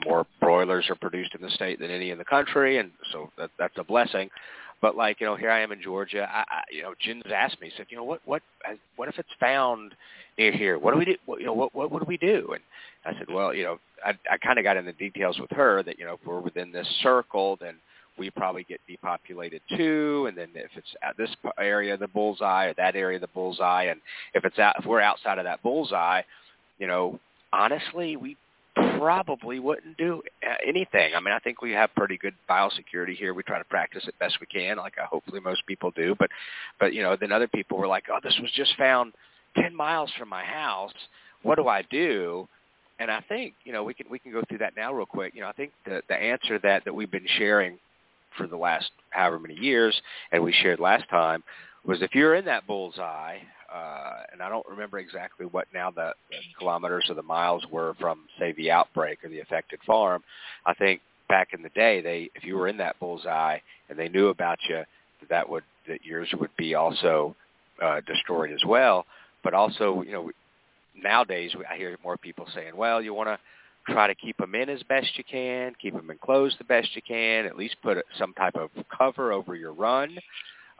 more 0.05 0.27
broilers 0.41 0.87
are 0.91 0.95
produced 0.97 1.35
in 1.35 1.43
the 1.43 1.51
state 1.51 1.81
than 1.81 1.91
any 1.91 2.11
in 2.11 2.19
the 2.19 2.25
country, 2.25 2.79
and 2.79 2.91
so 3.13 3.31
that, 3.39 3.51
that's 3.59 3.77
a 3.79 3.85
blessing. 3.85 4.29
But 4.83 4.97
like 4.97 5.21
you 5.21 5.27
know, 5.27 5.37
here 5.37 5.51
I 5.51 5.61
am 5.61 5.73
in 5.73 5.81
Georgia. 5.81 6.29
I, 6.31 6.41
I 6.41 6.63
you 6.71 6.83
know, 6.83 6.95
Jen's 7.01 7.23
asked 7.35 7.61
me, 7.61 7.73
said, 7.77 7.87
you 7.89 7.97
know, 7.97 8.05
what 8.05 8.21
what 8.25 8.43
what 8.97 9.09
if 9.09 9.19
it's 9.19 9.29
found 9.41 9.95
near 10.39 10.53
here? 10.53 10.79
What 10.79 10.93
do 10.93 10.99
we 10.99 11.05
do? 11.05 11.17
What, 11.25 11.41
you 11.41 11.47
know, 11.47 11.55
what 11.55 11.75
what 11.75 12.01
do 12.01 12.07
we 12.07 12.19
do? 12.19 12.53
And 12.53 12.63
I 13.05 13.19
said, 13.19 13.33
well, 13.33 13.55
you 13.55 13.65
know, 13.65 13.79
I 14.05 14.11
I 14.31 14.37
kind 14.39 14.59
of 14.59 14.65
got 14.65 14.77
into 14.77 14.93
details 14.93 15.39
with 15.39 15.51
her 15.53 15.83
that 15.83 15.99
you 15.99 16.05
know, 16.05 16.15
if 16.15 16.21
we're 16.27 16.41
within 16.41 16.73
this 16.73 16.89
circle, 17.03 17.57
then 17.61 17.77
we 18.19 18.31
probably 18.31 18.65
get 18.65 18.81
depopulated 18.89 19.61
too. 19.77 20.27
And 20.29 20.37
then 20.37 20.49
if 20.55 20.71
it's 20.77 20.95
at 21.03 21.17
this 21.17 21.31
area 21.59 21.95
of 21.95 22.01
the 22.01 22.09
bullseye 22.09 22.67
or 22.67 22.75
that 22.75 22.97
area 22.97 23.17
of 23.17 23.23
the 23.23 23.29
bullseye, 23.29 23.85
and 23.85 24.01
if 24.35 24.45
it's 24.45 24.59
out, 24.59 24.77
if 24.79 24.87
we're 24.87 25.01
outside 25.01 25.39
of 25.39 25.45
that 25.45 25.63
bullseye, 25.63 26.23
you 26.79 26.87
know, 26.87 27.19
honestly, 27.53 28.17
we 28.17 28.37
probably 28.99 29.59
wouldn't 29.59 29.97
do 29.97 30.23
uh, 30.47 30.55
anything. 30.67 31.13
I 31.15 31.21
mean, 31.21 31.35
I 31.35 31.39
think 31.39 31.63
we 31.63 31.73
have 31.73 31.95
pretty 31.95 32.17
good 32.17 32.35
biosecurity 32.49 33.17
here. 33.17 33.35
We 33.35 33.43
try 33.43 33.59
to 33.59 33.65
practice 33.65 34.05
it 34.07 34.19
best 34.19 34.39
we 34.41 34.47
can, 34.47 34.77
like 34.79 34.95
uh, 35.03 35.07
hopefully 35.07 35.41
most 35.41 35.67
people 35.67 35.91
do. 35.93 36.15
But, 36.19 36.31
but 36.81 36.93
you 36.93 37.03
know, 37.03 37.17
then 37.19 37.33
other 37.33 37.49
people 37.49 37.79
were 37.79 37.87
like, 37.87 38.05
"Oh, 38.11 38.19
this 38.23 38.39
was 38.41 38.51
just 38.53 38.77
found 38.77 39.13
10 39.57 39.75
miles 39.75 40.11
from 40.19 40.29
my 40.29 40.45
house. 40.45 40.93
What 41.43 41.57
do 41.57 41.69
I 41.69 41.83
do?" 41.91 42.49
And 42.99 43.11
I 43.11 43.21
think 43.29 43.55
you 43.65 43.73
know 43.73 43.85
we 43.85 43.95
can 43.95 44.07
we 44.11 44.19
can 44.19 44.33
go 44.33 44.43
through 44.49 44.59
that 44.59 44.77
now 44.77 44.93
real 44.93 45.07
quick. 45.07 45.35
You 45.35 45.43
know, 45.43 45.49
I 45.49 45.53
think 45.53 45.73
the 45.85 46.03
the 46.09 46.15
answer 46.15 46.59
that 46.61 46.85
that 46.85 46.95
we've 46.95 47.11
been 47.11 47.29
sharing 47.39 47.79
for 48.37 48.47
the 48.47 48.57
last 48.57 48.91
however 49.11 49.39
many 49.39 49.55
years, 49.55 50.01
and 50.33 50.43
we 50.43 50.53
shared 50.53 50.81
last 50.81 51.09
time, 51.09 51.43
was 51.85 52.03
if 52.03 52.15
you're 52.15 52.35
in 52.35 52.45
that 52.47 52.67
bullseye, 52.67 53.39
uh, 53.73 54.23
and 54.33 54.43
I 54.43 54.49
don't 54.49 54.67
remember 54.69 54.99
exactly 54.99 55.47
what 55.47 55.67
now 55.75 55.91
the, 55.91 56.13
the 56.31 56.37
kilometers 56.59 57.07
or 57.09 57.15
the 57.15 57.23
miles 57.23 57.65
were 57.71 57.95
from, 58.01 58.21
say, 58.39 58.53
the 58.53 58.71
outbreak 58.71 59.25
or 59.25 59.29
the 59.29 59.41
affected 59.41 59.81
farm. 59.87 60.23
I 60.65 60.75
think 60.75 61.01
back 61.29 61.49
in 61.53 61.63
the 61.63 61.69
day, 61.71 62.01
they 62.01 62.31
if 62.35 62.45
you 62.45 62.57
were 62.57 62.69
in 62.69 62.77
that 62.79 62.99
bullseye 63.01 63.59
and 63.89 63.99
they 63.99 64.09
knew 64.09 64.29
about 64.29 64.59
you, 64.69 64.83
that 65.29 65.49
would 65.49 65.65
that 65.89 66.05
yours 66.05 66.29
would 66.39 66.55
be 66.57 66.75
also 66.75 67.35
uh, 67.83 68.01
destroyed 68.07 68.53
as 68.53 68.65
well. 68.67 69.07
But 69.43 69.55
also, 69.55 70.03
you 70.03 70.13
know, 70.13 70.31
nowadays 71.01 71.55
I 71.71 71.77
hear 71.77 71.97
more 72.03 72.17
people 72.17 72.47
saying, 72.55 72.77
well, 72.77 73.03
you 73.03 73.15
want 73.15 73.29
to 73.29 73.39
try 73.93 74.07
to 74.07 74.15
keep 74.15 74.37
them 74.39 74.55
in 74.55 74.69
as 74.69 74.83
best 74.85 75.17
you 75.17 75.25
can, 75.25 75.73
keep 75.81 75.95
them 75.95 76.11
enclosed 76.11 76.59
the 76.59 76.65
best 76.65 76.89
you 76.95 77.03
can, 77.03 77.47
at 77.47 77.57
least 77.57 77.77
put 77.83 77.99
some 78.19 78.33
type 78.35 78.57
of 78.57 78.71
cover 78.97 79.33
over 79.33 79.55
your 79.55 79.73
run. 79.73 80.17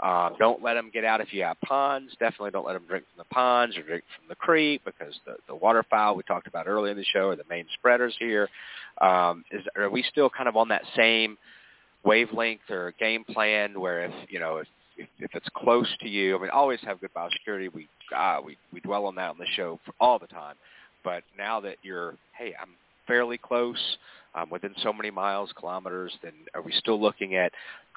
Um, 0.01 0.35
don't 0.39 0.63
let 0.63 0.75
them 0.75 0.91
get 0.93 1.05
out 1.05 1.23
if 1.23 1.33
you 1.33 1.43
have 1.43 1.59
ponds. 1.63 2.13
Definitely 2.21 2.51
don't 2.51 2.67
let 2.67 2.75
them 2.75 2.85
drink 2.87 3.05
from 3.15 3.25
the 3.27 3.35
ponds 3.35 3.77
or 3.79 3.83
drink 3.83 4.05
from 4.19 4.29
the 4.29 4.35
creek 4.35 4.83
because 4.85 5.19
the, 5.25 5.37
the 5.49 5.55
waterfowl 5.55 6.17
we 6.17 6.23
talked 6.23 6.47
about 6.47 6.67
earlier 6.69 6.93
in 6.93 6.99
the 6.99 7.05
show 7.05 7.31
are 7.31 7.37
the 7.37 7.45
main 7.49 7.65
spreaders 7.75 8.15
here. 8.19 8.49
Um, 9.01 9.45
is, 9.51 9.63
are 9.75 9.89
we 9.89 10.03
still 10.03 10.29
kind 10.29 10.49
of 10.49 10.57
on 10.57 10.69
that 10.69 10.83
same 10.95 11.39
wavelength 12.05 12.71
or 12.71 12.93
game 12.99 13.25
plan 13.25 13.81
where 13.81 14.05
if, 14.05 14.13
you 14.29 14.39
know, 14.39 14.59
if, 14.59 14.67
if, 14.99 15.09
if 15.19 15.31
it's 15.35 15.49
close 15.55 15.89
to 16.01 16.09
you, 16.09 16.37
I 16.37 16.41
mean, 16.41 16.51
always 16.51 16.81
have 16.83 17.01
good 17.01 17.15
biosecurity. 17.15 17.73
We, 17.73 17.89
ah, 18.15 18.41
we, 18.45 18.59
we 18.73 18.81
dwell 18.81 19.07
on 19.07 19.15
that 19.15 19.31
on 19.31 19.39
the 19.39 19.47
show 19.57 19.81
for 19.87 19.95
all 19.99 20.19
the 20.19 20.27
time. 20.27 20.57
But 21.05 21.23
now 21.39 21.61
that 21.61 21.77
you're, 21.83 22.15
hey, 22.37 22.55
I'm 22.61 22.71
fairly 23.07 23.39
close, 23.39 23.79
um, 24.37 24.51
within 24.51 24.75
so 24.83 24.93
many 24.93 25.11
miles, 25.11 25.51
kilometers, 25.59 26.13
then 26.23 26.33
are 26.55 26.63
we 26.63 26.73
still 26.73 27.01
looking 27.01 27.35
at 27.35 27.53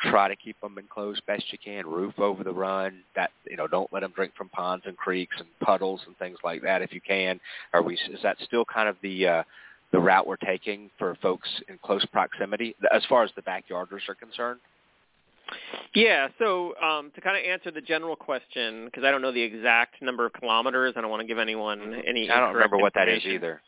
try 0.10 0.28
to 0.28 0.36
keep 0.36 0.60
them 0.62 0.78
enclosed 0.78 1.22
best 1.26 1.44
you 1.52 1.58
can, 1.64 1.86
roof 1.86 2.18
over 2.18 2.44
the 2.44 2.52
run, 2.52 3.02
that 3.16 3.32
you 3.50 3.58
know, 3.58 3.68
don't 3.68 3.92
let 3.92 4.00
them 4.00 4.14
drink 4.16 4.34
from 4.38 4.50
ponds 4.50 4.86
and 4.88 4.98
creeks 4.98 5.36
and 5.38 5.48
puddles 5.62 6.02
and 6.08 6.18
things 6.18 6.38
like 6.44 6.62
that 6.62 6.82
if 6.82 6.94
you 6.94 7.02
can. 7.02 7.40
Are 7.74 7.84
we 7.84 7.96
is 7.96 8.22
that 8.24 8.38
still 8.44 8.66
kind 8.66 8.88
of 8.88 8.96
the 9.02 9.28
uh 9.28 9.44
the 9.92 10.00
route 10.00 10.28
we're 10.28 10.38
taking 10.38 10.90
for 10.98 11.16
folks 11.22 11.50
in 11.68 11.78
close 11.84 12.06
proximity 12.06 12.76
as 12.94 13.04
far 13.10 13.24
as 13.24 13.32
the 13.36 13.42
backyarders 13.42 14.08
are 14.08 14.16
concerned? 14.16 14.60
Yeah, 15.96 16.28
so 16.38 16.76
um, 16.78 17.12
to 17.16 17.22
kind 17.22 17.36
of 17.36 17.44
answer 17.44 17.72
the 17.72 17.82
general 17.82 18.16
question, 18.16 18.86
because 18.86 19.04
I 19.04 19.10
don't 19.10 19.24
know 19.24 19.32
the 19.32 19.42
exact 19.42 20.00
number 20.00 20.28
of 20.28 20.34
kilometers, 20.34 20.94
I 20.96 21.02
don't 21.02 21.10
want 21.10 21.22
to 21.22 21.28
give 21.28 21.40
anyone 21.40 21.96
any. 22.08 22.30
I 22.30 22.40
don't 22.40 22.54
remember 22.54 22.78
what 22.78 22.94
that 22.94 23.10
is 23.10 23.26
either. 23.26 23.60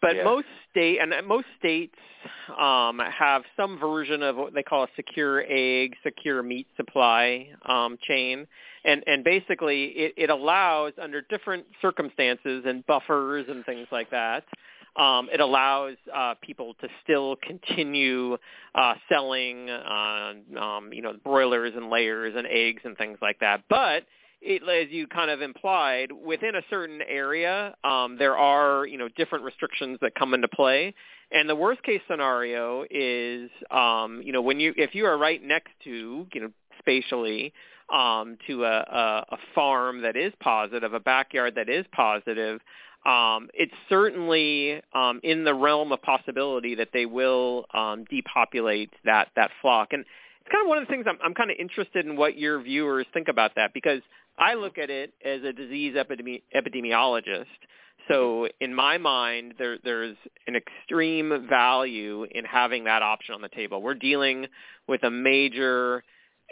But 0.00 0.16
Yeah. 0.16 0.24
most 0.24 0.46
state 0.70 0.98
and 1.00 1.12
most 1.26 1.46
states 1.58 1.94
um, 2.56 2.98
have 3.00 3.44
some 3.56 3.78
version 3.78 4.22
of 4.22 4.36
what 4.36 4.54
they 4.54 4.62
call 4.62 4.84
a 4.84 4.88
secure 4.94 5.44
egg, 5.48 5.96
secure 6.02 6.42
meat 6.42 6.66
supply 6.76 7.48
um, 7.66 7.98
chain, 8.02 8.46
and 8.84 9.02
and 9.06 9.24
basically 9.24 9.86
it, 9.86 10.14
it 10.16 10.30
allows 10.30 10.92
under 11.00 11.20
different 11.22 11.66
circumstances 11.82 12.64
and 12.66 12.86
buffers 12.86 13.46
and 13.48 13.64
things 13.64 13.88
like 13.90 14.10
that. 14.10 14.44
Um, 14.96 15.28
it 15.32 15.40
allows 15.40 15.96
uh, 16.12 16.34
people 16.42 16.74
to 16.80 16.88
still 17.04 17.36
continue 17.36 18.36
uh, 18.74 18.94
selling, 19.08 19.70
uh, 19.70 20.32
um, 20.58 20.92
you 20.92 21.02
know, 21.02 21.14
broilers 21.22 21.72
and 21.76 21.88
layers 21.88 22.34
and 22.36 22.46
eggs 22.48 22.82
and 22.84 22.96
things 22.96 23.18
like 23.22 23.38
that. 23.40 23.62
But 23.68 24.04
it, 24.40 24.62
as 24.62 24.92
you 24.92 25.06
kind 25.06 25.30
of 25.30 25.42
implied, 25.42 26.12
within 26.12 26.54
a 26.54 26.62
certain 26.70 27.00
area, 27.02 27.74
um, 27.84 28.16
there 28.18 28.36
are 28.36 28.86
you 28.86 28.98
know 28.98 29.08
different 29.16 29.44
restrictions 29.44 29.98
that 30.00 30.14
come 30.14 30.34
into 30.34 30.48
play. 30.48 30.94
And 31.30 31.48
the 31.48 31.56
worst 31.56 31.82
case 31.82 32.00
scenario 32.10 32.84
is, 32.90 33.50
um, 33.70 34.22
you 34.24 34.32
know, 34.32 34.40
when 34.40 34.60
you 34.60 34.72
if 34.76 34.94
you 34.94 35.04
are 35.06 35.18
right 35.18 35.42
next 35.42 35.72
to, 35.84 36.26
you 36.32 36.40
know, 36.40 36.50
spatially 36.78 37.52
um, 37.92 38.38
to 38.46 38.64
a, 38.64 38.78
a, 38.78 39.24
a 39.32 39.36
farm 39.54 40.02
that 40.02 40.16
is 40.16 40.32
positive, 40.40 40.94
a 40.94 41.00
backyard 41.00 41.54
that 41.56 41.68
is 41.68 41.84
positive, 41.92 42.60
um, 43.04 43.48
it's 43.52 43.74
certainly 43.88 44.80
um, 44.94 45.20
in 45.22 45.44
the 45.44 45.54
realm 45.54 45.92
of 45.92 46.00
possibility 46.02 46.74
that 46.76 46.88
they 46.92 47.06
will 47.06 47.66
um, 47.74 48.04
depopulate 48.10 48.90
that 49.04 49.28
that 49.36 49.50
flock. 49.60 49.88
And 49.92 50.04
it's 50.40 50.50
kind 50.50 50.64
of 50.64 50.68
one 50.68 50.78
of 50.78 50.86
the 50.86 50.90
things 50.90 51.04
I'm, 51.06 51.18
I'm 51.22 51.34
kind 51.34 51.50
of 51.50 51.56
interested 51.58 52.06
in 52.06 52.16
what 52.16 52.38
your 52.38 52.60
viewers 52.62 53.06
think 53.12 53.28
about 53.28 53.52
that 53.56 53.74
because 53.74 54.00
I 54.38 54.54
look 54.54 54.78
at 54.78 54.90
it 54.90 55.12
as 55.24 55.42
a 55.42 55.52
disease 55.52 55.94
epidemi- 55.94 56.42
epidemiologist. 56.54 57.46
So 58.08 58.48
in 58.60 58.74
my 58.74 58.96
mind, 58.96 59.54
there, 59.58 59.76
there's 59.84 60.16
an 60.46 60.56
extreme 60.56 61.46
value 61.48 62.24
in 62.30 62.44
having 62.44 62.84
that 62.84 63.02
option 63.02 63.34
on 63.34 63.42
the 63.42 63.48
table. 63.50 63.82
We're 63.82 63.94
dealing 63.94 64.46
with 64.86 65.02
a 65.02 65.10
major 65.10 66.02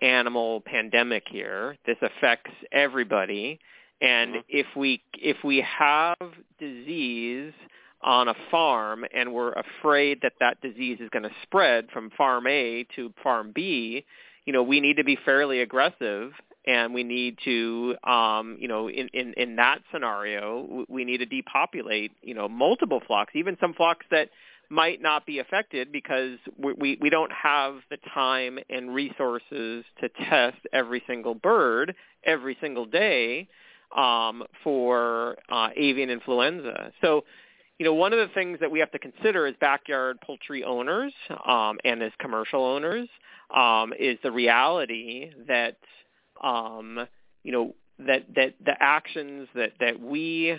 animal 0.02 0.60
pandemic 0.60 1.24
here. 1.30 1.78
This 1.86 1.96
affects 2.02 2.50
everybody. 2.72 3.58
And 4.02 4.34
Mhm. 4.34 4.44
if 4.48 4.66
we 4.76 5.02
if 5.18 5.42
we 5.42 5.62
have 5.62 6.18
disease 6.58 7.54
on 8.02 8.28
a 8.28 8.34
farm 8.50 9.06
and 9.14 9.32
we're 9.32 9.52
afraid 9.52 10.20
that 10.20 10.34
that 10.38 10.60
disease 10.60 11.00
is 11.00 11.08
going 11.08 11.22
to 11.22 11.34
spread 11.42 11.90
from 11.90 12.10
farm 12.10 12.46
A 12.46 12.84
to 12.94 13.14
farm 13.22 13.52
B, 13.52 14.04
you 14.44 14.52
know, 14.52 14.62
we 14.62 14.80
need 14.80 14.98
to 14.98 15.04
be 15.04 15.16
fairly 15.16 15.62
aggressive 15.62 16.34
and 16.66 16.92
we 16.92 17.04
need 17.04 17.38
to 17.44 17.94
um, 18.04 18.56
you 18.58 18.68
know, 18.68 18.88
in, 18.88 19.08
in, 19.12 19.34
in 19.34 19.56
that 19.56 19.80
scenario, 19.92 20.84
we 20.88 21.04
need 21.04 21.18
to 21.18 21.26
depopulate, 21.26 22.12
you 22.22 22.34
know, 22.34 22.48
multiple 22.48 23.00
flocks, 23.06 23.32
even 23.34 23.56
some 23.60 23.74
flocks 23.74 24.06
that 24.10 24.30
might 24.68 25.00
not 25.00 25.24
be 25.26 25.38
affected 25.38 25.92
because 25.92 26.38
we, 26.58 26.72
we, 26.72 26.98
we 27.00 27.10
don't 27.10 27.32
have 27.32 27.76
the 27.90 27.98
time 28.12 28.58
and 28.68 28.92
resources 28.92 29.84
to 30.00 30.08
test 30.28 30.58
every 30.72 31.02
single 31.06 31.34
bird 31.34 31.94
every 32.24 32.56
single 32.60 32.86
day 32.86 33.48
um, 33.96 34.42
for 34.64 35.36
uh, 35.48 35.68
avian 35.76 36.10
influenza. 36.10 36.92
So, 37.00 37.24
you 37.78 37.86
know, 37.86 37.94
one 37.94 38.12
of 38.12 38.18
the 38.18 38.34
things 38.34 38.58
that 38.60 38.70
we 38.70 38.80
have 38.80 38.90
to 38.90 38.98
consider 38.98 39.46
as 39.46 39.54
backyard 39.60 40.18
poultry 40.20 40.64
owners 40.64 41.12
um, 41.46 41.78
and 41.84 42.02
as 42.02 42.12
commercial 42.18 42.64
owners 42.64 43.08
um, 43.54 43.92
is 43.98 44.18
the 44.22 44.32
reality 44.32 45.30
that, 45.46 45.76
um, 46.42 47.06
you 47.42 47.52
know, 47.52 47.74
that, 47.98 48.26
that 48.34 48.54
the 48.64 48.74
actions 48.78 49.48
that, 49.54 49.72
that 49.80 50.00
we 50.00 50.58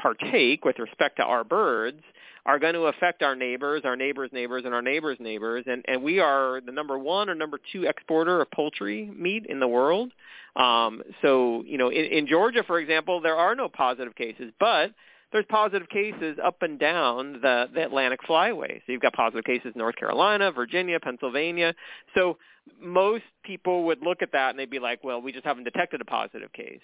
partake 0.00 0.64
with 0.64 0.78
respect 0.78 1.16
to 1.16 1.22
our 1.22 1.44
birds 1.44 2.02
are 2.46 2.58
going 2.58 2.74
to 2.74 2.82
affect 2.82 3.22
our 3.22 3.34
neighbors, 3.34 3.82
our 3.84 3.96
neighbors' 3.96 4.30
neighbors, 4.32 4.64
and 4.66 4.74
our 4.74 4.82
neighbors' 4.82 5.16
neighbors. 5.18 5.64
And, 5.66 5.82
and 5.88 6.02
we 6.02 6.20
are 6.20 6.60
the 6.60 6.72
number 6.72 6.98
one 6.98 7.30
or 7.30 7.34
number 7.34 7.58
two 7.72 7.84
exporter 7.84 8.42
of 8.42 8.50
poultry 8.50 9.10
meat 9.16 9.46
in 9.48 9.60
the 9.60 9.68
world. 9.68 10.12
Um, 10.56 11.02
so, 11.22 11.64
you 11.66 11.78
know, 11.78 11.88
in, 11.88 12.04
in 12.04 12.26
Georgia, 12.26 12.62
for 12.66 12.78
example, 12.78 13.20
there 13.20 13.36
are 13.36 13.54
no 13.54 13.68
positive 13.68 14.14
cases, 14.14 14.52
but 14.60 14.92
there's 15.34 15.44
positive 15.48 15.88
cases 15.88 16.38
up 16.42 16.62
and 16.62 16.78
down 16.78 17.40
the, 17.42 17.66
the 17.74 17.84
Atlantic 17.84 18.20
flyway. 18.22 18.76
So 18.86 18.92
you've 18.92 19.02
got 19.02 19.12
positive 19.14 19.44
cases 19.44 19.72
in 19.74 19.78
North 19.80 19.96
Carolina, 19.96 20.52
Virginia, 20.52 21.00
Pennsylvania. 21.00 21.74
So 22.14 22.38
most 22.80 23.24
people 23.44 23.82
would 23.86 24.00
look 24.00 24.22
at 24.22 24.30
that 24.32 24.50
and 24.50 24.58
they'd 24.60 24.70
be 24.70 24.78
like, 24.78 25.02
well, 25.02 25.20
we 25.20 25.32
just 25.32 25.44
haven't 25.44 25.64
detected 25.64 26.00
a 26.00 26.04
positive 26.04 26.52
case. 26.52 26.78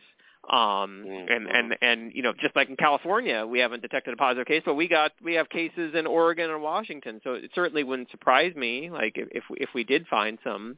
Um, 0.51 1.05
Mhm. 1.07 1.32
and, 1.36 1.46
and, 1.46 1.76
and, 1.80 2.12
you 2.12 2.22
know, 2.22 2.32
just 2.32 2.57
like 2.57 2.68
in 2.68 2.76
California, 2.76 3.46
we 3.46 3.61
haven't 3.61 3.82
detected 3.82 4.14
a 4.14 4.16
positive 4.16 4.46
case, 4.48 4.62
but 4.64 4.74
we 4.74 4.88
got, 4.88 5.12
we 5.22 5.34
have 5.34 5.48
cases 5.48 5.94
in 5.94 6.07
Oregon 6.09 6.51
and 6.51 6.61
Washington. 6.61 7.20
So 7.22 7.34
it 7.34 7.53
certainly 7.55 7.84
wouldn't 7.84 8.11
surprise 8.11 8.55
me, 8.57 8.90
like 8.90 9.16
if, 9.16 9.28
if, 9.30 9.44
we- 9.48 9.59
if 9.59 9.68
we 9.74 9.84
did 9.84 10.09
find 10.09 10.38
some, 10.42 10.76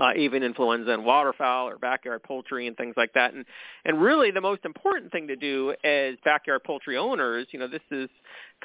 uh, 0.00 0.10
avian 0.14 0.42
influenza 0.42 0.92
in 0.92 1.04
waterfowl 1.04 1.68
or 1.68 1.78
backyard 1.78 2.22
poultry 2.22 2.66
and 2.66 2.76
things 2.76 2.94
like 2.96 3.12
that. 3.14 3.34
And 3.34 3.44
and 3.84 4.00
really 4.00 4.30
the 4.30 4.40
most 4.40 4.64
important 4.64 5.12
thing 5.12 5.28
to 5.28 5.36
do 5.36 5.74
as 5.84 6.16
backyard 6.24 6.64
poultry 6.64 6.96
owners, 6.96 7.46
you 7.50 7.58
know, 7.58 7.68
this 7.68 7.82
is 7.90 8.08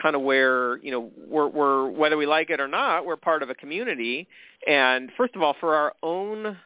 kind 0.01 0.15
of 0.15 0.21
where, 0.21 0.77
you 0.77 0.91
know, 0.91 1.11
we're 1.27 1.47
we're 1.47 1.89
whether 1.89 2.17
we 2.17 2.25
like 2.25 2.49
it 2.49 2.59
or 2.59 2.67
not, 2.67 3.05
we're 3.05 3.17
part 3.17 3.43
of 3.43 3.49
a 3.49 3.55
community. 3.55 4.27
And 4.65 5.11
first 5.17 5.35
of 5.35 5.41
all, 5.41 5.55
for 5.59 5.75
our 5.75 5.93
own 6.01 6.57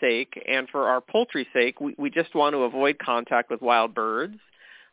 sake 0.00 0.42
and 0.46 0.68
for 0.68 0.88
our 0.88 1.00
poultry 1.00 1.46
sake, 1.52 1.80
we, 1.80 1.94
we 1.98 2.10
just 2.10 2.34
want 2.34 2.54
to 2.54 2.60
avoid 2.60 2.98
contact 2.98 3.50
with 3.50 3.62
wild 3.62 3.94
birds. 3.94 4.38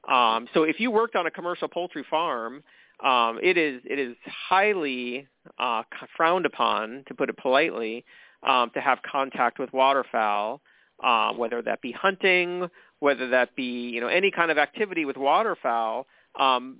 Um, 0.09 0.47
so 0.53 0.63
if 0.63 0.79
you 0.79 0.91
worked 0.91 1.15
on 1.15 1.25
a 1.27 1.31
commercial 1.31 1.67
poultry 1.67 2.05
farm, 2.09 2.63
um, 3.03 3.39
it 3.41 3.57
is 3.57 3.81
it 3.85 3.99
is 3.99 4.15
highly 4.49 5.27
uh, 5.57 5.83
frowned 6.15 6.45
upon, 6.45 7.03
to 7.07 7.13
put 7.13 7.29
it 7.29 7.37
politely, 7.37 8.05
um, 8.45 8.71
to 8.73 8.81
have 8.81 8.99
contact 9.03 9.59
with 9.59 9.71
waterfowl, 9.73 10.61
uh, 11.03 11.33
whether 11.33 11.61
that 11.61 11.81
be 11.81 11.91
hunting, 11.91 12.67
whether 12.99 13.29
that 13.29 13.55
be 13.55 13.89
you 13.89 14.01
know 14.01 14.07
any 14.07 14.31
kind 14.31 14.51
of 14.51 14.57
activity 14.57 15.05
with 15.05 15.17
waterfowl. 15.17 16.07
Um, 16.35 16.77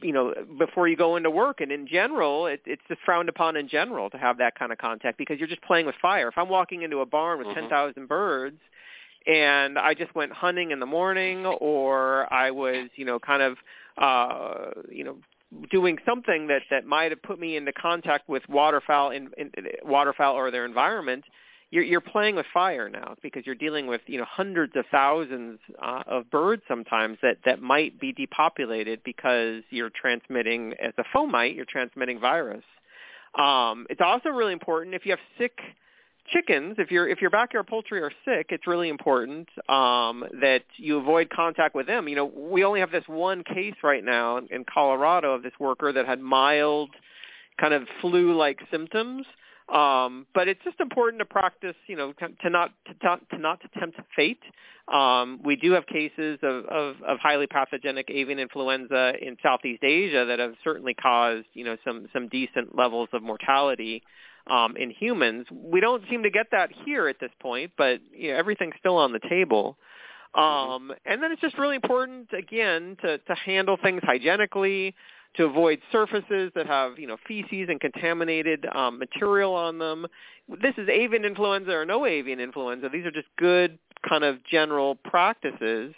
you 0.00 0.12
know, 0.12 0.32
before 0.58 0.88
you 0.88 0.96
go 0.96 1.16
into 1.16 1.30
work, 1.30 1.60
and 1.60 1.70
in 1.70 1.86
general, 1.86 2.46
it, 2.46 2.62
it's 2.64 2.80
just 2.88 3.02
frowned 3.02 3.28
upon 3.28 3.54
in 3.54 3.68
general 3.68 4.08
to 4.08 4.16
have 4.16 4.38
that 4.38 4.58
kind 4.58 4.72
of 4.72 4.78
contact 4.78 5.18
because 5.18 5.38
you're 5.38 5.48
just 5.48 5.60
playing 5.62 5.84
with 5.84 5.94
fire. 6.00 6.28
If 6.28 6.38
I'm 6.38 6.48
walking 6.48 6.82
into 6.82 7.00
a 7.00 7.06
barn 7.06 7.38
with 7.38 7.48
Mhm. 7.48 7.54
10,000 7.54 8.08
birds, 8.08 8.58
and 9.26 9.78
I 9.78 9.92
just 9.92 10.14
went 10.14 10.32
hunting 10.32 10.70
in 10.70 10.80
the 10.80 10.86
morning, 10.86 11.44
or 11.44 12.32
I 12.32 12.50
was, 12.50 12.88
you 12.96 13.04
know, 13.04 13.18
kind 13.18 13.42
of, 13.42 13.58
uh, 13.98 14.70
you 14.90 15.04
know, 15.04 15.18
doing 15.70 15.98
something 16.06 16.48
that 16.48 16.62
that 16.70 16.86
might 16.86 17.10
have 17.10 17.22
put 17.22 17.38
me 17.38 17.56
into 17.56 17.72
contact 17.72 18.28
with 18.28 18.42
waterfowl 18.48 19.10
in, 19.10 19.30
in 19.36 19.50
waterfowl 19.82 20.34
or 20.34 20.50
their 20.50 20.64
environment, 20.64 21.24
you're, 21.70 21.82
you're 21.82 22.00
playing 22.00 22.36
with 22.36 22.46
fire 22.52 22.88
now 22.88 23.16
because 23.22 23.44
you're 23.46 23.54
dealing 23.54 23.86
with 23.86 24.00
you 24.06 24.18
know 24.18 24.26
hundreds 24.28 24.74
of 24.76 24.84
thousands 24.90 25.58
uh, 25.82 26.02
of 26.06 26.30
birds 26.30 26.62
sometimes 26.68 27.18
that 27.22 27.38
that 27.44 27.60
might 27.60 27.98
be 27.98 28.12
depopulated 28.12 29.00
because 29.04 29.62
you're 29.70 29.90
transmitting 29.90 30.74
as 30.82 30.92
a 30.98 31.04
fomite 31.16 31.56
you're 31.56 31.64
transmitting 31.64 32.20
virus. 32.20 32.64
Um, 33.36 33.86
it's 33.90 34.00
also 34.00 34.28
really 34.28 34.52
important 34.52 34.94
if 34.94 35.04
you 35.04 35.12
have 35.12 35.18
sick 35.38 35.58
chickens 36.26 36.76
if 36.78 36.90
your 36.90 37.08
if 37.08 37.20
your 37.20 37.30
backyard 37.30 37.66
poultry 37.66 38.00
are 38.00 38.12
sick 38.24 38.46
it's 38.50 38.66
really 38.66 38.88
important 38.88 39.48
um 39.68 40.24
that 40.40 40.62
you 40.76 40.98
avoid 40.98 41.28
contact 41.30 41.74
with 41.74 41.86
them. 41.86 42.08
You 42.08 42.16
know 42.16 42.24
we 42.24 42.64
only 42.64 42.80
have 42.80 42.90
this 42.90 43.04
one 43.06 43.44
case 43.44 43.74
right 43.82 44.04
now 44.04 44.38
in, 44.38 44.48
in 44.50 44.64
colorado 44.64 45.34
of 45.34 45.42
this 45.42 45.52
worker 45.58 45.92
that 45.92 46.06
had 46.06 46.20
mild 46.20 46.90
kind 47.60 47.74
of 47.74 47.84
flu 48.00 48.36
like 48.36 48.60
symptoms. 48.70 49.26
Um, 49.68 50.26
but 50.34 50.46
it's 50.46 50.60
just 50.62 50.78
important 50.78 51.20
to 51.20 51.24
practice, 51.24 51.76
you 51.86 51.96
know, 51.96 52.12
to 52.12 52.50
not 52.50 52.72
to, 52.86 53.20
to 53.30 53.38
not 53.38 53.60
to 53.62 53.68
tempt 53.78 53.98
fate. 54.14 54.42
Um, 54.92 55.40
we 55.42 55.56
do 55.56 55.72
have 55.72 55.86
cases 55.86 56.38
of, 56.42 56.66
of, 56.66 56.96
of 57.02 57.18
highly 57.18 57.46
pathogenic 57.46 58.10
avian 58.10 58.38
influenza 58.38 59.14
in 59.22 59.38
Southeast 59.42 59.82
Asia 59.82 60.26
that 60.26 60.38
have 60.38 60.52
certainly 60.62 60.92
caused, 60.92 61.46
you 61.54 61.64
know, 61.64 61.78
some 61.82 62.08
some 62.12 62.28
decent 62.28 62.76
levels 62.76 63.08
of 63.14 63.22
mortality 63.22 64.02
um, 64.46 64.76
in 64.76 64.90
humans. 64.90 65.46
We 65.50 65.80
don't 65.80 66.02
seem 66.10 66.22
to 66.22 66.30
get 66.30 66.46
that 66.52 66.70
here 66.84 67.08
at 67.08 67.20
this 67.20 67.30
point, 67.40 67.72
but 67.76 68.00
you 68.12 68.32
know, 68.32 68.38
everything's 68.38 68.74
still 68.78 68.96
on 68.96 69.12
the 69.12 69.20
table. 69.28 69.76
Um, 70.34 70.92
and 71.06 71.22
then 71.22 71.30
it's 71.30 71.40
just 71.40 71.56
really 71.58 71.76
important, 71.76 72.28
again, 72.36 72.96
to, 73.02 73.18
to 73.18 73.34
handle 73.34 73.76
things 73.80 74.00
hygienically, 74.02 74.94
to 75.36 75.44
avoid 75.44 75.80
surfaces 75.90 76.50
that 76.54 76.66
have 76.66 76.98
you 76.98 77.06
know 77.06 77.16
feces 77.26 77.68
and 77.68 77.80
contaminated 77.80 78.66
um, 78.74 78.98
material 78.98 79.54
on 79.54 79.78
them. 79.78 80.06
This 80.48 80.74
is 80.76 80.88
avian 80.88 81.24
influenza 81.24 81.72
or 81.72 81.84
no 81.84 82.06
avian 82.06 82.40
influenza. 82.40 82.88
These 82.92 83.06
are 83.06 83.10
just 83.10 83.28
good 83.36 83.78
kind 84.08 84.24
of 84.24 84.44
general 84.44 84.94
practices. 84.96 85.94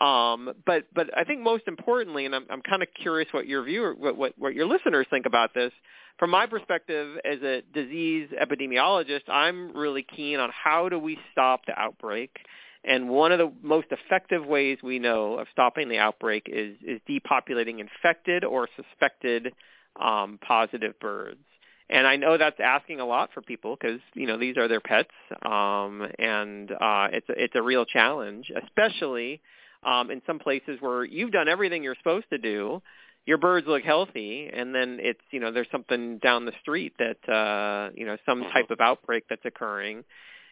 Um, 0.00 0.52
but 0.66 0.84
but 0.94 1.16
I 1.16 1.24
think 1.24 1.40
most 1.40 1.64
importantly, 1.66 2.26
and 2.26 2.34
I'm 2.34 2.46
I'm 2.50 2.62
kind 2.62 2.82
of 2.82 2.88
curious 3.00 3.28
what 3.32 3.46
your 3.46 3.62
viewer 3.62 3.94
what, 3.94 4.16
what 4.16 4.34
what 4.36 4.54
your 4.54 4.66
listeners 4.66 5.06
think 5.10 5.26
about 5.26 5.54
this. 5.54 5.72
From 6.18 6.30
my 6.30 6.46
perspective 6.46 7.18
as 7.24 7.42
a 7.42 7.62
disease 7.74 8.30
epidemiologist, 8.40 9.28
I'm 9.28 9.76
really 9.76 10.02
keen 10.02 10.38
on 10.38 10.50
how 10.50 10.88
do 10.88 10.98
we 10.98 11.18
stop 11.32 11.66
the 11.66 11.78
outbreak 11.78 12.38
and 12.86 13.08
one 13.08 13.32
of 13.32 13.38
the 13.38 13.52
most 13.62 13.88
effective 13.90 14.46
ways 14.46 14.78
we 14.82 14.98
know 15.00 15.34
of 15.38 15.48
stopping 15.50 15.88
the 15.88 15.98
outbreak 15.98 16.46
is, 16.46 16.76
is 16.86 17.00
depopulating 17.08 17.80
infected 17.80 18.44
or 18.44 18.68
suspected 18.76 19.52
um, 20.00 20.38
positive 20.46 20.98
birds. 21.00 21.40
And 21.90 22.06
I 22.06 22.16
know 22.16 22.38
that's 22.38 22.60
asking 22.62 23.00
a 23.00 23.04
lot 23.04 23.30
for 23.34 23.42
people 23.42 23.76
because 23.80 24.00
you 24.14 24.26
know 24.26 24.38
these 24.38 24.56
are 24.56 24.66
their 24.66 24.80
pets, 24.80 25.10
um, 25.44 26.06
and 26.18 26.70
uh, 26.72 27.08
it's 27.12 27.28
a, 27.28 27.44
it's 27.44 27.54
a 27.54 27.62
real 27.62 27.84
challenge, 27.84 28.50
especially 28.64 29.40
um, 29.84 30.10
in 30.10 30.20
some 30.26 30.40
places 30.40 30.78
where 30.80 31.04
you've 31.04 31.30
done 31.30 31.48
everything 31.48 31.84
you're 31.84 31.94
supposed 31.96 32.26
to 32.30 32.38
do. 32.38 32.82
Your 33.26 33.38
birds 33.38 33.66
look 33.66 33.82
healthy, 33.82 34.48
and 34.52 34.72
then 34.74 34.98
it's 35.00 35.20
you 35.32 35.40
know 35.40 35.50
there's 35.50 35.66
something 35.72 36.18
down 36.18 36.44
the 36.46 36.52
street 36.60 36.94
that 36.98 37.28
uh, 37.28 37.90
you 37.94 38.06
know 38.06 38.16
some 38.24 38.42
type 38.52 38.70
of 38.70 38.80
outbreak 38.80 39.24
that's 39.28 39.44
occurring, 39.44 40.04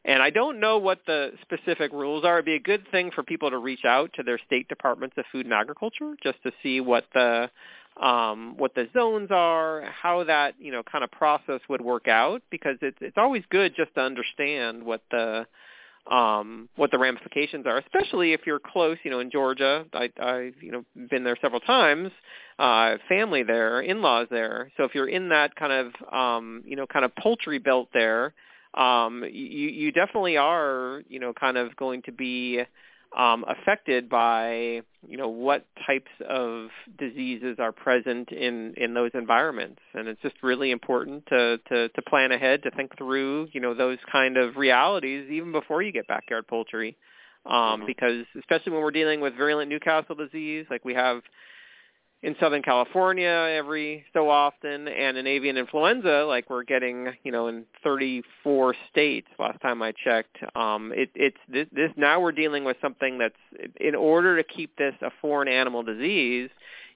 and 0.05 0.21
I 0.21 0.31
don't 0.31 0.59
know 0.59 0.79
what 0.79 0.99
the 1.07 1.33
specific 1.43 1.93
rules 1.93 2.25
are. 2.25 2.35
It'd 2.35 2.45
be 2.45 2.55
a 2.55 2.61
good 2.61 2.85
thing 2.91 3.13
for 3.13 3.23
people 3.23 3.51
to 3.51 3.59
reach 3.59 3.85
out 3.85 4.11
to 4.15 4.25
their 4.25 4.39
state 4.45 4.69
departments 4.69 5.17
of 5.17 5.25
food 5.31 5.47
and 5.47 5.55
agriculture 5.55 6.15
just 6.21 6.43
to 6.43 6.51
see 6.65 6.81
what 6.81 7.07
the 7.15 7.49
um, 8.01 8.57
what 8.57 8.75
the 8.75 8.89
zones 8.93 9.29
are, 9.31 9.85
how 10.03 10.25
that 10.25 10.55
you 10.59 10.73
know 10.73 10.83
kind 10.83 11.05
of 11.05 11.13
process 11.13 11.61
would 11.69 11.81
work 11.81 12.09
out, 12.09 12.43
because 12.51 12.77
it's 12.83 12.99
it's 13.01 13.17
always 13.17 13.45
good 13.51 13.75
just 13.77 13.95
to 13.95 14.01
understand 14.01 14.83
what 14.83 15.03
the 15.13 15.47
um, 16.11 16.69
what 16.77 16.91
the 16.91 16.99
ramifications 16.99 17.67
are, 17.67 17.79
especially 17.79 18.33
if 18.33 18.41
you're 18.47 18.61
close. 18.61 18.99
You 19.05 19.11
know, 19.11 19.21
in 19.21 19.31
Georgia, 19.31 19.87
I, 19.93 20.11
I've 20.21 20.63
you 20.63 20.73
know 20.73 20.85
been 21.11 21.25
there 21.25 21.37
several 21.41 21.61
times. 21.61 22.11
Uh, 22.57 22.99
family 23.09 23.43
there, 23.43 23.81
in-laws 23.81 24.29
there. 24.31 24.71
So 24.77 24.85
if 24.85 24.95
you're 24.95 25.09
in 25.09 25.31
that 25.31 25.57
kind 25.57 25.73
of 25.73 26.15
um, 26.15 26.63
you 26.65 26.77
know 26.77 26.87
kind 26.87 27.05
of 27.05 27.15
poultry 27.17 27.59
belt 27.59 27.89
there, 27.93 28.33
um, 28.75 29.25
you, 29.25 29.69
you 29.69 29.93
definitely 29.93 30.37
are, 30.37 31.03
you 31.09 31.21
know, 31.21 31.33
kind 31.33 31.57
of 31.57 31.77
going 31.77 32.03
to 32.03 32.13
be 32.13 32.63
um, 33.17 33.45
affected 33.49 34.09
by, 34.09 34.83
you 35.07 35.17
know, 35.17 35.29
what 35.29 35.67
types 35.87 36.11
of 36.29 36.69
diseases 36.99 37.57
are 37.59 37.73
present 37.73 38.33
in, 38.33 38.75
in 38.77 38.95
those 38.95 39.13
environments. 39.15 39.81
And 39.95 40.09
it's 40.09 40.21
just 40.21 40.37
really 40.43 40.71
important 40.71 41.27
to, 41.27 41.59
to, 41.69 41.89
to 41.89 42.03
plan 42.03 42.33
ahead, 42.33 42.63
to 42.65 42.71
think 42.73 42.97
through, 42.99 43.49
you 43.53 43.61
know, 43.61 43.75
those 43.75 43.99
kind 44.11 44.37
of 44.37 44.57
realities 44.57 45.31
even 45.31 45.53
before 45.53 45.83
you 45.83 45.93
get 45.93 46.09
backyard 46.09 46.47
poultry. 46.49 46.97
Um, 47.47 47.53
mm-hmm. 47.55 47.87
Because 47.87 48.25
especially 48.39 48.73
when 48.73 48.83
we're 48.83 48.91
dealing 48.91 49.21
with 49.21 49.37
virulent 49.37 49.71
Newcastle 49.71 50.15
disease, 50.15 50.67
like 50.71 50.85
we 50.85 50.95
have 50.95 51.23
in 52.25 52.35
Southern 52.41 52.63
California 52.63 53.29
every 53.55 54.03
so 54.15 54.31
often, 54.31 54.89
and 54.89 55.19
in 55.19 55.27
avian 55.27 55.59
influenza, 55.59 56.25
like 56.27 56.49
we're 56.49 56.65
getting, 56.65 57.09
you 57.23 57.31
know, 57.31 57.49
in 57.49 57.67
34 57.85 58.75
states 58.91 59.29
last 59.39 59.61
time 59.61 59.83
I 59.83 59.93
checked. 59.93 60.39
Um, 60.57 60.91
it, 60.97 61.11
it's 61.15 61.37
this, 61.53 61.67
this 61.71 61.91
now 61.99 62.21
we're 62.21 62.33
dealing 62.33 62.65
with 62.65 62.79
something 62.81 63.19
that's 63.19 63.35
in 63.79 63.95
order 63.95 64.39
to 64.39 64.43
keep 64.43 64.75
this 64.79 64.95
a 65.03 65.11
foreign 65.21 65.49
animal 65.49 65.83
disease. 65.83 66.49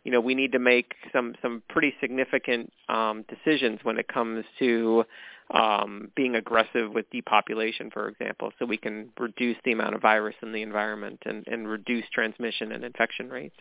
You 0.03 0.13
know, 0.13 0.21
we 0.21 0.35
need 0.35 0.53
to 0.53 0.59
make 0.59 0.95
some 1.13 1.35
some 1.43 1.63
pretty 1.69 1.93
significant 2.01 2.73
um, 2.89 3.27
decisions 3.29 3.81
when 3.83 3.99
it 3.99 4.09
comes 4.09 4.47
to 4.61 5.05
um, 5.51 6.11
being 6.17 6.37
aggressive 6.37 6.91
with 6.95 7.05
depopulation, 7.11 7.91
for 7.91 8.09
example, 8.09 8.53
so 8.59 8.65
we 8.65 8.79
can 8.79 9.11
reduce 9.19 9.59
the 9.67 9.73
amount 9.73 9.95
of 9.95 10.01
virus 10.01 10.37
in 10.43 10.53
the 10.53 10.63
environment 10.63 11.19
and, 11.27 11.47
and 11.49 11.69
reduce 11.69 12.05
transmission 12.15 12.73
and 12.73 12.83
infection 12.83 13.29
rates. 13.29 13.57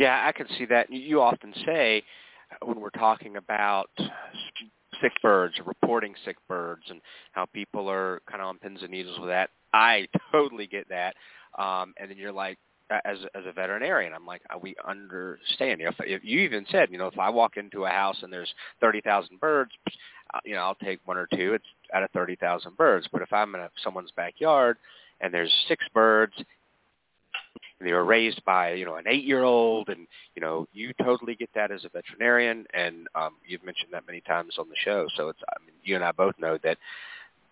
Yeah, 0.00 0.24
I 0.26 0.32
can 0.32 0.46
see 0.56 0.64
that. 0.64 0.90
You 0.90 1.20
often 1.20 1.52
say 1.66 2.02
uh, 2.50 2.64
when 2.64 2.80
we're 2.80 2.88
talking 2.88 3.36
about 3.36 3.90
sick 5.02 5.12
birds, 5.20 5.54
reporting 5.66 6.14
sick 6.24 6.36
birds, 6.48 6.84
and 6.88 7.02
how 7.32 7.44
people 7.44 7.90
are 7.90 8.22
kind 8.26 8.40
of 8.40 8.48
on 8.48 8.56
pins 8.56 8.78
and 8.80 8.90
needles 8.92 9.18
with 9.20 9.28
that. 9.28 9.50
I 9.74 10.08
totally 10.32 10.66
get 10.66 10.88
that. 10.88 11.16
Um, 11.58 11.92
and 11.98 12.10
then 12.10 12.16
you're 12.16 12.32
like, 12.32 12.56
as 13.04 13.18
as 13.34 13.44
a 13.46 13.52
veterinarian, 13.52 14.14
I'm 14.14 14.24
like, 14.24 14.40
uh, 14.48 14.56
we 14.58 14.74
understand. 14.88 15.82
You 15.82 15.88
if, 15.88 15.96
if 16.00 16.24
you 16.24 16.40
even 16.40 16.64
said, 16.70 16.88
you 16.90 16.96
know, 16.96 17.06
if 17.06 17.18
I 17.18 17.28
walk 17.28 17.58
into 17.58 17.84
a 17.84 17.90
house 17.90 18.16
and 18.22 18.32
there's 18.32 18.52
thirty 18.80 19.02
thousand 19.02 19.38
birds, 19.38 19.72
uh, 20.32 20.40
you 20.46 20.54
know, 20.54 20.62
I'll 20.62 20.76
take 20.76 21.00
one 21.04 21.18
or 21.18 21.28
two. 21.34 21.52
It's 21.52 21.64
out 21.92 22.04
of 22.04 22.10
thirty 22.12 22.36
thousand 22.36 22.78
birds. 22.78 23.06
But 23.12 23.20
if 23.20 23.34
I'm 23.34 23.54
in 23.54 23.60
a, 23.60 23.70
someone's 23.84 24.12
backyard 24.16 24.78
and 25.20 25.32
there's 25.34 25.52
six 25.68 25.84
birds 25.92 26.32
they 27.86 27.92
were 27.92 28.04
raised 28.04 28.44
by 28.44 28.72
you 28.72 28.84
know 28.84 28.96
an 28.96 29.04
eight 29.08 29.24
year 29.24 29.42
old 29.42 29.88
and 29.88 30.06
you 30.34 30.42
know 30.42 30.66
you 30.72 30.92
totally 31.02 31.34
get 31.34 31.50
that 31.54 31.70
as 31.70 31.84
a 31.84 31.88
veterinarian 31.88 32.66
and 32.74 33.06
um 33.14 33.34
you've 33.46 33.64
mentioned 33.64 33.92
that 33.92 34.06
many 34.06 34.20
times 34.22 34.54
on 34.58 34.68
the 34.68 34.76
show. 34.84 35.06
So 35.16 35.28
it's 35.28 35.40
i 35.48 35.64
mean 35.64 35.74
you 35.82 35.94
and 35.94 36.04
i 36.04 36.12
both 36.12 36.34
know 36.38 36.58
that 36.62 36.78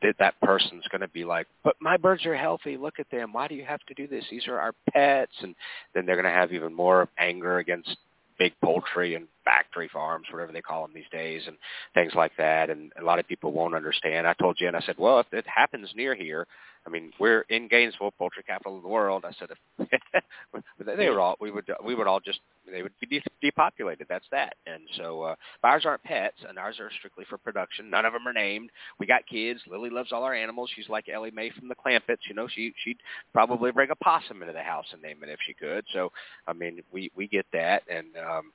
that 0.03 0.14
that 0.18 0.35
person's 0.41 0.87
going 0.91 1.01
to 1.01 1.09
be 1.09 1.24
like 1.24 1.47
but 1.64 1.74
my 1.81 1.97
birds 1.97 2.24
are 2.26 2.37
healthy. 2.37 2.76
Look 2.76 2.99
at 2.99 3.11
them. 3.11 3.33
Why 3.33 3.49
do 3.49 3.55
you 3.55 3.64
have 3.64 3.81
to 3.89 3.95
do 3.95 4.07
this? 4.07 4.24
These 4.31 4.47
are 4.49 4.59
our 4.59 4.72
pets. 4.93 5.33
And 5.43 5.55
then 5.95 6.07
they're 6.07 6.16
going 6.16 6.24
to 6.24 6.31
have 6.31 6.53
even 6.53 6.72
more 6.72 7.09
anger 7.18 7.59
against 7.59 7.97
big 8.39 8.53
poultry 8.62 9.14
and 9.14 9.26
factory 9.45 9.91
farms, 9.93 10.26
whatever 10.31 10.53
they 10.53 10.62
call 10.62 10.83
them 10.83 10.93
these 10.95 11.11
days, 11.11 11.43
and 11.47 11.57
things 11.95 12.12
like 12.14 12.33
that. 12.39 12.70
And 12.70 12.93
a 13.01 13.05
lot 13.05 13.18
of 13.18 13.26
people 13.26 13.53
won't 13.53 13.74
understand. 13.74 14.26
I 14.26 14.35
told 14.35 14.57
Jen, 14.59 14.74
I 14.74 14.81
said, 14.81 14.97
well, 14.99 15.20
if 15.20 15.26
it 15.33 15.45
happens 15.47 15.91
near 15.95 16.14
here, 16.14 16.47
I 16.89 16.91
mean, 16.91 17.12
we're 17.20 17.43
in 17.51 17.68
Gainesville, 17.68 18.12
poultry 18.12 18.43
capital 18.43 18.78
of 18.78 18.82
the 18.82 18.89
world. 18.89 19.26
I 19.26 19.32
said, 19.39 19.51
if 19.78 20.62
they 20.97 21.11
were 21.11 21.20
all, 21.20 21.36
we 21.39 21.51
would, 21.51 21.70
we 21.84 21.95
would 21.95 22.07
all 22.07 22.18
just, 22.18 22.41
they 22.70 22.82
would 22.82 22.93
be 23.11 23.22
depopulated. 23.43 24.07
That's 24.09 24.24
that. 24.30 24.57
And 24.66 24.82
so, 24.97 25.22
uh, 25.22 25.34
ours 25.62 25.84
aren't 25.84 26.03
pets, 26.03 26.39
and 26.49 26.59
ours 26.59 26.76
are 26.80 26.91
strictly 26.99 27.26
for 27.28 27.36
production. 27.36 27.91
None 27.91 28.07
of 28.07 28.14
them 28.14 28.26
are 28.26 28.32
named. 28.32 28.70
We 28.99 29.07
got 29.07 29.26
kids. 29.26 29.61
Lily 29.68 29.91
loves 29.91 30.12
all 30.12 30.24
our 30.24 30.34
animals. 30.34 30.70
She's 30.74 30.89
like 30.89 31.11
Ellie 31.11 31.30
Mae 31.30 31.51
from 31.51 31.68
the 31.68 31.74
Clampetts. 31.74 32.26
You 32.26 32.34
know, 32.34 32.49
she 32.49 32.72
she'd 32.84 32.99
probably 33.34 33.70
bring 33.70 33.91
a 33.91 33.97
possum 33.97 34.41
into 34.41 34.55
the 34.55 34.62
house 34.62 34.86
and 34.93 35.03
name 35.03 35.18
it 35.22 35.28
if 35.28 35.41
she 35.47 35.53
could. 35.53 35.84
So, 35.93 36.11
I 36.47 36.55
mean, 36.55 36.80
we 36.91 37.11
we 37.14 37.28
get 37.28 37.45
that, 37.53 37.82
and 37.91 38.07
um, 38.16 38.53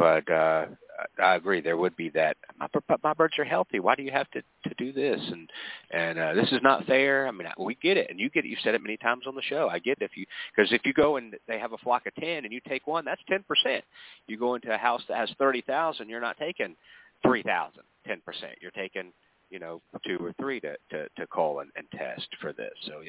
but 0.00 0.30
uh, 0.32 0.64
I 1.22 1.34
agree 1.34 1.60
there 1.60 1.76
would 1.76 1.94
be 1.94 2.08
that. 2.10 2.38
My, 2.58 2.68
my 3.04 3.12
birds 3.12 3.38
are 3.38 3.44
healthy. 3.44 3.80
Why 3.80 3.94
do 3.94 4.02
you 4.02 4.10
have 4.10 4.30
to 4.30 4.40
to 4.40 4.74
do 4.78 4.94
this? 4.94 5.20
And 5.30 5.50
and 5.90 6.18
uh, 6.18 6.32
this 6.32 6.50
is 6.52 6.60
not 6.62 6.86
fair. 6.86 7.28
I 7.28 7.30
mean, 7.30 7.46
we 7.58 7.74
get 7.74 7.98
it, 7.98 8.08
and 8.08 8.18
you 8.18 8.30
get 8.30 8.46
it. 8.46 8.48
You've 8.48 8.60
said 8.64 8.74
it 8.74 8.82
many 8.82 8.96
times 8.96 9.24
on 9.26 9.34
the 9.34 9.42
show. 9.42 9.68
I 9.70 9.78
get 9.78 9.98
it. 10.00 10.04
If 10.04 10.16
you 10.16 10.24
because 10.56 10.72
if 10.72 10.80
you 10.86 10.94
go 10.94 11.18
and 11.18 11.34
they 11.46 11.58
have 11.58 11.74
a 11.74 11.78
flock 11.78 12.06
of 12.06 12.14
ten 12.14 12.44
and 12.44 12.52
you 12.52 12.60
take 12.66 12.86
one, 12.86 13.04
that's 13.04 13.20
ten 13.28 13.42
percent. 13.42 13.84
You 14.26 14.38
go 14.38 14.54
into 14.54 14.74
a 14.74 14.78
house 14.78 15.02
that 15.08 15.18
has 15.18 15.30
thirty 15.38 15.60
thousand, 15.60 16.08
you're 16.08 16.18
not 16.18 16.38
taking 16.38 16.76
three 17.22 17.42
thousand, 17.42 17.82
ten 18.06 18.22
percent. 18.24 18.52
You're 18.62 18.70
taking 18.70 19.12
you 19.50 19.58
know, 19.58 19.80
two 20.06 20.18
or 20.20 20.32
three 20.40 20.60
to 20.60 20.76
to, 20.90 21.08
to 21.16 21.26
call 21.26 21.60
and, 21.60 21.70
and 21.76 21.86
test 21.92 22.28
for 22.40 22.52
this. 22.52 22.72
So 22.86 23.02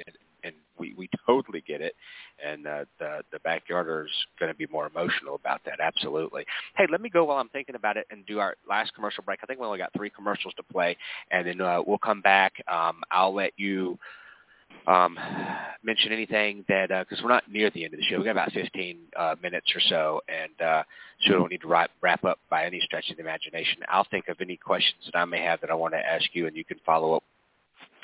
and 0.43 0.53
we 0.77 0.93
we 0.97 1.09
totally 1.25 1.63
get 1.67 1.81
it, 1.81 1.95
and 2.43 2.67
uh, 2.67 2.85
the 2.99 3.21
the 3.31 3.39
backyarder's 3.39 4.11
going 4.39 4.51
to 4.51 4.57
be 4.57 4.67
more 4.71 4.87
emotional 4.87 5.35
about 5.35 5.61
that. 5.65 5.79
Absolutely. 5.79 6.45
Hey, 6.75 6.85
let 6.91 7.01
me 7.01 7.09
go 7.09 7.25
while 7.25 7.37
I'm 7.37 7.49
thinking 7.49 7.75
about 7.75 7.97
it 7.97 8.07
and 8.11 8.25
do 8.25 8.39
our 8.39 8.55
last 8.67 8.93
commercial 8.93 9.23
break. 9.23 9.39
I 9.43 9.45
think 9.45 9.59
we 9.59 9.65
only 9.65 9.77
got 9.77 9.93
three 9.93 10.09
commercials 10.09 10.53
to 10.55 10.63
play, 10.63 10.97
and 11.31 11.47
then 11.47 11.61
uh, 11.61 11.81
we'll 11.85 11.97
come 11.97 12.21
back. 12.21 12.53
Um, 12.71 13.01
I'll 13.11 13.33
let 13.33 13.53
you 13.57 13.97
um, 14.87 15.17
mention 15.83 16.11
anything 16.11 16.65
that 16.67 16.89
because 16.89 17.19
uh, 17.19 17.23
we're 17.23 17.29
not 17.29 17.51
near 17.51 17.69
the 17.69 17.83
end 17.83 17.93
of 17.93 17.99
the 17.99 18.05
show. 18.05 18.17
we've 18.17 18.25
got 18.25 18.31
about 18.31 18.51
15 18.51 18.97
uh, 19.15 19.35
minutes 19.41 19.67
or 19.75 19.81
so, 19.81 20.21
and 20.27 20.67
uh, 20.67 20.83
so 21.21 21.33
we 21.33 21.39
don't 21.39 21.51
need 21.51 21.61
to 21.61 21.67
wrap, 21.67 21.91
wrap 22.01 22.23
up 22.23 22.39
by 22.49 22.65
any 22.65 22.79
stretch 22.81 23.09
of 23.09 23.17
the 23.17 23.23
imagination. 23.23 23.83
I'll 23.87 24.07
think 24.09 24.27
of 24.27 24.37
any 24.41 24.57
questions 24.57 25.03
that 25.05 25.17
I 25.17 25.25
may 25.25 25.41
have 25.41 25.61
that 25.61 25.69
I 25.69 25.75
want 25.75 25.93
to 25.93 25.99
ask 25.99 26.25
you, 26.33 26.47
and 26.47 26.55
you 26.55 26.65
can 26.65 26.79
follow 26.85 27.13
up 27.13 27.23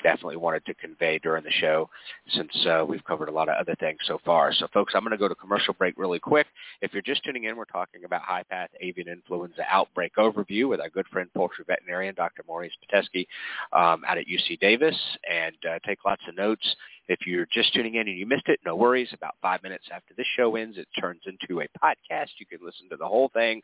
definitely 0.02 0.36
wanted 0.36 0.64
to 0.66 0.74
convey 0.74 1.18
during 1.18 1.44
the 1.44 1.50
show 1.50 1.88
since 2.30 2.50
uh, 2.66 2.84
we've 2.86 3.04
covered 3.04 3.28
a 3.28 3.32
lot 3.32 3.48
of 3.48 3.56
other 3.56 3.74
things 3.76 3.98
so 4.06 4.18
far. 4.24 4.52
So 4.52 4.66
folks, 4.72 4.94
I'm 4.94 5.02
going 5.02 5.12
to 5.12 5.18
go 5.18 5.28
to 5.28 5.34
commercial 5.34 5.74
break 5.74 5.94
really 5.96 6.18
quick. 6.18 6.46
If 6.82 6.92
you're 6.92 7.02
just 7.02 7.24
tuning 7.24 7.44
in, 7.44 7.56
we're 7.56 7.64
talking 7.64 8.04
about 8.04 8.22
high 8.22 8.44
path 8.44 8.70
avian 8.80 9.08
influenza 9.08 9.62
outbreak 9.68 10.16
overview 10.16 10.68
with 10.68 10.80
our 10.80 10.88
good 10.88 11.06
friend 11.08 11.28
poultry 11.34 11.64
veterinarian 11.66 12.14
Dr. 12.14 12.42
Maurice 12.46 12.72
Pitesky 12.82 13.26
um, 13.72 14.02
out 14.06 14.18
at 14.18 14.26
UC 14.26 14.60
Davis 14.60 14.96
and 15.30 15.56
uh, 15.68 15.78
take 15.86 16.04
lots 16.04 16.22
of 16.28 16.36
notes. 16.36 16.66
If 17.08 17.20
you're 17.26 17.46
just 17.52 17.72
tuning 17.72 17.94
in 17.94 18.06
and 18.06 18.18
you 18.18 18.26
missed 18.26 18.48
it, 18.48 18.60
no 18.66 18.76
worries. 18.76 19.08
About 19.14 19.34
five 19.40 19.62
minutes 19.62 19.86
after 19.92 20.12
this 20.14 20.26
show 20.36 20.56
ends, 20.56 20.76
it 20.76 20.86
turns 21.00 21.22
into 21.26 21.62
a 21.62 21.66
podcast. 21.82 22.28
You 22.38 22.46
can 22.46 22.58
listen 22.62 22.88
to 22.90 22.96
the 22.96 23.06
whole 23.06 23.30
thing 23.30 23.62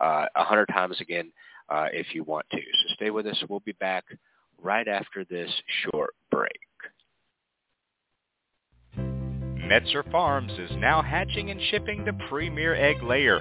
uh, 0.00 0.26
a 0.36 0.40
uh, 0.40 0.44
hundred 0.44 0.66
times 0.66 1.00
again 1.00 1.32
uh, 1.70 1.86
if 1.92 2.14
you 2.14 2.22
want 2.24 2.44
to. 2.50 2.58
So 2.58 2.94
stay 2.94 3.10
with 3.10 3.26
us. 3.26 3.42
We'll 3.48 3.60
be 3.60 3.72
back 3.72 4.04
right 4.62 4.88
after 4.88 5.24
this 5.24 5.50
short 5.82 6.14
break. 6.30 6.50
Metzer 8.96 10.10
Farms 10.10 10.52
is 10.58 10.70
now 10.78 11.02
hatching 11.02 11.50
and 11.50 11.60
shipping 11.70 12.04
the 12.04 12.12
premier 12.28 12.74
egg 12.74 13.02
layer. 13.02 13.40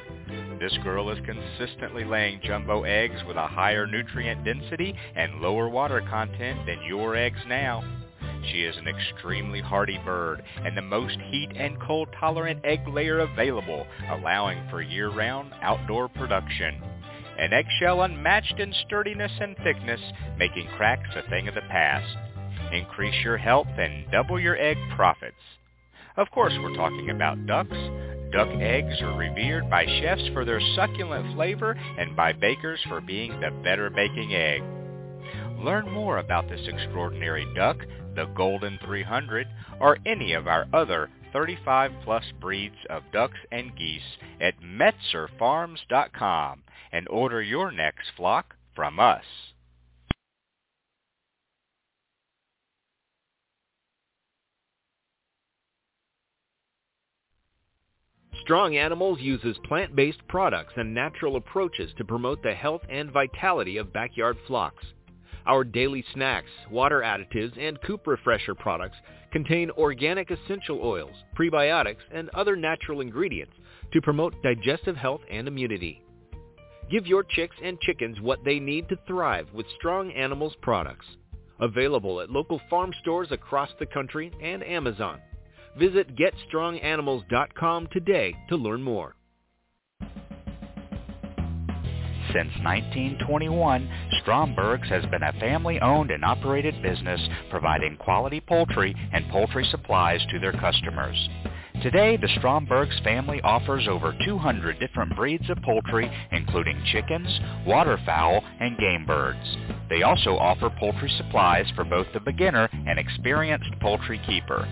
This 0.60 0.78
girl 0.84 1.10
is 1.10 1.18
consistently 1.26 2.06
laying 2.06 2.40
jumbo 2.44 2.84
eggs 2.84 3.20
with 3.28 3.36
a 3.36 3.48
higher 3.48 3.88
nutrient 3.88 4.46
density 4.46 4.96
and 5.16 5.42
lower 5.42 5.68
water 5.68 6.02
content 6.10 6.66
than 6.68 6.84
your 6.88 7.16
eggs 7.16 7.40
now. 7.48 7.84
She 8.52 8.64
is 8.64 8.78
an 8.78 8.88
extremely 8.88 9.62
hardy 9.62 10.00
bird 10.06 10.44
and 10.64 10.78
the 10.78 10.82
most 10.82 11.18
heat 11.30 11.50
and 11.56 11.80
cold 11.82 12.10
tolerant 12.20 12.64
egg 12.64 12.88
layer 12.88 13.20
available, 13.20 13.86
allowing 14.10 14.70
for 14.70 14.82
year-round 14.82 15.52
outdoor 15.62 16.08
production 16.08 16.82
an 17.42 17.54
eggshell 17.54 18.04
unmatched 18.04 18.60
in 18.60 18.72
sturdiness 18.86 19.32
and 19.42 19.58
thickness, 19.64 20.00
making 20.38 20.68
cracks 20.78 21.10
a 21.16 21.28
thing 21.28 21.48
of 21.48 21.56
the 21.56 21.62
past. 21.62 22.16
Increase 22.72 23.16
your 23.24 23.38
health 23.38 23.68
and 23.80 24.06
double 24.12 24.40
your 24.40 24.56
egg 24.58 24.78
profits. 24.96 25.34
Of 26.18 26.30
course, 26.30 26.54
we're 26.62 26.76
talking 26.76 27.10
about 27.10 27.48
ducks. 27.48 27.76
Duck 28.32 28.50
eggs 28.60 29.02
are 29.02 29.18
revered 29.18 29.72
by 29.72 29.88
chefs 29.88 30.28
for 30.34 30.46
their 30.46 30.62
succulent 30.76 31.34
flavor 31.36 31.72
and 31.98 32.16
by 32.16 32.32
bakers 32.32 32.80
for 32.88 33.02
being 33.02 33.40
the 33.40 33.50
better 33.64 33.90
baking 33.90 34.36
egg. 34.36 34.62
Learn 35.58 35.90
more 35.90 36.20
about 36.20 36.48
this 36.48 36.68
extraordinary 36.68 37.52
duck, 37.56 37.78
the 38.16 38.26
Golden 38.36 38.78
300, 38.86 39.48
or 39.80 39.98
any 40.06 40.34
of 40.34 40.48
our 40.48 40.68
other 40.74 41.10
35 41.34 41.92
plus 42.04 42.24
breeds 42.40 42.76
of 42.90 43.02
ducks 43.12 43.40
and 43.52 43.76
geese 43.76 44.18
at 44.40 44.54
metzerfarms.com 44.62 46.62
and 46.92 47.08
order 47.08 47.42
your 47.42 47.72
next 47.72 48.12
flock 48.16 48.56
from 48.76 49.00
us. 49.00 49.24
Strong 58.42 58.76
Animals 58.76 59.20
uses 59.22 59.56
plant-based 59.66 60.28
products 60.28 60.74
and 60.76 60.94
natural 60.94 61.36
approaches 61.36 61.92
to 61.98 62.04
promote 62.04 62.42
the 62.42 62.54
health 62.54 62.82
and 62.90 63.12
vitality 63.12 63.78
of 63.78 63.94
backyard 63.94 64.36
flocks. 64.48 64.84
Our 65.46 65.64
daily 65.64 66.04
snacks, 66.14 66.50
water 66.70 67.02
additives, 67.02 67.58
and 67.58 67.82
coop 67.84 68.06
refresher 68.08 68.56
products 68.56 68.98
contain 69.32 69.72
organic 69.72 70.32
essential 70.32 70.82
oils, 70.84 71.16
prebiotics, 71.38 72.02
and 72.12 72.30
other 72.30 72.56
natural 72.56 73.02
ingredients 73.02 73.54
to 73.94 74.02
promote 74.02 74.42
digestive 74.44 74.98
health 74.98 75.22
and 75.30 75.48
immunity. 75.48 76.02
Give 76.92 77.08
your 77.08 77.24
chicks 77.24 77.56
and 77.64 77.80
chickens 77.80 78.20
what 78.20 78.44
they 78.44 78.60
need 78.60 78.90
to 78.90 79.00
thrive 79.08 79.48
with 79.54 79.66
Strong 79.78 80.12
Animals 80.12 80.54
products. 80.62 81.06
Available 81.62 82.20
at 82.20 82.30
local 82.30 82.60
farm 82.70 82.92
stores 83.02 83.30
across 83.32 83.70
the 83.80 83.86
country 83.86 84.30
and 84.44 84.62
Amazon. 84.62 85.22
Visit 85.80 86.08
GetStrongAnimals.com 86.18 87.88
today 87.94 88.36
to 88.50 88.58
learn 88.58 88.82
more. 88.82 89.16
Since 92.34 92.52
1921, 92.64 93.90
Stromberg's 94.22 94.90
has 94.90 95.06
been 95.06 95.24
a 95.24 95.34
family-owned 95.40 96.12
and 96.12 96.26
operated 96.26 96.82
business 96.82 97.22
providing 97.50 97.96
quality 97.98 98.42
poultry 98.42 98.96
and 99.14 99.30
poultry 99.30 99.66
supplies 99.72 100.22
to 100.32 100.40
their 100.40 100.54
customers. 100.54 101.30
Today, 101.82 102.16
the 102.16 102.30
Stromberg's 102.38 103.00
family 103.04 103.42
offers 103.44 103.88
over 103.90 104.16
200 104.24 104.80
different 104.80 105.16
breeds 105.16 105.50
of 105.50 105.60
poultry, 105.64 106.12
including 106.32 106.80
chickens, 106.92 107.28
waterfowl, 107.66 108.44
and 108.60 108.78
game 108.78 109.04
birds. 109.08 109.58
They 109.90 110.04
also 110.04 110.38
offer 110.38 110.70
poultry 110.70 111.12
supplies 111.18 111.66
for 111.76 111.84
both 111.84 112.06
the 112.14 112.20
beginner 112.20 112.70
and 112.72 113.00
experienced 113.00 113.72
poultry 113.80 114.22
keeper. 114.28 114.68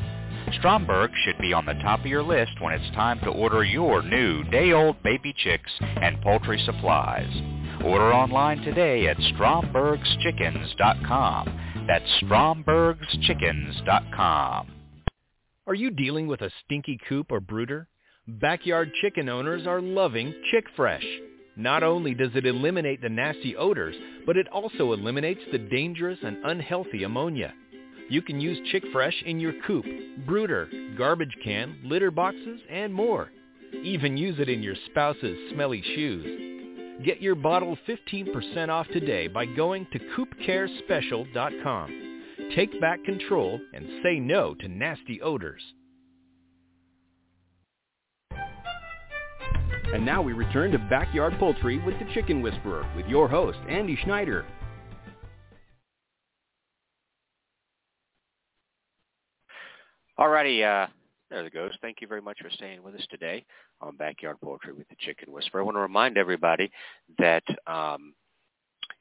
Stromberg 0.59 1.09
should 1.23 1.39
be 1.39 1.51
on 1.51 1.65
the 1.65 1.73
top 1.81 2.01
of 2.01 2.05
your 2.05 2.21
list 2.21 2.61
when 2.61 2.73
it's 2.73 2.95
time 2.95 3.19
to 3.21 3.31
order 3.31 3.63
your 3.63 4.03
new 4.03 4.43
day-old 4.45 5.01
baby 5.01 5.33
chicks 5.35 5.71
and 5.81 6.21
poultry 6.21 6.61
supplies. 6.63 7.31
Order 7.83 8.13
online 8.13 8.61
today 8.61 9.07
at 9.07 9.17
strombergschickens.com. 9.17 11.85
That's 11.87 12.05
strombergschickens.com. 12.23 14.78
Are 15.69 15.75
you 15.75 15.91
dealing 15.91 16.25
with 16.25 16.41
a 16.41 16.49
stinky 16.65 16.97
coop 17.07 17.31
or 17.31 17.39
brooder? 17.39 17.87
Backyard 18.27 18.91
chicken 19.01 19.29
owners 19.29 19.67
are 19.67 19.79
loving 19.79 20.33
Chick 20.49 20.65
Fresh. 20.75 21.05
Not 21.55 21.83
only 21.83 22.15
does 22.15 22.31
it 22.33 22.47
eliminate 22.47 23.03
the 23.03 23.09
nasty 23.09 23.55
odors, 23.55 23.95
but 24.25 24.35
it 24.35 24.47
also 24.47 24.93
eliminates 24.93 25.41
the 25.51 25.59
dangerous 25.59 26.17
and 26.23 26.43
unhealthy 26.43 27.03
ammonia. 27.03 27.53
You 28.09 28.23
can 28.23 28.41
use 28.41 28.57
Chick 28.71 28.83
Fresh 28.91 29.21
in 29.27 29.39
your 29.39 29.53
coop, 29.67 29.85
brooder, 30.25 30.67
garbage 30.97 31.37
can, 31.43 31.77
litter 31.83 32.09
boxes, 32.09 32.59
and 32.67 32.91
more. 32.91 33.29
Even 33.83 34.17
use 34.17 34.39
it 34.39 34.49
in 34.49 34.63
your 34.63 34.75
spouse's 34.87 35.37
smelly 35.53 35.83
shoes. 35.93 37.05
Get 37.05 37.21
your 37.21 37.35
bottle 37.35 37.77
15% 37.87 38.69
off 38.69 38.87
today 38.87 39.27
by 39.27 39.45
going 39.45 39.85
to 39.93 39.99
coopcarespecial.com. 39.99 42.08
Take 42.55 42.79
back 42.81 43.03
control 43.03 43.59
and 43.73 43.87
say 44.03 44.19
no 44.19 44.55
to 44.55 44.67
nasty 44.67 45.21
odors. 45.21 45.61
And 49.91 50.05
now 50.05 50.21
we 50.21 50.33
return 50.33 50.71
to 50.71 50.77
Backyard 50.77 51.33
Poultry 51.39 51.79
with 51.79 51.97
the 51.97 52.05
Chicken 52.13 52.41
Whisperer 52.41 52.87
with 52.95 53.07
your 53.07 53.27
host, 53.27 53.57
Andy 53.67 53.97
Schneider. 54.03 54.45
Alrighty, 60.19 60.63
uh, 60.63 60.87
there 61.29 61.45
it 61.45 61.53
goes. 61.53 61.71
Thank 61.81 62.01
you 62.01 62.07
very 62.07 62.21
much 62.21 62.37
for 62.41 62.49
staying 62.49 62.83
with 62.83 62.93
us 62.93 63.07
today 63.09 63.45
on 63.81 63.95
Backyard 63.95 64.37
Poultry 64.43 64.73
with 64.73 64.87
the 64.89 64.95
Chicken 64.99 65.31
Whisperer. 65.31 65.61
I 65.61 65.63
want 65.63 65.77
to 65.77 65.81
remind 65.81 66.17
everybody 66.17 66.69
that 67.17 67.43
um, 67.65 68.13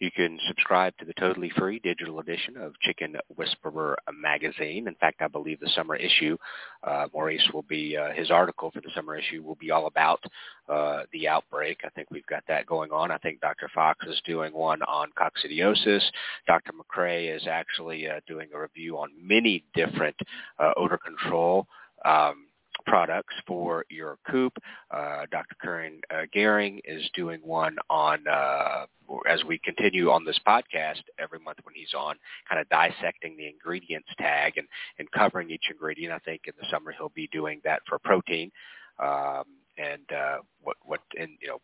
you 0.00 0.10
can 0.10 0.38
subscribe 0.46 0.96
to 0.98 1.04
the 1.04 1.12
totally 1.14 1.50
free 1.56 1.78
digital 1.80 2.20
edition 2.20 2.56
of 2.56 2.78
Chicken 2.80 3.16
Whisperer 3.36 3.96
magazine. 4.12 4.88
In 4.88 4.94
fact, 4.94 5.20
I 5.20 5.28
believe 5.28 5.60
the 5.60 5.70
summer 5.74 5.96
issue, 5.96 6.36
uh, 6.82 7.06
Maurice 7.12 7.48
will 7.52 7.62
be, 7.62 7.96
uh, 7.96 8.12
his 8.12 8.30
article 8.30 8.70
for 8.70 8.80
the 8.80 8.90
summer 8.94 9.16
issue 9.16 9.42
will 9.42 9.56
be 9.56 9.70
all 9.70 9.86
about 9.86 10.22
uh, 10.68 11.02
the 11.12 11.28
outbreak. 11.28 11.80
I 11.84 11.88
think 11.90 12.10
we've 12.10 12.26
got 12.26 12.44
that 12.48 12.66
going 12.66 12.92
on. 12.92 13.10
I 13.10 13.18
think 13.18 13.40
Dr. 13.40 13.68
Fox 13.74 14.06
is 14.06 14.20
doing 14.24 14.52
one 14.52 14.82
on 14.82 15.10
coccidiosis. 15.18 16.02
Dr. 16.46 16.72
McCrea 16.72 17.34
is 17.36 17.46
actually 17.46 18.08
uh, 18.08 18.20
doing 18.26 18.48
a 18.54 18.60
review 18.60 18.98
on 18.98 19.10
many 19.20 19.64
different 19.74 20.16
uh, 20.58 20.72
odor 20.76 20.98
control 20.98 21.66
um, 22.04 22.47
products 22.88 23.34
for 23.46 23.84
your 23.90 24.18
coop. 24.30 24.52
Uh, 24.90 25.26
Dr. 25.30 25.54
Curran 25.62 26.00
uh, 26.10 26.22
Gehring 26.34 26.80
is 26.84 27.08
doing 27.14 27.40
one 27.42 27.76
on, 27.90 28.26
uh, 28.26 28.86
as 29.28 29.44
we 29.44 29.58
continue 29.58 30.10
on 30.10 30.24
this 30.24 30.38
podcast 30.46 31.02
every 31.18 31.38
month 31.38 31.58
when 31.64 31.74
he's 31.74 31.94
on, 31.96 32.16
kind 32.48 32.60
of 32.60 32.68
dissecting 32.68 33.36
the 33.36 33.46
ingredients 33.46 34.08
tag 34.18 34.54
and, 34.56 34.66
and 34.98 35.10
covering 35.12 35.50
each 35.50 35.66
ingredient. 35.70 36.12
I 36.12 36.18
think 36.18 36.42
in 36.46 36.54
the 36.58 36.66
summer 36.70 36.92
he'll 36.96 37.12
be 37.14 37.28
doing 37.32 37.60
that 37.64 37.82
for 37.88 37.98
protein 37.98 38.50
um, 38.98 39.44
and 39.76 40.02
uh, 40.10 40.38
what, 40.62 40.76
what, 40.84 41.00
and, 41.18 41.30
you 41.40 41.48
know, 41.48 41.58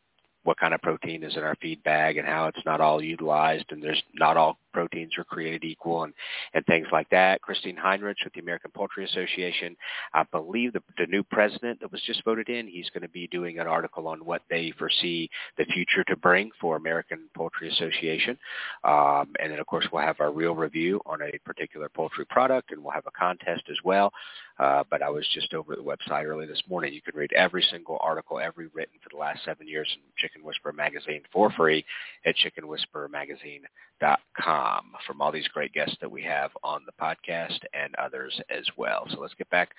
what 0.45 0.59
kind 0.59 0.75
of 0.75 0.83
protein 0.83 1.25
is 1.25 1.37
in 1.37 1.43
our 1.43 1.57
feed 1.57 1.83
bag 1.83 2.17
and 2.17 2.27
how 2.27 2.47
it's 2.47 2.65
not 2.65 2.81
all 2.81 3.03
utilized 3.03 3.67
and 3.71 3.83
there's 3.83 4.03
not 4.15 4.37
all 4.37 4.59
proteins 4.75 5.13
are 5.17 5.25
created 5.25 5.65
equal 5.65 6.03
and, 6.03 6.13
and 6.53 6.67
things 6.67 6.87
like 6.93 7.09
that. 7.11 7.41
Christine 7.41 7.77
Heinrich 7.77 8.19
with 8.25 8.35
the 8.35 8.41
American 8.41 8.71
Poultry 8.73 9.05
Association, 9.05 9.77
I 10.13 10.25
believe 10.25 10.73
the, 10.73 10.83
the 10.99 11.07
new 11.07 11.23
president 11.23 11.81
that 11.81 11.91
was 11.91 12.03
just 12.03 12.25
voted 12.25 12.49
in, 12.49 12.67
he's 12.67 12.91
going 12.91 13.03
to 13.03 13.09
be 13.09 13.29
doing 13.29 13.59
an 13.59 13.67
article 13.67 14.09
on 14.09 14.25
what 14.25 14.43
they 14.51 14.73
foresee 14.77 15.31
the 15.57 15.65
future 15.67 16.05
to 16.05 16.17
bring 16.17 16.51
for 16.61 16.77
American 16.77 17.21
Poultry 17.35 17.71
Association. 17.71 18.37
Um, 18.83 19.33
and 19.41 19.53
then, 19.53 19.61
of 19.61 19.67
course, 19.67 19.87
we'll 19.93 20.03
have 20.03 20.21
our 20.21 20.33
real 20.33 20.55
review 20.55 21.01
on 21.07 21.23
a 21.23 21.39
particular 21.45 21.89
poultry 21.89 22.27
product, 22.27 22.73
and 22.73 22.83
we'll 22.83 22.93
have 22.93 23.07
a 23.07 23.19
contest 23.19 23.63
as 23.71 23.79
well. 23.85 24.13
Uh, 24.59 24.83
but 24.89 25.03
I 25.03 25.11
was 25.11 25.27
just 25.35 25.53
over 25.53 25.75
the 25.75 25.83
website 25.83 26.25
early 26.25 26.47
this 26.47 26.63
morning. 26.69 26.95
You 26.95 27.03
can 27.03 27.17
read 27.17 27.33
every 27.33 27.67
single 27.71 27.99
article, 28.01 28.39
every 28.39 28.69
written 28.69 29.01
for 29.03 29.09
the 29.11 29.17
last 29.17 29.45
seven 29.45 29.67
years 29.67 29.89
in 29.95 30.01
Chicken 30.17 30.45
Whisperer 30.45 30.73
Magazine 30.73 31.23
for 31.33 31.51
free 31.51 31.85
at 32.25 32.37
chickenwhisperermagazine.com 32.37 34.93
from 35.07 35.21
all 35.21 35.33
these 35.33 35.49
great 35.49 35.73
guests 35.73 35.97
that 36.01 36.11
we 36.11 36.23
have 36.23 36.53
on 36.63 36.83
the 36.87 36.93
podcast 37.03 37.59
and 37.73 37.97
others 37.97 38.41
as 38.49 38.65
well. 38.77 39.07
So 39.11 39.19
let's 39.21 39.35
get 39.35 39.51
back 39.51 39.71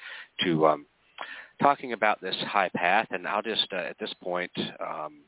to 0.43 0.67
um, 0.67 0.85
talking 1.61 1.93
about 1.93 2.19
this 2.21 2.35
high 2.47 2.69
path, 2.75 3.07
and 3.11 3.25
I'll 3.27 3.41
just 3.41 3.67
uh, 3.71 3.77
at 3.77 3.97
this 3.99 4.13
point 4.21 4.51
um, 4.79 5.21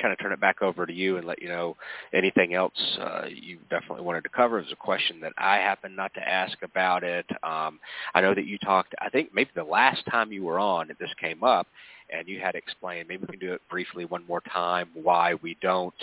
kind 0.00 0.12
of 0.12 0.18
turn 0.18 0.32
it 0.32 0.40
back 0.40 0.62
over 0.62 0.86
to 0.86 0.92
you 0.92 1.16
and 1.16 1.26
let 1.26 1.42
you 1.42 1.48
know 1.48 1.76
anything 2.12 2.54
else 2.54 2.98
uh, 3.00 3.26
you 3.28 3.58
definitely 3.70 4.04
wanted 4.04 4.24
to 4.24 4.30
cover. 4.30 4.58
It 4.58 4.66
a 4.72 4.76
question 4.76 5.20
that 5.20 5.32
I 5.38 5.56
happened 5.56 5.96
not 5.96 6.12
to 6.14 6.20
ask 6.20 6.56
about 6.62 7.04
it. 7.04 7.26
Um, 7.42 7.78
I 8.14 8.20
know 8.20 8.34
that 8.34 8.46
you 8.46 8.58
talked, 8.58 8.94
I 9.00 9.10
think 9.10 9.30
maybe 9.34 9.50
the 9.54 9.64
last 9.64 10.04
time 10.10 10.32
you 10.32 10.44
were 10.44 10.58
on, 10.58 10.88
this 10.98 11.10
came 11.20 11.42
up, 11.42 11.66
and 12.10 12.28
you 12.28 12.40
had 12.40 12.54
explained, 12.54 13.08
maybe 13.08 13.22
we 13.22 13.38
can 13.38 13.46
do 13.46 13.54
it 13.54 13.62
briefly 13.70 14.04
one 14.04 14.24
more 14.26 14.42
time, 14.52 14.88
why 14.94 15.34
we 15.42 15.56
don't, 15.60 15.94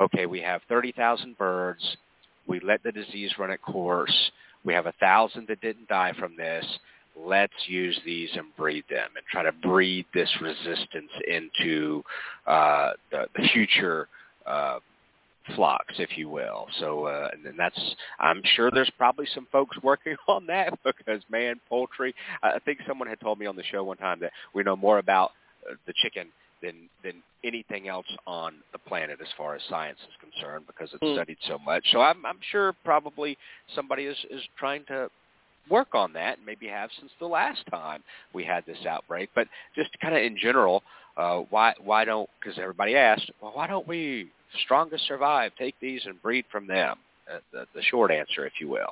okay, 0.00 0.26
we 0.26 0.40
have 0.40 0.62
30,000 0.68 1.36
birds, 1.36 1.96
we 2.46 2.60
let 2.60 2.82
the 2.82 2.92
disease 2.92 3.32
run 3.38 3.50
its 3.50 3.62
course, 3.62 4.30
we 4.64 4.72
have 4.72 4.86
a 4.86 4.92
thousand 5.00 5.48
that 5.48 5.60
didn't 5.60 5.88
die 5.88 6.12
from 6.18 6.36
this, 6.36 6.64
let's 7.16 7.52
use 7.66 7.98
these 8.04 8.30
and 8.34 8.46
breed 8.56 8.84
them 8.90 9.10
and 9.16 9.24
try 9.30 9.42
to 9.42 9.52
breed 9.52 10.06
this 10.14 10.30
resistance 10.40 11.10
into 11.28 12.02
uh, 12.46 12.92
the, 13.10 13.26
the 13.36 13.48
future 13.52 14.08
uh, 14.46 14.78
flocks, 15.54 15.94
if 15.98 16.16
you 16.16 16.28
will. 16.28 16.66
So, 16.78 17.06
uh, 17.06 17.28
and 17.32 17.58
that's, 17.58 17.78
I'm 18.18 18.42
sure 18.54 18.70
there's 18.70 18.90
probably 18.96 19.26
some 19.34 19.46
folks 19.52 19.76
working 19.82 20.16
on 20.28 20.46
that 20.46 20.78
because, 20.84 21.22
man, 21.30 21.60
poultry, 21.68 22.14
I 22.42 22.58
think 22.64 22.78
someone 22.86 23.08
had 23.08 23.20
told 23.20 23.38
me 23.38 23.46
on 23.46 23.56
the 23.56 23.64
show 23.64 23.84
one 23.84 23.96
time 23.96 24.20
that 24.20 24.32
we 24.54 24.62
know 24.62 24.76
more 24.76 24.98
about 24.98 25.32
uh, 25.68 25.74
the 25.86 25.92
chicken 26.02 26.28
than 26.62 26.88
than 27.02 27.22
anything 27.44 27.88
else 27.88 28.06
on 28.24 28.54
the 28.72 28.78
planet 28.78 29.18
as 29.20 29.26
far 29.36 29.56
as 29.56 29.62
science 29.68 29.98
is 30.02 30.30
concerned 30.30 30.64
because 30.66 30.88
it's 30.92 31.02
mm. 31.02 31.14
studied 31.14 31.38
so 31.48 31.58
much. 31.58 31.84
So 31.90 32.00
I'm 32.00 32.24
I'm 32.24 32.38
sure 32.52 32.72
probably 32.84 33.36
somebody 33.74 34.04
is 34.04 34.16
is 34.30 34.40
trying 34.56 34.84
to 34.84 35.10
work 35.70 35.94
on 35.94 36.12
that 36.14 36.38
and 36.38 36.46
maybe 36.46 36.66
have 36.68 36.90
since 36.98 37.12
the 37.20 37.26
last 37.26 37.60
time 37.70 38.02
we 38.32 38.44
had 38.44 38.64
this 38.66 38.78
outbreak. 38.88 39.30
But 39.34 39.48
just 39.74 39.90
kind 40.00 40.14
of 40.14 40.22
in 40.22 40.36
general, 40.36 40.82
uh, 41.16 41.42
why 41.50 41.74
why 41.82 42.04
don't 42.04 42.28
because 42.40 42.58
everybody 42.58 42.96
asked, 42.96 43.30
well, 43.40 43.52
why 43.54 43.66
don't 43.66 43.86
we 43.86 44.30
strongest 44.64 45.06
survive? 45.06 45.52
Take 45.58 45.74
these 45.80 46.02
and 46.04 46.20
breed 46.22 46.44
from 46.50 46.66
them. 46.66 46.96
Uh, 47.32 47.38
the, 47.52 47.66
the 47.74 47.82
short 47.82 48.10
answer, 48.10 48.44
if 48.46 48.54
you 48.60 48.68
will. 48.68 48.90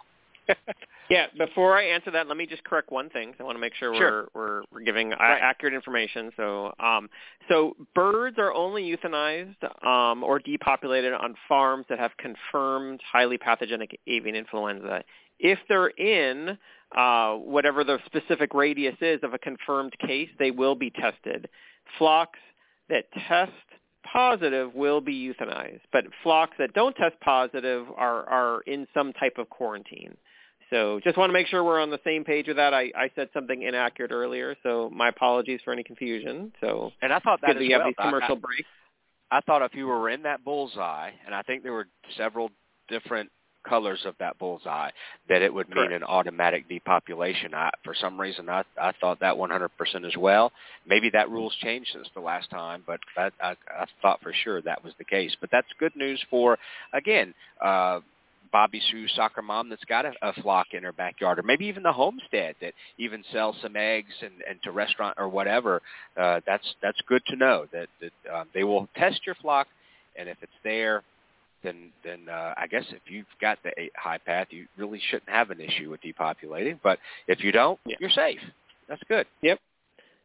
yeah. 1.10 1.26
Before 1.36 1.76
I 1.76 1.84
answer 1.84 2.10
that, 2.12 2.28
let 2.28 2.36
me 2.36 2.46
just 2.46 2.64
correct 2.64 2.90
one 2.90 3.10
thing. 3.10 3.34
I 3.38 3.42
want 3.42 3.56
to 3.56 3.60
make 3.60 3.74
sure, 3.74 3.94
sure. 3.96 4.28
we're 4.34 4.40
we're, 4.40 4.62
we're 4.72 4.84
giving 4.84 5.10
right. 5.10 5.38
accurate 5.40 5.74
information. 5.74 6.30
So, 6.36 6.72
um, 6.78 7.08
so 7.48 7.76
birds 7.94 8.36
are 8.38 8.52
only 8.52 8.82
euthanized 8.96 9.62
um, 9.84 10.22
or 10.22 10.38
depopulated 10.38 11.12
on 11.12 11.34
farms 11.48 11.86
that 11.88 11.98
have 11.98 12.12
confirmed 12.18 13.00
highly 13.10 13.38
pathogenic 13.38 13.98
avian 14.06 14.36
influenza 14.36 15.02
if 15.40 15.58
they're 15.68 15.88
in 15.88 16.58
uh, 16.96 17.34
whatever 17.34 17.84
the 17.84 17.98
specific 18.06 18.54
radius 18.54 18.96
is 19.00 19.20
of 19.22 19.34
a 19.34 19.38
confirmed 19.38 19.94
case, 20.06 20.28
they 20.38 20.50
will 20.50 20.74
be 20.74 20.90
tested. 20.90 21.48
Flocks 21.98 22.38
that 22.88 23.04
test 23.28 23.52
positive 24.12 24.74
will 24.74 25.00
be 25.00 25.14
euthanized, 25.14 25.80
but 25.92 26.04
flocks 26.22 26.56
that 26.58 26.72
don't 26.72 26.96
test 26.96 27.18
positive 27.20 27.86
are, 27.96 28.28
are 28.28 28.60
in 28.62 28.86
some 28.92 29.12
type 29.14 29.34
of 29.38 29.48
quarantine. 29.50 30.16
So 30.70 31.00
just 31.02 31.16
want 31.16 31.30
to 31.30 31.32
make 31.32 31.48
sure 31.48 31.64
we're 31.64 31.80
on 31.80 31.90
the 31.90 32.00
same 32.04 32.22
page 32.24 32.46
with 32.46 32.56
that. 32.56 32.72
I, 32.72 32.92
I 32.96 33.10
said 33.16 33.28
something 33.34 33.62
inaccurate 33.62 34.12
earlier, 34.12 34.56
so 34.62 34.88
my 34.94 35.08
apologies 35.08 35.60
for 35.64 35.72
any 35.72 35.82
confusion. 35.82 36.52
So 36.60 36.92
and 37.02 37.12
I 37.12 37.18
thought 37.18 37.40
that 37.42 37.56
as 37.56 37.56
well. 37.56 37.80
have 37.80 37.86
these 37.86 37.94
commercial 38.00 38.36
I, 38.36 38.40
breaks. 38.40 38.68
I 39.32 39.40
thought 39.40 39.62
if 39.62 39.74
you 39.74 39.86
were 39.86 40.10
in 40.10 40.22
that 40.22 40.44
bullseye, 40.44 41.10
and 41.26 41.34
I 41.34 41.42
think 41.42 41.64
there 41.64 41.72
were 41.72 41.88
several 42.16 42.50
different 42.88 43.30
colors 43.68 44.00
of 44.04 44.14
that 44.18 44.38
bullseye 44.38 44.90
that 45.28 45.42
it 45.42 45.52
would 45.52 45.68
mean 45.68 45.88
Correct. 45.88 45.92
an 45.92 46.04
automatic 46.04 46.68
depopulation. 46.68 47.54
I, 47.54 47.70
for 47.84 47.94
some 47.94 48.20
reason, 48.20 48.48
I, 48.48 48.64
I 48.80 48.92
thought 49.00 49.20
that 49.20 49.34
100% 49.34 49.68
as 50.06 50.16
well. 50.16 50.52
Maybe 50.86 51.10
that 51.10 51.30
rule's 51.30 51.54
changed 51.62 51.90
since 51.92 52.08
the 52.14 52.20
last 52.20 52.50
time, 52.50 52.82
but 52.86 53.00
I, 53.16 53.30
I, 53.42 53.50
I 53.50 53.86
thought 54.02 54.20
for 54.22 54.32
sure 54.44 54.62
that 54.62 54.82
was 54.84 54.94
the 54.98 55.04
case. 55.04 55.34
But 55.40 55.50
that's 55.50 55.68
good 55.78 55.94
news 55.96 56.22
for, 56.30 56.58
again, 56.92 57.34
uh, 57.64 58.00
Bobby 58.52 58.80
Sue 58.90 59.06
soccer 59.08 59.42
mom 59.42 59.68
that's 59.68 59.84
got 59.84 60.04
a, 60.04 60.12
a 60.22 60.32
flock 60.42 60.68
in 60.72 60.82
her 60.82 60.92
backyard, 60.92 61.38
or 61.38 61.42
maybe 61.42 61.66
even 61.66 61.82
the 61.82 61.92
homestead 61.92 62.56
that 62.60 62.74
even 62.98 63.22
sells 63.32 63.56
some 63.62 63.76
eggs 63.76 64.12
and, 64.22 64.32
and 64.48 64.62
to 64.62 64.72
restaurant 64.72 65.16
or 65.18 65.28
whatever. 65.28 65.80
Uh, 66.16 66.40
that's 66.46 66.66
that's 66.82 67.00
good 67.06 67.22
to 67.26 67.36
know 67.36 67.66
that 67.72 67.88
that 68.00 68.34
um, 68.34 68.48
they 68.54 68.64
will 68.64 68.88
test 68.96 69.20
your 69.26 69.36
flock, 69.36 69.68
and 70.16 70.28
if 70.28 70.36
it's 70.42 70.52
there, 70.64 71.02
then 71.62 71.90
then 72.04 72.28
uh, 72.28 72.54
I 72.56 72.66
guess 72.66 72.84
if 72.90 73.02
you've 73.08 73.26
got 73.40 73.58
the 73.62 73.72
eight 73.78 73.92
high 73.96 74.18
path, 74.18 74.48
you 74.50 74.66
really 74.76 75.00
shouldn't 75.10 75.28
have 75.30 75.50
an 75.50 75.60
issue 75.60 75.90
with 75.90 76.00
depopulating. 76.02 76.78
But 76.82 76.98
if 77.28 77.42
you 77.42 77.52
don't, 77.52 77.78
yeah. 77.86 77.96
you're 78.00 78.10
safe. 78.10 78.40
That's 78.88 79.02
good. 79.08 79.26
Yep. 79.42 79.58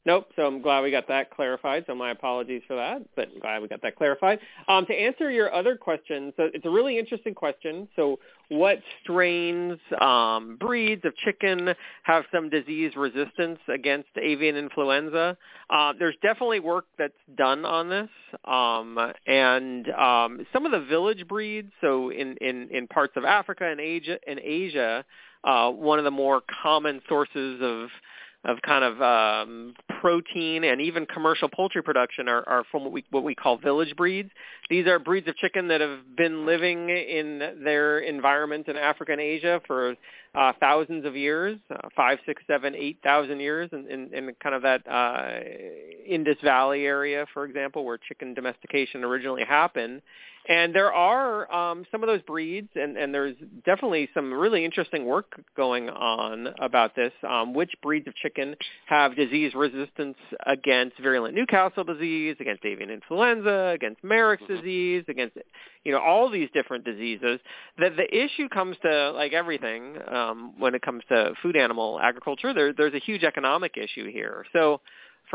Nope. 0.06 0.28
So 0.36 0.46
I'm 0.46 0.62
glad 0.62 0.82
we 0.82 0.92
got 0.92 1.08
that 1.08 1.32
clarified. 1.32 1.86
So 1.88 1.96
my 1.96 2.12
apologies 2.12 2.62
for 2.68 2.76
that, 2.76 3.02
but 3.16 3.30
I'm 3.34 3.40
glad 3.40 3.62
we 3.64 3.68
got 3.68 3.82
that 3.82 3.96
clarified. 3.96 4.40
Um, 4.68 4.86
to 4.86 4.94
answer 4.94 5.32
your 5.32 5.52
other 5.52 5.76
question, 5.76 6.32
so 6.38 6.48
it's 6.54 6.66
a 6.66 6.70
really 6.70 7.00
interesting 7.00 7.34
question. 7.34 7.88
So 7.96 8.20
what 8.50 8.78
strains, 9.02 9.80
um, 10.00 10.58
breeds 10.60 11.04
of 11.06 11.16
chicken 11.18 11.74
have 12.04 12.24
some 12.32 12.52
disease 12.52 12.96
resistance 12.96 13.58
against 13.68 14.10
avian 14.22 14.56
influenza? 14.56 15.38
Uh, 15.72 15.94
there's 15.98 16.16
definitely 16.22 16.60
work 16.60 16.86
that's 17.00 17.14
done 17.36 17.66
on 17.66 17.90
this, 17.90 18.10
um, 18.46 19.00
and 19.26 19.90
um, 19.90 20.46
some 20.54 20.68
of 20.68 20.72
the 20.72 20.82
village 20.82 21.28
breeds. 21.28 21.72
So 21.82 22.12
in, 22.12 22.38
in, 22.42 22.70
in 22.72 22.88
parts 22.88 23.14
of 23.16 23.24
Africa 23.26 23.66
and 23.66 23.80
Asia, 23.80 24.20
in 24.28 24.40
Asia, 24.40 25.04
uh, 25.44 25.72
one 25.72 25.98
of 25.98 26.06
the 26.06 26.12
more 26.12 26.44
common 26.62 27.02
sources 27.10 27.60
of 27.64 27.90
of 28.46 28.62
kind 28.62 28.84
of 28.84 29.02
um, 29.02 29.74
protein 30.02 30.64
and 30.64 30.80
even 30.80 31.06
commercial 31.06 31.50
poultry 31.50 31.82
production 31.82 32.30
are, 32.30 32.48
are 32.48 32.64
from 32.72 32.84
what 32.84 32.92
we 32.92 33.04
what 33.10 33.24
we 33.24 33.34
call 33.34 33.58
village 33.58 33.96
breeds. 33.96 34.30
These 34.70 34.88
are 34.88 35.00
breeds 35.00 35.28
of 35.28 35.36
chicken 35.38 35.68
that 35.70 35.82
have 35.82 36.16
been 36.16 36.46
living 36.46 36.90
in 36.90 37.40
their 37.64 38.00
environment 38.00 38.68
in 38.68 38.78
Africa 38.78 39.14
and 39.14 39.22
Asia 39.22 39.62
for 39.66 39.96
uh, 40.36 40.54
thousands 40.60 41.06
of 41.06 41.16
years, 41.16 41.58
uh, 41.72 41.90
five, 41.96 42.20
six, 42.26 42.44
seven, 42.46 42.76
eight 42.76 43.00
thousand 43.04 43.40
years, 43.40 43.70
in, 43.72 43.88
in, 43.90 44.14
in 44.14 44.36
kind 44.44 44.54
of 44.54 44.62
that 44.62 44.86
uh, 44.88 45.40
Indus 46.08 46.38
Valley 46.44 46.86
area, 46.86 47.26
for 47.34 47.46
example, 47.46 47.84
where 47.84 47.98
chicken 47.98 48.34
domestication 48.34 49.04
originally 49.04 49.44
happened. 49.44 50.02
And 50.48 50.76
there 50.76 50.94
are 50.94 51.52
um, 51.52 51.86
some 51.92 52.04
of 52.04 52.08
those 52.08 52.22
breeds, 52.22 52.70
and, 52.76 52.98
and 52.98 53.14
there's 53.14 53.36
definitely 53.66 54.10
some 54.14 54.32
really 54.32 54.64
interesting 54.64 55.06
work 55.06 55.42
going 55.58 55.90
on 55.90 56.50
about 56.60 56.96
this. 56.96 57.12
Um, 57.28 57.54
which 57.54 57.72
breeds 57.82 58.08
of 58.08 58.16
chicken 58.16 58.56
have 58.86 59.16
disease 59.16 59.54
resistance 59.56 60.18
against 60.46 61.00
virulent 61.00 61.34
Newcastle 61.34 61.84
disease, 61.84 62.36
against 62.40 62.64
avian 62.64 62.92
influenza, 62.92 63.72
against 63.74 64.04
Marek's 64.04 64.44
mm-hmm. 64.44 64.56
disease, 64.56 65.04
against 65.08 65.38
you 65.84 65.92
know 65.92 66.00
all 66.00 66.30
these 66.30 66.50
different 66.54 66.86
diseases. 66.86 67.40
That 67.80 67.96
the 67.96 68.06
issue 68.16 68.48
comes 68.50 68.78
to 68.84 69.12
like 69.12 69.34
everything 69.34 69.98
um, 70.08 70.54
when 70.60 70.76
it 70.76 70.84
comes 70.84 71.04
to 71.10 71.34
food 71.42 71.56
animal 71.56 72.00
agriculture. 72.00 72.54
There, 72.54 72.72
there's 72.72 72.94
a 72.94 73.00
huge 73.00 73.24
economic 73.24 73.78
issue 73.78 74.12
here. 74.12 74.46
So 74.54 74.82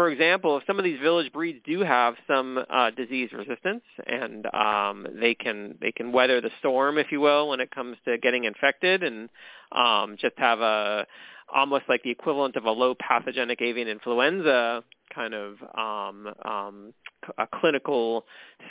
for 0.00 0.08
example, 0.08 0.56
if 0.56 0.62
some 0.66 0.78
of 0.78 0.84
these 0.86 0.98
village 0.98 1.30
breeds 1.30 1.58
do 1.66 1.80
have 1.80 2.14
some 2.26 2.58
uh, 2.70 2.88
disease 2.88 3.28
resistance, 3.34 3.82
and 4.06 4.46
um, 4.54 5.06
they 5.20 5.34
can 5.34 5.76
they 5.78 5.92
can 5.92 6.10
weather 6.10 6.40
the 6.40 6.48
storm, 6.58 6.96
if 6.96 7.12
you 7.12 7.20
will, 7.20 7.50
when 7.50 7.60
it 7.60 7.70
comes 7.70 7.98
to 8.06 8.16
getting 8.16 8.44
infected, 8.44 9.02
and 9.02 9.28
um, 9.72 10.16
just 10.18 10.32
have 10.38 10.60
a 10.60 11.06
almost 11.54 11.84
like 11.88 12.02
the 12.02 12.10
equivalent 12.10 12.56
of 12.56 12.64
a 12.64 12.70
low 12.70 12.94
pathogenic 12.94 13.60
avian 13.60 13.88
influenza 13.88 14.82
kind 15.14 15.34
of 15.34 15.56
um, 15.76 16.32
um, 16.44 16.94
a 17.38 17.46
clinical 17.60 18.24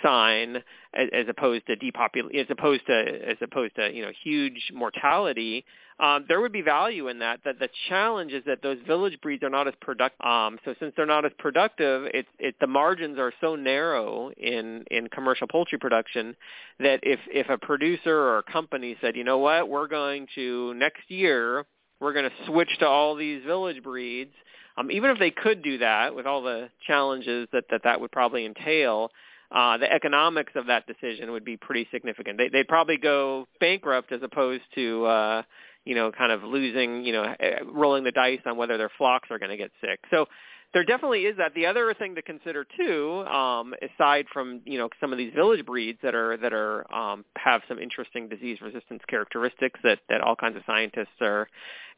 sign 0.04 0.58
as, 0.94 1.10
as 1.14 1.26
opposed 1.30 1.66
to 1.68 1.76
depopul 1.76 2.34
as 2.40 2.48
opposed 2.50 2.86
to 2.88 2.94
as 2.94 3.38
opposed 3.42 3.76
to 3.76 3.94
you 3.94 4.02
know 4.02 4.12
huge 4.24 4.72
mortality. 4.74 5.66
Um, 6.00 6.24
there 6.30 6.40
would 6.40 6.54
be 6.54 6.62
value 6.62 7.10
in 7.10 7.20
that. 7.20 7.42
That 7.44 7.60
the 7.60 7.68
challenge 7.90 8.32
is 8.32 8.44
that 8.46 8.62
those 8.64 8.78
village 8.88 9.20
breeds 9.22 9.44
are 9.44 9.50
not 9.50 9.68
as 9.68 9.74
productive. 9.82 10.26
Um, 10.26 10.58
so 10.64 10.74
since 10.80 10.94
they're 10.96 11.06
not 11.06 11.26
as 11.26 11.34
productive, 11.38 12.06
it, 12.14 12.26
it 12.40 12.56
the 12.62 12.68
margins 12.68 13.20
are 13.20 13.34
so 13.42 13.56
narrow 13.56 14.32
in 14.38 14.86
in 14.90 15.08
commercial 15.10 15.48
poultry 15.48 15.78
production 15.78 16.36
that 16.80 17.02
if 17.04 17.20
if 17.28 17.50
a 17.50 17.58
producer 17.58 18.16
or 18.18 18.38
a 18.40 18.44
company 18.44 18.96
said, 19.02 19.16
you 19.18 19.26
know 19.26 19.40
what, 19.40 19.68
we're 19.68 19.88
going 19.88 20.28
to 20.36 20.74
next 20.76 21.10
year 21.10 21.66
we're 22.00 22.14
going 22.14 22.30
to 22.30 22.46
switch 22.46 22.70
to 22.80 22.88
all 22.88 23.16
these 23.16 23.44
village 23.44 23.84
breeds 23.84 24.32
um, 24.80 24.92
even 24.92 25.10
if 25.10 25.20
they 25.20 25.32
could 25.32 25.62
do 25.62 25.80
that 25.80 26.16
with 26.16 26.26
all 26.26 26.42
the 26.42 26.70
challenges 26.88 27.48
that 27.52 27.66
that, 27.70 27.82
that 27.84 28.00
would 28.00 28.12
probably 28.12 28.46
entail, 28.46 29.12
uh, 29.52 29.78
the 29.78 29.92
economics 29.92 30.54
of 30.56 30.68
that 30.68 30.86
decision 30.88 31.32
would 31.32 31.44
be 31.44 31.58
pretty 31.58 31.88
significant. 31.92 32.38
They, 32.38 32.50
they'd 32.50 32.68
probably 32.68 32.98
go 32.98 33.48
bankrupt 33.60 34.12
as 34.14 34.22
opposed 34.24 34.64
to, 34.76 35.06
uh, 35.06 35.42
you 35.84 35.96
know, 35.96 36.12
kind 36.12 36.32
of 36.32 36.44
losing, 36.44 37.04
you 37.04 37.12
know, 37.12 37.36
eh, 37.40 37.60
rolling 37.66 38.06
the 38.06 38.12
dice 38.12 38.40
on 38.46 38.56
whether 38.56 38.78
their 38.78 38.92
flocks 38.98 39.30
are 39.32 39.40
going 39.40 39.52
to 39.52 39.58
get 39.58 39.72
sick. 39.82 40.00
So 40.12 40.28
there 40.74 40.84
definitely 40.84 41.22
is 41.22 41.38
that. 41.38 41.54
The 41.56 41.66
other 41.66 41.94
thing 41.94 42.16
to 42.16 42.22
consider 42.22 42.66
too, 42.78 43.26
um, 43.26 43.74
aside 43.82 44.26
from 44.32 44.62
you 44.66 44.78
know 44.78 44.90
some 45.00 45.12
of 45.12 45.18
these 45.18 45.34
village 45.34 45.66
breeds 45.66 46.00
that 46.04 46.16
are 46.16 46.38
that 46.38 46.54
are 46.54 46.92
um, 46.94 47.26
have 47.38 47.62
some 47.68 47.80
interesting 47.80 48.30
disease 48.30 48.60
resistance 48.62 49.02
characteristics 49.08 49.80
that 49.84 50.00
that 50.10 50.22
all 50.22 50.36
kinds 50.36 50.56
of 50.58 50.64
scientists 50.66 51.22
are 51.22 51.48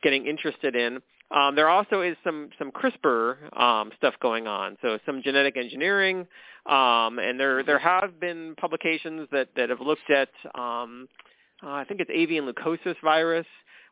getting 0.04 0.26
interested 0.26 0.76
in, 0.76 1.00
um, 1.32 1.56
there 1.56 1.70
also 1.70 2.02
is 2.02 2.18
some 2.24 2.50
some 2.58 2.72
CRISPR 2.72 3.58
um, 3.58 3.92
stuff 3.98 4.16
going 4.22 4.48
on, 4.48 4.78
so 4.82 4.98
some 5.06 5.22
genetic 5.24 5.56
engineering, 5.56 6.28
um, 6.66 7.20
and 7.20 7.40
there 7.40 7.64
there 7.64 7.80
have 7.80 8.20
been 8.20 8.56
publications 8.60 9.28
that 9.32 9.50
that 9.56 9.70
have 9.70 9.80
looked 9.80 10.10
at 10.10 10.30
um, 10.56 11.08
uh, 11.64 11.70
I 11.70 11.86
think 11.86 12.02
it's 12.02 12.12
avian 12.14 12.52
leukosis 12.52 12.96
virus, 13.04 13.46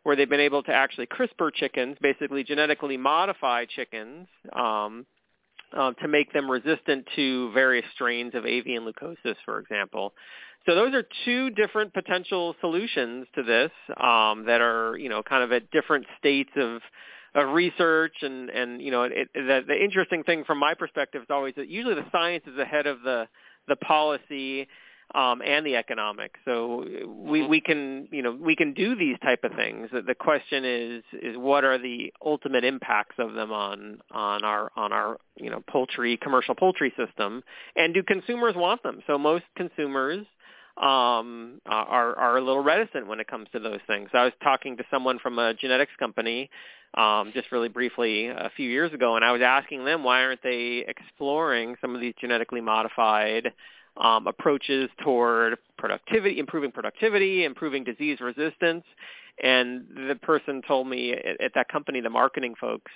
where 0.03 0.15
they've 0.15 0.29
been 0.29 0.39
able 0.39 0.63
to 0.63 0.73
actually 0.73 1.07
CRISPR 1.07 1.53
chickens, 1.53 1.97
basically 2.01 2.43
genetically 2.43 2.97
modify 2.97 3.65
chickens. 3.65 4.27
Um, 4.53 5.05
uh, 5.71 5.91
to 5.93 6.07
make 6.07 6.33
them 6.33 6.49
resistant 6.49 7.05
to 7.15 7.51
various 7.51 7.85
strains 7.93 8.33
of 8.33 8.43
avian 8.43 8.91
leukosis, 8.91 9.35
for 9.45 9.59
example. 9.59 10.13
So 10.65 10.75
those 10.75 10.93
are 10.93 11.03
two 11.25 11.51
different 11.51 11.93
potential 11.93 12.55
solutions 12.59 13.27
to 13.35 13.43
this 13.43 13.71
um, 13.97 14.45
that 14.45 14.61
are, 14.61 14.97
you 14.97 15.09
know, 15.09 15.23
kind 15.23 15.43
of 15.43 15.51
at 15.51 15.69
different 15.71 16.05
states 16.17 16.51
of 16.55 16.81
of 17.35 17.49
research 17.49 18.15
and 18.21 18.49
and 18.49 18.81
you 18.81 18.89
know 18.89 19.03
it, 19.03 19.29
the 19.35 19.61
the 19.67 19.83
interesting 19.83 20.23
thing 20.23 20.43
from 20.45 20.57
my 20.57 20.73
perspective 20.73 21.21
is 21.21 21.27
always 21.29 21.53
that 21.55 21.67
usually 21.67 21.93
the 21.93 22.05
science 22.11 22.43
is 22.47 22.57
ahead 22.57 22.87
of 22.87 23.01
the 23.03 23.27
the 23.67 23.75
policy 23.75 24.67
um, 25.15 25.41
and 25.41 25.65
the 25.65 25.75
economics. 25.75 26.39
So 26.45 26.85
we 27.07 27.41
Mm-hmm. 27.41 27.49
we 27.49 27.61
can 27.61 28.07
you 28.11 28.21
know 28.21 28.31
we 28.31 28.55
can 28.55 28.73
do 28.73 28.95
these 28.95 29.17
type 29.19 29.43
of 29.43 29.53
things. 29.53 29.89
The 29.91 30.15
question 30.15 30.65
is 30.65 31.03
is 31.13 31.37
what 31.37 31.63
are 31.63 31.77
the 31.77 32.13
ultimate 32.23 32.63
impacts 32.63 33.15
of 33.17 33.33
them 33.33 33.51
on 33.51 34.01
on 34.11 34.43
our 34.43 34.71
on 34.75 34.93
our 34.93 35.17
you 35.35 35.49
know 35.49 35.63
poultry 35.67 36.17
commercial 36.17 36.55
poultry 36.55 36.93
system, 36.97 37.43
and 37.75 37.93
do 37.93 38.03
consumers 38.03 38.55
want 38.55 38.83
them? 38.83 39.01
So 39.07 39.17
most 39.17 39.45
consumers 39.55 40.25
um, 40.77 41.59
are 41.65 42.15
are 42.15 42.37
a 42.37 42.41
little 42.41 42.63
reticent 42.63 43.07
when 43.07 43.19
it 43.19 43.27
comes 43.27 43.47
to 43.53 43.59
those 43.59 43.79
things. 43.87 44.09
I 44.13 44.25
was 44.25 44.33
talking 44.43 44.77
to 44.77 44.83
someone 44.91 45.19
from 45.19 45.39
a 45.39 45.53
genetics 45.53 45.93
company 45.99 46.49
um, 46.95 47.31
just 47.33 47.51
really 47.51 47.69
briefly 47.69 48.27
a 48.27 48.51
few 48.55 48.69
years 48.69 48.93
ago, 48.93 49.15
and 49.15 49.25
I 49.25 49.31
was 49.31 49.41
asking 49.41 49.85
them 49.85 50.03
why 50.03 50.23
aren't 50.23 50.43
they 50.43 50.85
exploring 50.87 51.75
some 51.81 51.95
of 51.95 52.01
these 52.01 52.13
genetically 52.19 52.61
modified 52.61 53.51
um, 53.97 54.27
approaches 54.27 54.89
toward 55.03 55.57
productivity, 55.77 56.39
improving 56.39 56.71
productivity, 56.71 57.43
improving 57.43 57.83
disease 57.83 58.19
resistance. 58.21 58.83
And 59.41 59.85
the 60.09 60.15
person 60.15 60.61
told 60.67 60.87
me 60.87 61.13
at, 61.13 61.39
at 61.41 61.51
that 61.55 61.69
company, 61.69 62.01
the 62.01 62.09
marketing 62.09 62.55
folks, 62.59 62.91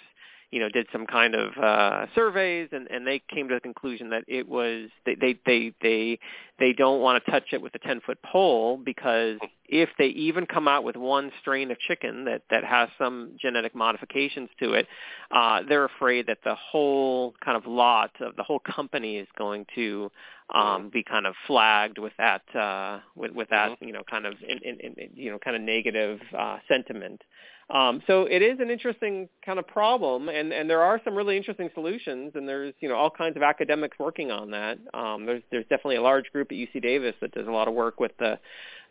you 0.53 0.59
know, 0.59 0.69
did 0.69 0.85
some 0.91 1.07
kind 1.07 1.33
of 1.33 1.57
uh, 1.57 2.05
surveys, 2.13 2.69
and, 2.71 2.87
and 2.91 3.07
they 3.07 3.19
came 3.33 3.49
to 3.49 3.55
the 3.55 3.59
conclusion 3.59 4.11
that 4.11 4.23
it 4.27 4.47
was 4.47 4.89
they 5.03 5.15
they 5.15 5.39
they 5.47 5.73
they, 5.81 6.19
they 6.59 6.73
don't 6.73 7.01
want 7.01 7.25
to 7.25 7.31
touch 7.31 7.45
it 7.53 7.61
with 7.61 7.73
a 7.73 7.79
ten 7.79 8.01
foot 8.05 8.19
pole 8.21 8.77
because 8.77 9.39
if 9.65 9.89
they 9.97 10.05
even 10.05 10.45
come 10.45 10.67
out 10.67 10.83
with 10.83 10.95
one 10.95 11.31
strain 11.41 11.71
of 11.71 11.79
chicken 11.79 12.25
that 12.25 12.43
that 12.51 12.63
has 12.63 12.87
some 12.99 13.31
genetic 13.41 13.73
modifications 13.73 14.47
to 14.59 14.73
it, 14.73 14.87
uh, 15.31 15.61
they're 15.67 15.85
afraid 15.85 16.27
that 16.27 16.37
the 16.43 16.53
whole 16.53 17.33
kind 17.43 17.57
of 17.57 17.65
lot 17.65 18.11
of 18.21 18.35
the 18.35 18.43
whole 18.43 18.59
company 18.59 19.17
is 19.17 19.27
going 19.35 19.65
to 19.73 20.11
um, 20.53 20.91
be 20.93 21.03
kind 21.03 21.25
of 21.25 21.33
flagged 21.47 21.97
with 21.97 22.13
that 22.19 22.43
uh, 22.55 22.99
with, 23.15 23.31
with 23.31 23.49
that 23.49 23.75
you 23.81 23.91
know 23.91 24.03
kind 24.07 24.27
of 24.27 24.35
in, 24.47 24.59
in, 24.59 24.79
in, 24.79 25.09
you 25.15 25.31
know 25.31 25.39
kind 25.39 25.55
of 25.55 25.63
negative 25.63 26.19
uh, 26.37 26.59
sentiment. 26.67 27.23
Um, 27.69 28.01
so 28.07 28.23
it 28.23 28.41
is 28.41 28.59
an 28.59 28.69
interesting 28.69 29.29
kind 29.45 29.57
of 29.57 29.67
problem, 29.67 30.29
and, 30.29 30.51
and 30.51 30.69
there 30.69 30.81
are 30.81 30.99
some 31.03 31.15
really 31.15 31.37
interesting 31.37 31.69
solutions, 31.73 32.33
and 32.35 32.47
there's 32.47 32.73
you 32.81 32.89
know 32.89 32.95
all 32.95 33.09
kinds 33.09 33.37
of 33.37 33.43
academics 33.43 33.97
working 33.97 34.31
on 34.31 34.51
that. 34.51 34.77
Um, 34.93 35.25
there's 35.25 35.43
there's 35.49 35.65
definitely 35.65 35.95
a 35.95 36.01
large 36.01 36.31
group 36.31 36.51
at 36.51 36.57
UC 36.57 36.81
Davis 36.81 37.15
that 37.21 37.31
does 37.31 37.47
a 37.47 37.51
lot 37.51 37.67
of 37.67 37.73
work 37.73 37.99
with 37.99 38.11
the 38.19 38.39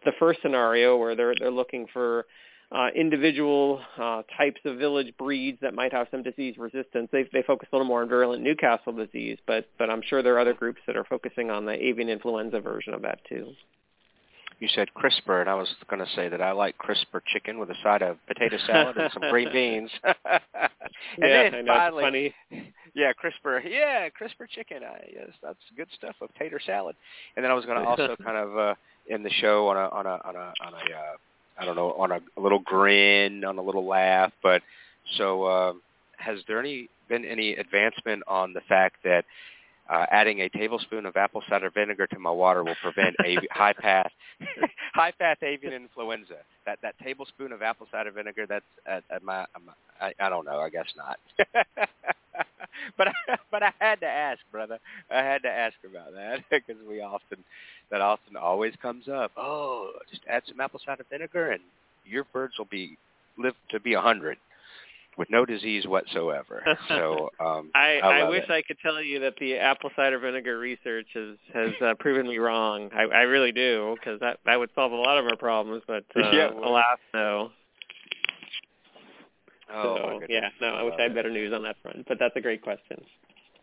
the 0.05 0.13
first 0.19 0.41
scenario 0.43 0.97
where 0.97 1.15
they're 1.15 1.35
they're 1.39 1.51
looking 1.51 1.87
for 1.93 2.27
uh, 2.73 2.89
individual 2.97 3.81
uh, 3.99 4.23
types 4.39 4.61
of 4.65 4.79
village 4.79 5.13
breeds 5.19 5.59
that 5.61 5.75
might 5.75 5.93
have 5.93 6.07
some 6.11 6.23
disease 6.23 6.57
resistance. 6.57 7.09
They 7.13 7.29
they 7.33 7.43
focus 7.43 7.69
a 7.73 7.77
little 7.77 7.87
more 7.87 8.03
on 8.03 8.09
virulent 8.09 8.43
Newcastle 8.43 8.95
disease, 8.95 9.39
but 9.47 9.69
but 9.79 9.91
I'm 9.91 10.03
sure 10.03 10.23
there 10.23 10.35
are 10.37 10.41
other 10.41 10.55
groups 10.55 10.81
that 10.87 10.97
are 10.97 11.05
focusing 11.05 11.51
on 11.51 11.67
the 11.67 11.73
avian 11.73 12.09
influenza 12.09 12.61
version 12.61 12.95
of 12.95 13.03
that 13.03 13.21
too. 13.29 13.53
You 14.63 14.69
said 14.77 14.91
CRISPR, 14.95 15.41
and 15.41 15.51
I 15.51 15.55
was 15.55 15.67
going 15.91 15.99
to 15.99 16.13
say 16.15 16.29
that 16.29 16.41
I 16.41 16.53
like 16.53 16.79
CRISPR 16.79 17.21
chicken 17.33 17.59
with 17.59 17.69
a 17.71 17.75
side 17.83 18.01
of 18.01 18.17
potato 18.29 18.59
salad 18.65 18.97
and 18.97 19.13
some 19.13 19.29
green 19.29 19.49
beans. 19.53 19.91
and 20.05 20.15
yeah, 21.19 21.51
then 21.51 21.55
I 21.57 21.61
know, 21.63 21.75
finally, 21.75 22.27
it's 22.27 22.35
funny. 22.49 22.73
yeah, 22.95 23.11
CRISPR, 23.13 23.63
yeah, 23.69 24.09
CRISPR 24.11 24.49
chicken. 24.49 24.85
I, 24.85 25.01
yes, 25.13 25.31
that's 25.43 25.59
good 25.77 25.89
stuff 25.99 26.15
with 26.21 26.31
tater 26.39 26.61
salad. 26.65 26.95
And 27.35 27.45
then 27.45 27.51
I 27.51 27.55
was 27.55 27.65
going 27.65 27.83
to 27.83 27.89
also 27.89 28.15
kind 28.23 28.37
of 28.37 28.57
uh, 28.57 28.75
end 29.11 29.25
the 29.25 29.31
show 29.31 29.67
on 29.67 29.77
a 29.77 29.89
on 29.89 30.07
a 30.07 30.21
on 30.25 30.37
a 30.37 30.53
on 30.65 30.75
a 30.75 30.97
uh, 30.97 31.17
I 31.59 31.65
don't 31.65 31.75
know 31.75 31.95
on 31.95 32.13
a, 32.13 32.21
a 32.37 32.41
little 32.41 32.61
grin, 32.61 33.43
on 33.43 33.59
a 33.59 33.63
little 33.63 33.85
laugh. 33.85 34.31
But 34.45 34.63
so, 35.17 35.43
uh, 35.43 35.73
has 36.19 36.39
there 36.47 36.61
any 36.61 36.89
been 37.09 37.25
any 37.25 37.55
advancement 37.55 38.23
on 38.29 38.53
the 38.53 38.61
fact 38.69 38.99
that 39.03 39.25
uh, 39.93 40.07
adding 40.11 40.41
a 40.41 40.49
tablespoon 40.49 41.05
of 41.05 41.17
apple 41.17 41.43
cider 41.49 41.71
vinegar 41.71 42.07
to 42.07 42.19
my 42.19 42.31
water 42.31 42.65
will 42.65 42.77
prevent 42.83 43.15
a 43.25 43.37
high 43.51 43.75
path 43.75 44.11
high 44.95 45.13
path 45.13 45.43
avian 45.43 45.73
influenza. 45.73 46.39
That 46.67 46.79
that 46.83 46.95
tablespoon 47.03 47.53
of 47.53 47.63
apple 47.63 47.87
cider 47.91 48.11
vinegar. 48.11 48.47
That's 48.47 48.65
at, 48.87 49.05
at 49.11 49.23
my, 49.23 49.47
I, 50.01 50.13
I 50.19 50.29
don't 50.29 50.45
know. 50.45 50.61
I 50.61 50.71
guess 50.71 50.87
not. 50.97 51.19
but 52.97 53.09
I, 53.09 53.13
but 53.51 53.63
I 53.63 53.73
had 53.79 54.01
to 54.01 54.07
ask, 54.07 54.41
brother. 54.51 54.79
I 55.11 55.19
had 55.19 55.43
to 55.43 55.51
ask 55.51 55.77
about 55.89 56.13
that 56.15 56.41
because 56.51 56.81
we 56.89 57.01
often 57.01 57.39
that 57.91 58.01
often 58.01 58.37
always 58.37 58.75
comes 58.81 59.09
up. 59.09 59.33
Oh, 59.37 59.93
just 60.11 60.23
add 60.29 60.43
some 60.49 60.61
apple 60.61 60.81
cider 60.85 61.05
vinegar 61.11 61.53
and 61.53 61.63
your 62.05 62.25
birds 62.33 62.55
will 62.59 62.67
be 62.67 62.97
live 63.39 63.55
to 63.71 63.81
be 63.81 63.95
a 63.95 64.01
hundred 64.01 64.39
with 65.19 65.29
no 65.31 65.45
disease 65.45 65.87
whatsoever. 65.87 66.65
So 66.89 67.31
um, 67.41 67.71
I, 67.75 68.01
I, 68.03 68.21
I 68.21 68.29
wish 68.29 68.45
it. 68.45 68.51
I 68.51 68.63
could 68.63 68.79
tell 68.83 69.03
you 69.03 69.21
that 69.21 69.35
the 69.39 69.57
apple 69.57 69.91
cider 69.95 70.19
vinegar 70.19 70.59
research 70.59 71.07
has 71.15 71.37
has 71.55 71.71
uh, 71.85 71.95
proven 71.99 72.27
me 72.27 72.39
wrong. 72.39 72.91
I, 72.95 73.03
I 73.03 73.23
really 73.23 73.53
do 73.53 73.97
because 73.99 74.21
that 74.21 74.39
that 74.47 74.59
would 74.59 74.71
solve 74.75 74.93
a 74.93 74.97
lot 74.97 75.19
of 75.19 75.27
our 75.27 75.37
problems. 75.37 75.83
But 75.87 76.05
uh, 76.17 76.31
Yeah, 76.33 76.51
alas, 76.53 76.99
no. 77.15 77.51
Oh, 79.75 80.21
so 80.21 80.27
yeah, 80.29 80.49
no. 80.61 80.69
I 80.69 80.83
wish 80.83 80.95
I 80.99 81.03
had 81.03 81.15
better 81.15 81.31
news 81.31 81.53
on 81.55 81.63
that 81.63 81.77
front. 81.83 82.07
But 82.07 82.19
that's 82.19 82.37
a 82.37 82.41
great 82.41 82.63
question. 82.63 83.03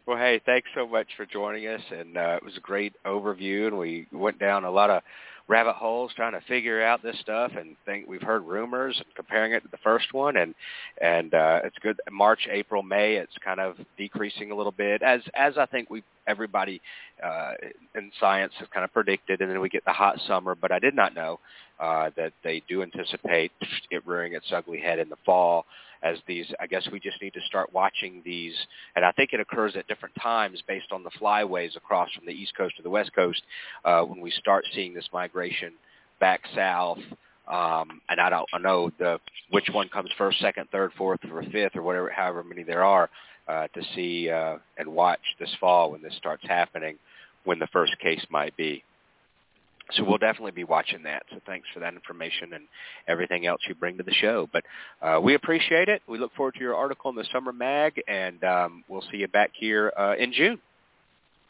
Well, 0.07 0.17
hey, 0.17 0.41
thanks 0.43 0.67
so 0.73 0.87
much 0.87 1.07
for 1.15 1.27
joining 1.27 1.67
us, 1.67 1.81
and 1.91 2.17
uh, 2.17 2.37
it 2.37 2.43
was 2.43 2.57
a 2.57 2.61
great 2.61 2.93
overview, 3.05 3.67
and 3.67 3.77
we 3.77 4.07
went 4.11 4.39
down 4.39 4.63
a 4.63 4.71
lot 4.71 4.89
of 4.89 5.03
rabbit 5.49 5.73
holes 5.73 6.11
trying 6.15 6.31
to 6.33 6.41
figure 6.47 6.81
out 6.81 7.01
this 7.01 7.17
stuff, 7.19 7.51
and 7.57 7.75
think 7.85 8.07
we've 8.07 8.21
heard 8.21 8.45
rumors 8.45 8.95
and 8.97 9.15
comparing 9.15 9.51
it 9.51 9.61
to 9.61 9.67
the 9.69 9.77
first 9.83 10.13
one, 10.13 10.37
and 10.37 10.53
and 11.01 11.33
uh, 11.33 11.59
it's 11.63 11.75
good. 11.81 11.99
March, 12.11 12.47
April, 12.49 12.83
May, 12.83 13.15
it's 13.15 13.33
kind 13.43 13.59
of 13.59 13.75
decreasing 13.97 14.51
a 14.51 14.55
little 14.55 14.71
bit, 14.71 15.01
as 15.01 15.21
as 15.33 15.57
I 15.57 15.65
think 15.65 15.89
we 15.89 16.03
everybody 16.27 16.79
uh, 17.21 17.53
in 17.95 18.11
science 18.19 18.53
has 18.59 18.67
kind 18.71 18.85
of 18.85 18.93
predicted, 18.93 19.41
and 19.41 19.49
then 19.49 19.59
we 19.59 19.69
get 19.69 19.83
the 19.83 19.91
hot 19.91 20.19
summer. 20.27 20.55
But 20.55 20.71
I 20.71 20.79
did 20.79 20.95
not 20.95 21.15
know 21.15 21.39
uh, 21.79 22.11
that 22.15 22.31
they 22.43 22.61
do 22.69 22.83
anticipate 22.83 23.51
it 23.89 24.05
rearing 24.05 24.33
its 24.33 24.45
ugly 24.53 24.79
head 24.79 24.99
in 24.99 25.09
the 25.09 25.17
fall 25.25 25.65
as 26.03 26.17
these 26.27 26.45
I 26.59 26.67
guess 26.67 26.87
we 26.91 26.99
just 26.99 27.21
need 27.21 27.33
to 27.33 27.41
start 27.47 27.73
watching 27.73 28.21
these 28.23 28.55
and 28.95 29.05
I 29.05 29.11
think 29.11 29.33
it 29.33 29.39
occurs 29.39 29.75
at 29.75 29.87
different 29.87 30.15
times 30.21 30.61
based 30.67 30.91
on 30.91 31.03
the 31.03 31.11
flyways 31.21 31.75
across 31.75 32.11
from 32.13 32.25
the 32.25 32.31
east 32.33 32.53
coast 32.55 32.77
to 32.77 32.83
the 32.83 32.89
west 32.89 33.11
coast 33.13 33.41
uh, 33.85 34.01
when 34.01 34.21
we 34.21 34.31
start 34.31 34.65
seeing 34.73 34.93
this 34.93 35.09
migration 35.13 35.73
back 36.19 36.41
south 36.55 36.99
Um, 37.49 38.01
and 38.09 38.21
I 38.21 38.29
don't 38.29 38.47
know 38.61 38.91
the 38.99 39.19
which 39.49 39.69
one 39.71 39.89
comes 39.89 40.11
first, 40.17 40.39
second, 40.39 40.69
third, 40.71 40.91
fourth, 40.97 41.19
or 41.31 41.43
fifth, 41.51 41.75
or 41.75 41.81
whatever, 41.81 42.09
however 42.11 42.43
many 42.43 42.63
there 42.63 42.83
are, 42.83 43.09
uh, 43.47 43.67
to 43.73 43.81
see 43.95 44.29
uh, 44.29 44.57
and 44.77 44.87
watch 44.87 45.19
this 45.39 45.49
fall 45.59 45.91
when 45.91 46.01
this 46.03 46.15
starts 46.15 46.43
happening, 46.47 46.97
when 47.45 47.57
the 47.57 47.67
first 47.73 47.97
case 47.99 48.23
might 48.29 48.55
be. 48.55 48.83
So 49.91 50.03
we'll 50.03 50.17
definitely 50.17 50.51
be 50.51 50.63
watching 50.63 51.03
that. 51.03 51.23
So 51.31 51.39
thanks 51.45 51.67
for 51.73 51.79
that 51.79 51.93
information 51.93 52.53
and 52.53 52.65
everything 53.07 53.45
else 53.45 53.61
you 53.67 53.75
bring 53.75 53.97
to 53.97 54.03
the 54.03 54.13
show. 54.13 54.47
But 54.51 54.63
uh, 55.01 55.19
we 55.21 55.33
appreciate 55.33 55.89
it. 55.89 56.01
We 56.07 56.17
look 56.19 56.33
forward 56.35 56.55
to 56.55 56.59
your 56.59 56.75
article 56.75 57.09
in 57.09 57.15
the 57.15 57.25
Summer 57.31 57.51
Mag, 57.51 58.01
and 58.07 58.43
um, 58.43 58.83
we'll 58.87 59.03
see 59.11 59.17
you 59.17 59.27
back 59.27 59.51
here 59.53 59.91
uh, 59.97 60.15
in 60.17 60.33
June. 60.33 60.59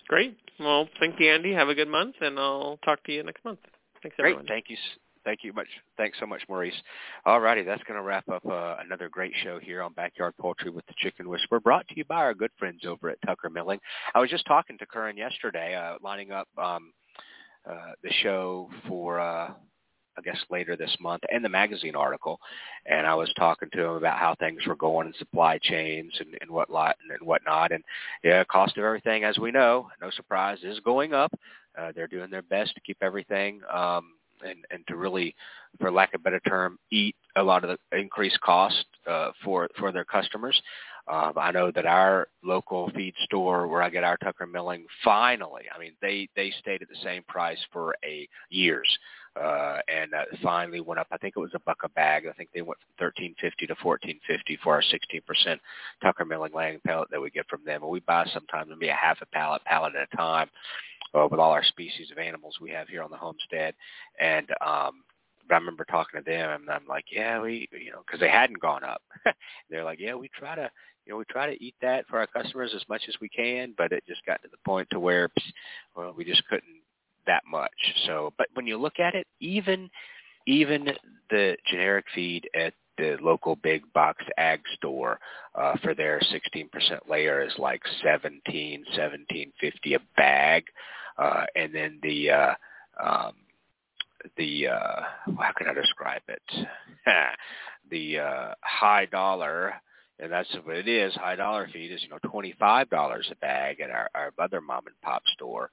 Great. 0.08 0.38
Well, 0.60 0.90
thank 1.00 1.20
you, 1.20 1.30
Andy. 1.30 1.54
Have 1.54 1.70
a 1.70 1.76
good 1.76 1.88
month, 1.88 2.16
and 2.22 2.40
I'll 2.40 2.80
talk 2.84 3.04
to 3.06 3.12
you 3.12 3.24
next 3.24 3.46
month. 3.46 3.60
Thanks, 4.02 4.16
everyone. 4.20 4.46
Great. 4.46 4.56
Thank 4.56 4.70
you. 4.70 4.78
Thank 5.26 5.44
you 5.44 5.54
much. 5.54 5.68
Thanks 5.98 6.18
so 6.20 6.26
much, 6.26 6.42
Maurice. 6.48 6.74
All 7.26 7.40
righty, 7.42 7.64
that's 7.64 7.84
going 7.84 8.00
to 8.00 8.04
wrap 8.04 8.28
up 8.30 8.44
uh, 8.46 8.78
another 8.84 9.10
great 9.10 9.34
show 9.44 9.60
here 9.60 9.84
on 9.84 9.94
Backyard 9.94 10.34
Poultry 10.40 10.72
with 10.72 10.86
the 10.88 10.94
Chicken 10.98 11.28
Whisperer, 11.28 11.60
brought 11.60 11.88
to 11.90 11.98
you 11.98 12.06
by 12.06 12.16
our 12.16 12.34
good 12.34 12.52
friends 12.58 12.82
over 12.88 13.10
at 13.10 13.22
Tucker 13.26 13.50
Milling. 13.50 13.80
I 14.16 14.20
was 14.20 14.30
just 14.30 14.46
talking 14.48 14.78
to 14.78 14.86
Curran 14.86 15.18
yesterday, 15.18 15.76
uh, 15.76 15.98
lining 16.02 16.32
up 16.32 16.48
um, 16.58 16.94
uh, 17.70 17.94
the 18.04 18.12
show 18.22 18.70
for 18.88 19.20
uh, 19.20 19.52
I 20.20 20.22
guess 20.22 20.38
later 20.50 20.76
this 20.76 20.96
month 21.00 21.24
and 21.32 21.44
the 21.44 21.50
magazine 21.50 21.96
article, 21.96 22.40
and 22.86 23.08
I 23.08 23.16
was 23.16 23.32
talking 23.38 23.70
to 23.74 23.84
him 23.86 23.94
about 23.94 24.18
how 24.18 24.36
things 24.36 24.66
were 24.68 24.76
going 24.76 25.08
in 25.08 25.14
supply 25.18 25.58
chains 25.62 26.12
and, 26.20 26.36
and 26.42 26.52
what 26.52 26.70
lot 26.70 26.98
and 27.02 27.26
whatnot, 27.26 27.72
and 27.72 27.84
yeah, 28.24 28.44
cost 28.44 28.78
of 28.78 28.84
everything, 28.84 29.24
as 29.24 29.38
we 29.38 29.52
know, 29.52 29.90
no 30.02 30.10
surprise, 30.12 30.58
is 30.64 30.80
going 30.82 31.14
up. 31.14 31.32
Uh, 31.78 31.92
they're 31.96 32.08
doing 32.08 32.30
their 32.30 32.42
best 32.42 32.74
to 32.76 32.82
keep 32.82 32.98
everything 33.02 33.62
um, 33.74 34.14
and 34.44 34.66
and 34.72 34.86
to 34.88 34.98
really, 34.98 35.36
for 35.80 35.92
lack 35.92 36.14
of 36.14 36.22
a 36.22 36.24
better 36.24 36.42
term, 36.42 36.78
eat 36.92 37.16
a 37.38 37.44
lot 37.44 37.64
of 37.64 37.78
the 37.92 37.98
increased 37.98 38.40
cost 38.42 38.86
uh, 39.08 39.32
for 39.44 39.70
for 39.78 39.92
their 39.92 40.06
customers. 40.06 40.62
Um, 41.10 41.34
I 41.38 41.52
know 41.52 41.72
that 41.72 41.88
our 41.88 42.28
local 42.44 42.92
feed 42.96 43.16
store 43.24 43.68
where 43.68 43.82
I 43.82 43.90
get 43.90 44.04
our 44.04 44.18
Tucker 44.18 44.46
milling 44.46 44.86
finally, 45.04 45.64
I 45.74 45.80
mean, 45.80 45.94
they, 46.02 46.30
they 46.36 46.52
stayed 46.60 46.84
at 46.84 46.88
the 46.88 47.04
same 47.04 47.24
price 47.24 47.58
for 47.74 47.96
a 48.06 48.28
years. 48.50 48.88
Uh, 49.40 49.78
and 49.88 50.14
uh, 50.14 50.26
finally 50.44 50.82
went 50.82 51.00
up. 51.00 51.08
I 51.12 51.18
think 51.18 51.36
it 51.38 51.40
was 51.40 51.52
a 51.54 51.60
buck 51.60 51.78
a 51.84 51.90
bag. 51.90 52.26
I 52.28 52.34
think 52.34 52.50
they 52.54 52.64
went 52.64 52.80
from 52.80 52.90
thirteen 52.98 53.36
fifty 53.40 53.68
to 53.68 53.76
fourteen 53.76 54.20
fifty 54.28 54.58
for 54.62 54.74
our 54.74 54.82
sixteen 54.82 55.22
percent 55.26 55.62
Tucker 56.02 56.26
milling 56.26 56.52
laying 56.54 56.80
pellet 56.86 57.10
that 57.12 57.22
we 57.22 57.30
get 57.30 57.48
from 57.48 57.64
them. 57.64 57.84
And 57.84 57.92
we 57.92 58.00
buy 58.02 58.26
sometimes 58.34 58.70
maybe 58.70 58.90
a 58.90 58.96
half 58.96 59.20
a 59.22 59.28
pallet, 59.28 59.64
pallet 59.66 59.94
at 59.96 60.10
a 60.12 60.18
time, 60.18 60.50
uh, 61.14 61.28
with 61.30 61.40
all 61.40 61.52
our 61.52 61.64
species 61.64 62.12
of 62.12 62.18
animals 62.18 62.58
we 62.60 62.72
have 62.72 62.88
here 62.88 63.04
on 63.04 63.12
the 63.12 63.18
homestead. 63.18 63.76
And 64.20 64.50
um, 64.66 65.04
but 65.50 65.56
I 65.56 65.58
remember 65.58 65.84
talking 65.86 66.20
to 66.20 66.24
them, 66.30 66.62
and 66.62 66.70
I'm 66.70 66.86
like, 66.88 67.06
yeah, 67.12 67.42
we, 67.42 67.68
you 67.72 67.92
know, 67.92 68.04
because 68.06 68.20
they 68.20 68.30
hadn't 68.30 68.62
gone 68.62 68.84
up. 68.84 69.02
They're 69.70 69.84
like, 69.84 70.00
yeah, 70.00 70.14
we 70.14 70.30
try 70.30 70.56
to 70.56 70.70
you 71.10 71.16
know, 71.16 71.18
we 71.18 71.26
try 71.26 71.52
to 71.52 71.64
eat 71.64 71.74
that 71.82 72.06
for 72.08 72.20
our 72.20 72.28
customers 72.28 72.72
as 72.76 72.84
much 72.88 73.02
as 73.08 73.16
we 73.20 73.30
can, 73.30 73.74
but 73.76 73.92
it 73.92 74.04
just 74.08 74.24
got 74.28 74.40
to 74.44 74.48
the 74.48 74.58
point 74.64 74.88
to 74.92 75.00
where, 75.00 75.28
well, 75.98 76.14
we 76.16 76.24
just 76.24 76.48
couldn't 76.48 76.84
that 77.26 77.42
much. 77.50 77.72
So, 78.06 78.32
but 78.38 78.46
when 78.54 78.68
you 78.68 78.78
look 78.78 79.00
at 79.00 79.16
it, 79.16 79.26
even 79.40 79.90
even 80.46 80.88
the 81.32 81.58
generic 81.68 82.06
feed 82.14 82.48
at 82.54 82.74
the 83.00 83.18
local 83.22 83.56
big 83.56 83.82
box 83.92 84.24
ag 84.38 84.62
store 84.76 85.20
uh, 85.56 85.76
for 85.82 85.96
their 85.96 86.20
16% 86.20 87.10
layer 87.10 87.42
is 87.42 87.54
like 87.58 87.82
17, 88.04 88.84
17.50 88.98 89.96
a 89.96 90.00
bag, 90.16 90.64
uh, 91.18 91.46
and 91.56 91.74
then 91.74 92.00
the 92.04 92.30
uh, 92.30 92.54
um, 93.04 93.34
the 94.38 94.68
uh, 94.68 95.02
how 95.40 95.52
can 95.58 95.68
I 95.70 95.74
describe 95.74 96.22
it? 96.28 96.68
the 97.90 98.20
uh, 98.20 98.54
high 98.62 99.06
dollar 99.06 99.74
and 100.20 100.32
that's 100.32 100.50
what 100.64 100.76
it 100.76 100.88
is. 100.88 101.14
High 101.16 101.36
dollar 101.36 101.70
feed 101.72 101.92
is 101.92 102.04
you 102.04 102.10
know 102.10 102.20
twenty 102.30 102.54
five 102.60 102.90
dollars 102.90 103.28
a 103.32 103.36
bag 103.36 103.80
at 103.80 103.90
our, 103.90 104.10
our 104.16 104.32
other 104.40 104.62
mom 104.62 104.88
and 104.88 104.96
pop 105.02 105.24
store. 105.34 105.70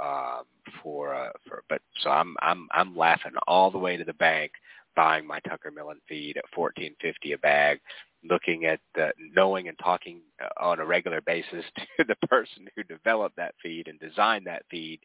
Um, 0.00 0.44
for 0.82 1.14
uh, 1.14 1.30
for 1.48 1.62
but 1.68 1.80
so 2.02 2.10
I'm 2.10 2.36
I'm 2.42 2.68
I'm 2.72 2.96
laughing 2.96 3.32
all 3.46 3.70
the 3.70 3.78
way 3.78 3.96
to 3.96 4.04
the 4.04 4.14
bank 4.14 4.52
buying 4.94 5.26
my 5.26 5.40
Tucker 5.40 5.70
Milling 5.70 6.00
feed 6.08 6.36
at 6.36 6.44
fourteen 6.54 6.94
fifty 7.00 7.32
a 7.32 7.38
bag, 7.38 7.80
looking 8.28 8.66
at 8.66 8.80
the 8.94 9.10
knowing 9.34 9.68
and 9.68 9.78
talking 9.78 10.20
uh, 10.42 10.48
on 10.62 10.80
a 10.80 10.84
regular 10.84 11.22
basis 11.22 11.64
to 11.98 12.04
the 12.04 12.26
person 12.28 12.66
who 12.76 12.82
developed 12.82 13.36
that 13.36 13.54
feed 13.62 13.88
and 13.88 13.98
designed 14.00 14.46
that 14.46 14.64
feed, 14.70 15.00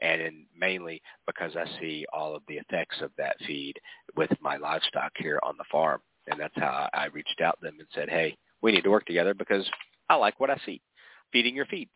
and 0.00 0.20
in, 0.20 0.46
mainly 0.56 1.02
because 1.26 1.56
I 1.56 1.66
see 1.80 2.06
all 2.12 2.36
of 2.36 2.42
the 2.46 2.58
effects 2.58 3.00
of 3.02 3.10
that 3.18 3.36
feed 3.46 3.74
with 4.16 4.30
my 4.40 4.56
livestock 4.58 5.10
here 5.16 5.40
on 5.42 5.56
the 5.58 5.64
farm 5.72 6.00
and 6.28 6.40
that's 6.40 6.56
how 6.56 6.88
I 6.92 7.06
reached 7.06 7.40
out 7.40 7.58
to 7.60 7.66
them 7.66 7.76
and 7.78 7.88
said, 7.94 8.08
hey, 8.08 8.36
we 8.62 8.72
need 8.72 8.82
to 8.84 8.90
work 8.90 9.06
together 9.06 9.34
because 9.34 9.64
I 10.08 10.16
like 10.16 10.40
what 10.40 10.50
I 10.50 10.58
see, 10.64 10.80
feeding 11.32 11.54
your 11.54 11.66
feed. 11.66 11.88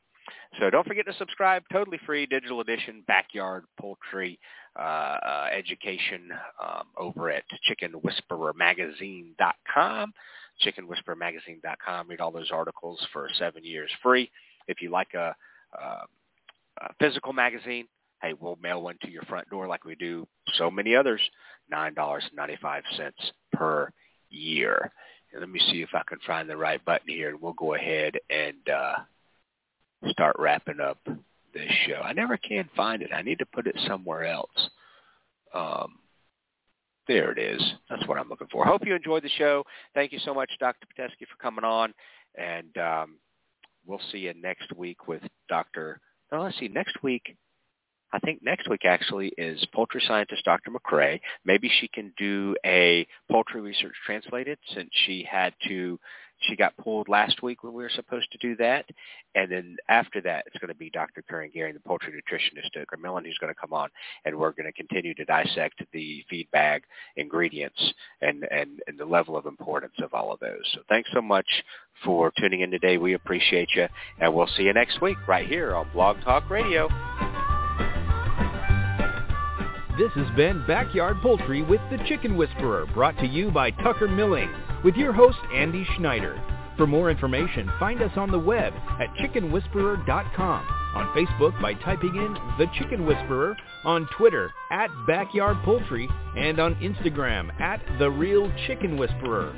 So 0.58 0.68
don't 0.70 0.86
forget 0.86 1.06
to 1.06 1.14
subscribe, 1.14 1.62
totally 1.72 1.98
free 2.04 2.26
digital 2.26 2.60
edition, 2.60 3.02
backyard 3.06 3.64
poultry 3.80 4.38
uh, 4.78 4.82
uh, 4.82 5.48
education 5.52 6.30
um, 6.62 6.88
over 6.96 7.30
at 7.30 7.44
chickenwhisperermagazine.com, 7.68 10.12
chickenwhisperermagazine.com. 10.64 12.08
Read 12.08 12.20
all 12.20 12.30
those 12.30 12.52
articles 12.52 13.04
for 13.12 13.28
seven 13.38 13.64
years 13.64 13.90
free. 14.02 14.30
If 14.68 14.82
you 14.82 14.90
like 14.90 15.14
a, 15.14 15.34
a, 15.74 16.04
a 16.80 16.94
physical 17.00 17.32
magazine, 17.32 17.88
hey, 18.22 18.34
we'll 18.38 18.58
mail 18.62 18.82
one 18.82 18.98
to 19.02 19.10
your 19.10 19.22
front 19.22 19.48
door 19.48 19.66
like 19.66 19.84
we 19.84 19.94
do 19.94 20.26
so 20.54 20.70
many 20.70 20.94
others, 20.94 21.20
$9.95 21.72 22.82
per 23.52 23.90
year. 24.30 24.92
And 25.32 25.40
let 25.40 25.50
me 25.50 25.60
see 25.70 25.82
if 25.82 25.90
I 25.94 26.02
can 26.08 26.18
find 26.26 26.48
the 26.48 26.56
right 26.56 26.84
button 26.84 27.08
here, 27.08 27.30
and 27.30 27.40
we'll 27.40 27.52
go 27.52 27.74
ahead 27.74 28.14
and 28.30 28.68
uh, 28.68 28.96
start 30.08 30.36
wrapping 30.38 30.80
up 30.80 30.98
this 31.54 31.70
show. 31.86 32.00
I 32.02 32.12
never 32.12 32.36
can 32.36 32.68
find 32.76 33.02
it. 33.02 33.10
I 33.14 33.22
need 33.22 33.38
to 33.38 33.46
put 33.46 33.66
it 33.66 33.76
somewhere 33.86 34.24
else. 34.24 34.70
Um, 35.54 35.98
there 37.08 37.32
it 37.32 37.38
is. 37.38 37.62
That's 37.88 38.06
what 38.06 38.18
I'm 38.18 38.28
looking 38.28 38.46
for. 38.52 38.64
Hope 38.64 38.86
you 38.86 38.94
enjoyed 38.94 39.24
the 39.24 39.30
show. 39.30 39.64
Thank 39.94 40.12
you 40.12 40.20
so 40.24 40.32
much, 40.32 40.50
Dr. 40.60 40.86
Pitesky, 40.86 41.26
for 41.28 41.36
coming 41.40 41.64
on. 41.64 41.92
And 42.36 42.76
um, 42.78 43.16
we'll 43.84 44.00
see 44.12 44.18
you 44.18 44.34
next 44.34 44.72
week 44.76 45.08
with 45.08 45.22
Dr. 45.48 46.00
No, 46.30 46.42
let's 46.42 46.58
see. 46.58 46.68
Next 46.68 47.02
week, 47.02 47.36
I 48.12 48.18
think 48.20 48.42
next 48.42 48.68
week 48.68 48.84
actually 48.84 49.32
is 49.38 49.64
poultry 49.72 50.02
scientist 50.06 50.44
Dr. 50.44 50.70
McCrea. 50.70 51.20
Maybe 51.44 51.70
she 51.80 51.88
can 51.88 52.12
do 52.18 52.56
a 52.64 53.06
poultry 53.30 53.60
research 53.60 53.94
translated 54.04 54.58
since 54.74 54.90
she 55.06 55.26
had 55.30 55.54
to 55.68 55.98
she 56.40 56.56
got 56.56 56.76
pulled 56.76 57.08
last 57.08 57.42
week 57.42 57.62
when 57.62 57.72
we 57.72 57.82
were 57.82 57.90
supposed 57.94 58.30
to 58.32 58.38
do 58.38 58.56
that. 58.56 58.86
And 59.34 59.50
then 59.50 59.76
after 59.88 60.20
that, 60.22 60.44
it's 60.46 60.58
going 60.58 60.68
to 60.68 60.74
be 60.74 60.90
Dr. 60.90 61.22
Curran 61.28 61.50
Gehring, 61.54 61.74
the 61.74 61.80
poultry 61.80 62.12
nutritionist 62.12 62.80
at 62.80 62.86
Gramillon, 62.88 63.24
who's 63.24 63.38
going 63.38 63.52
to 63.52 63.60
come 63.60 63.72
on, 63.72 63.88
and 64.24 64.36
we're 64.36 64.52
going 64.52 64.66
to 64.66 64.72
continue 64.72 65.14
to 65.14 65.24
dissect 65.24 65.82
the 65.92 66.24
feed 66.28 66.50
bag 66.50 66.82
ingredients 67.16 67.92
and, 68.22 68.44
and, 68.50 68.80
and 68.86 68.98
the 68.98 69.04
level 69.04 69.36
of 69.36 69.46
importance 69.46 69.94
of 70.02 70.14
all 70.14 70.32
of 70.32 70.40
those. 70.40 70.62
So 70.74 70.80
thanks 70.88 71.10
so 71.12 71.22
much 71.22 71.46
for 72.04 72.32
tuning 72.38 72.62
in 72.62 72.70
today. 72.70 72.96
We 72.96 73.14
appreciate 73.14 73.68
you, 73.76 73.86
and 74.18 74.34
we'll 74.34 74.48
see 74.56 74.64
you 74.64 74.72
next 74.72 75.00
week 75.00 75.18
right 75.28 75.46
here 75.46 75.74
on 75.74 75.90
Blog 75.92 76.20
Talk 76.22 76.48
Radio. 76.50 76.88
This 80.00 80.12
has 80.12 80.34
been 80.34 80.64
Backyard 80.66 81.18
Poultry 81.20 81.60
with 81.60 81.82
the 81.90 81.98
Chicken 82.08 82.34
Whisperer, 82.34 82.86
brought 82.94 83.18
to 83.18 83.26
you 83.26 83.50
by 83.50 83.70
Tucker 83.70 84.08
Milling, 84.08 84.50
with 84.82 84.94
your 84.94 85.12
host 85.12 85.36
Andy 85.54 85.86
Schneider. 85.94 86.40
For 86.78 86.86
more 86.86 87.10
information, 87.10 87.70
find 87.78 88.00
us 88.00 88.16
on 88.16 88.30
the 88.30 88.38
web 88.38 88.72
at 88.98 89.12
chickenwhisperer.com, 89.16 90.66
on 90.94 91.14
Facebook 91.14 91.60
by 91.60 91.74
typing 91.74 92.16
in 92.16 92.32
The 92.56 92.64
Chicken 92.78 93.04
Whisperer, 93.04 93.54
on 93.84 94.08
Twitter 94.16 94.50
at 94.70 94.88
Backyard 95.06 95.58
Poultry, 95.64 96.08
and 96.34 96.58
on 96.58 96.76
Instagram 96.76 97.52
at 97.60 97.82
The 97.98 98.10
Real 98.10 98.50
Chicken 98.66 98.96
Whisperer. 98.96 99.54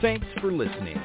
Thanks 0.00 0.26
for 0.40 0.50
listening. 0.50 0.98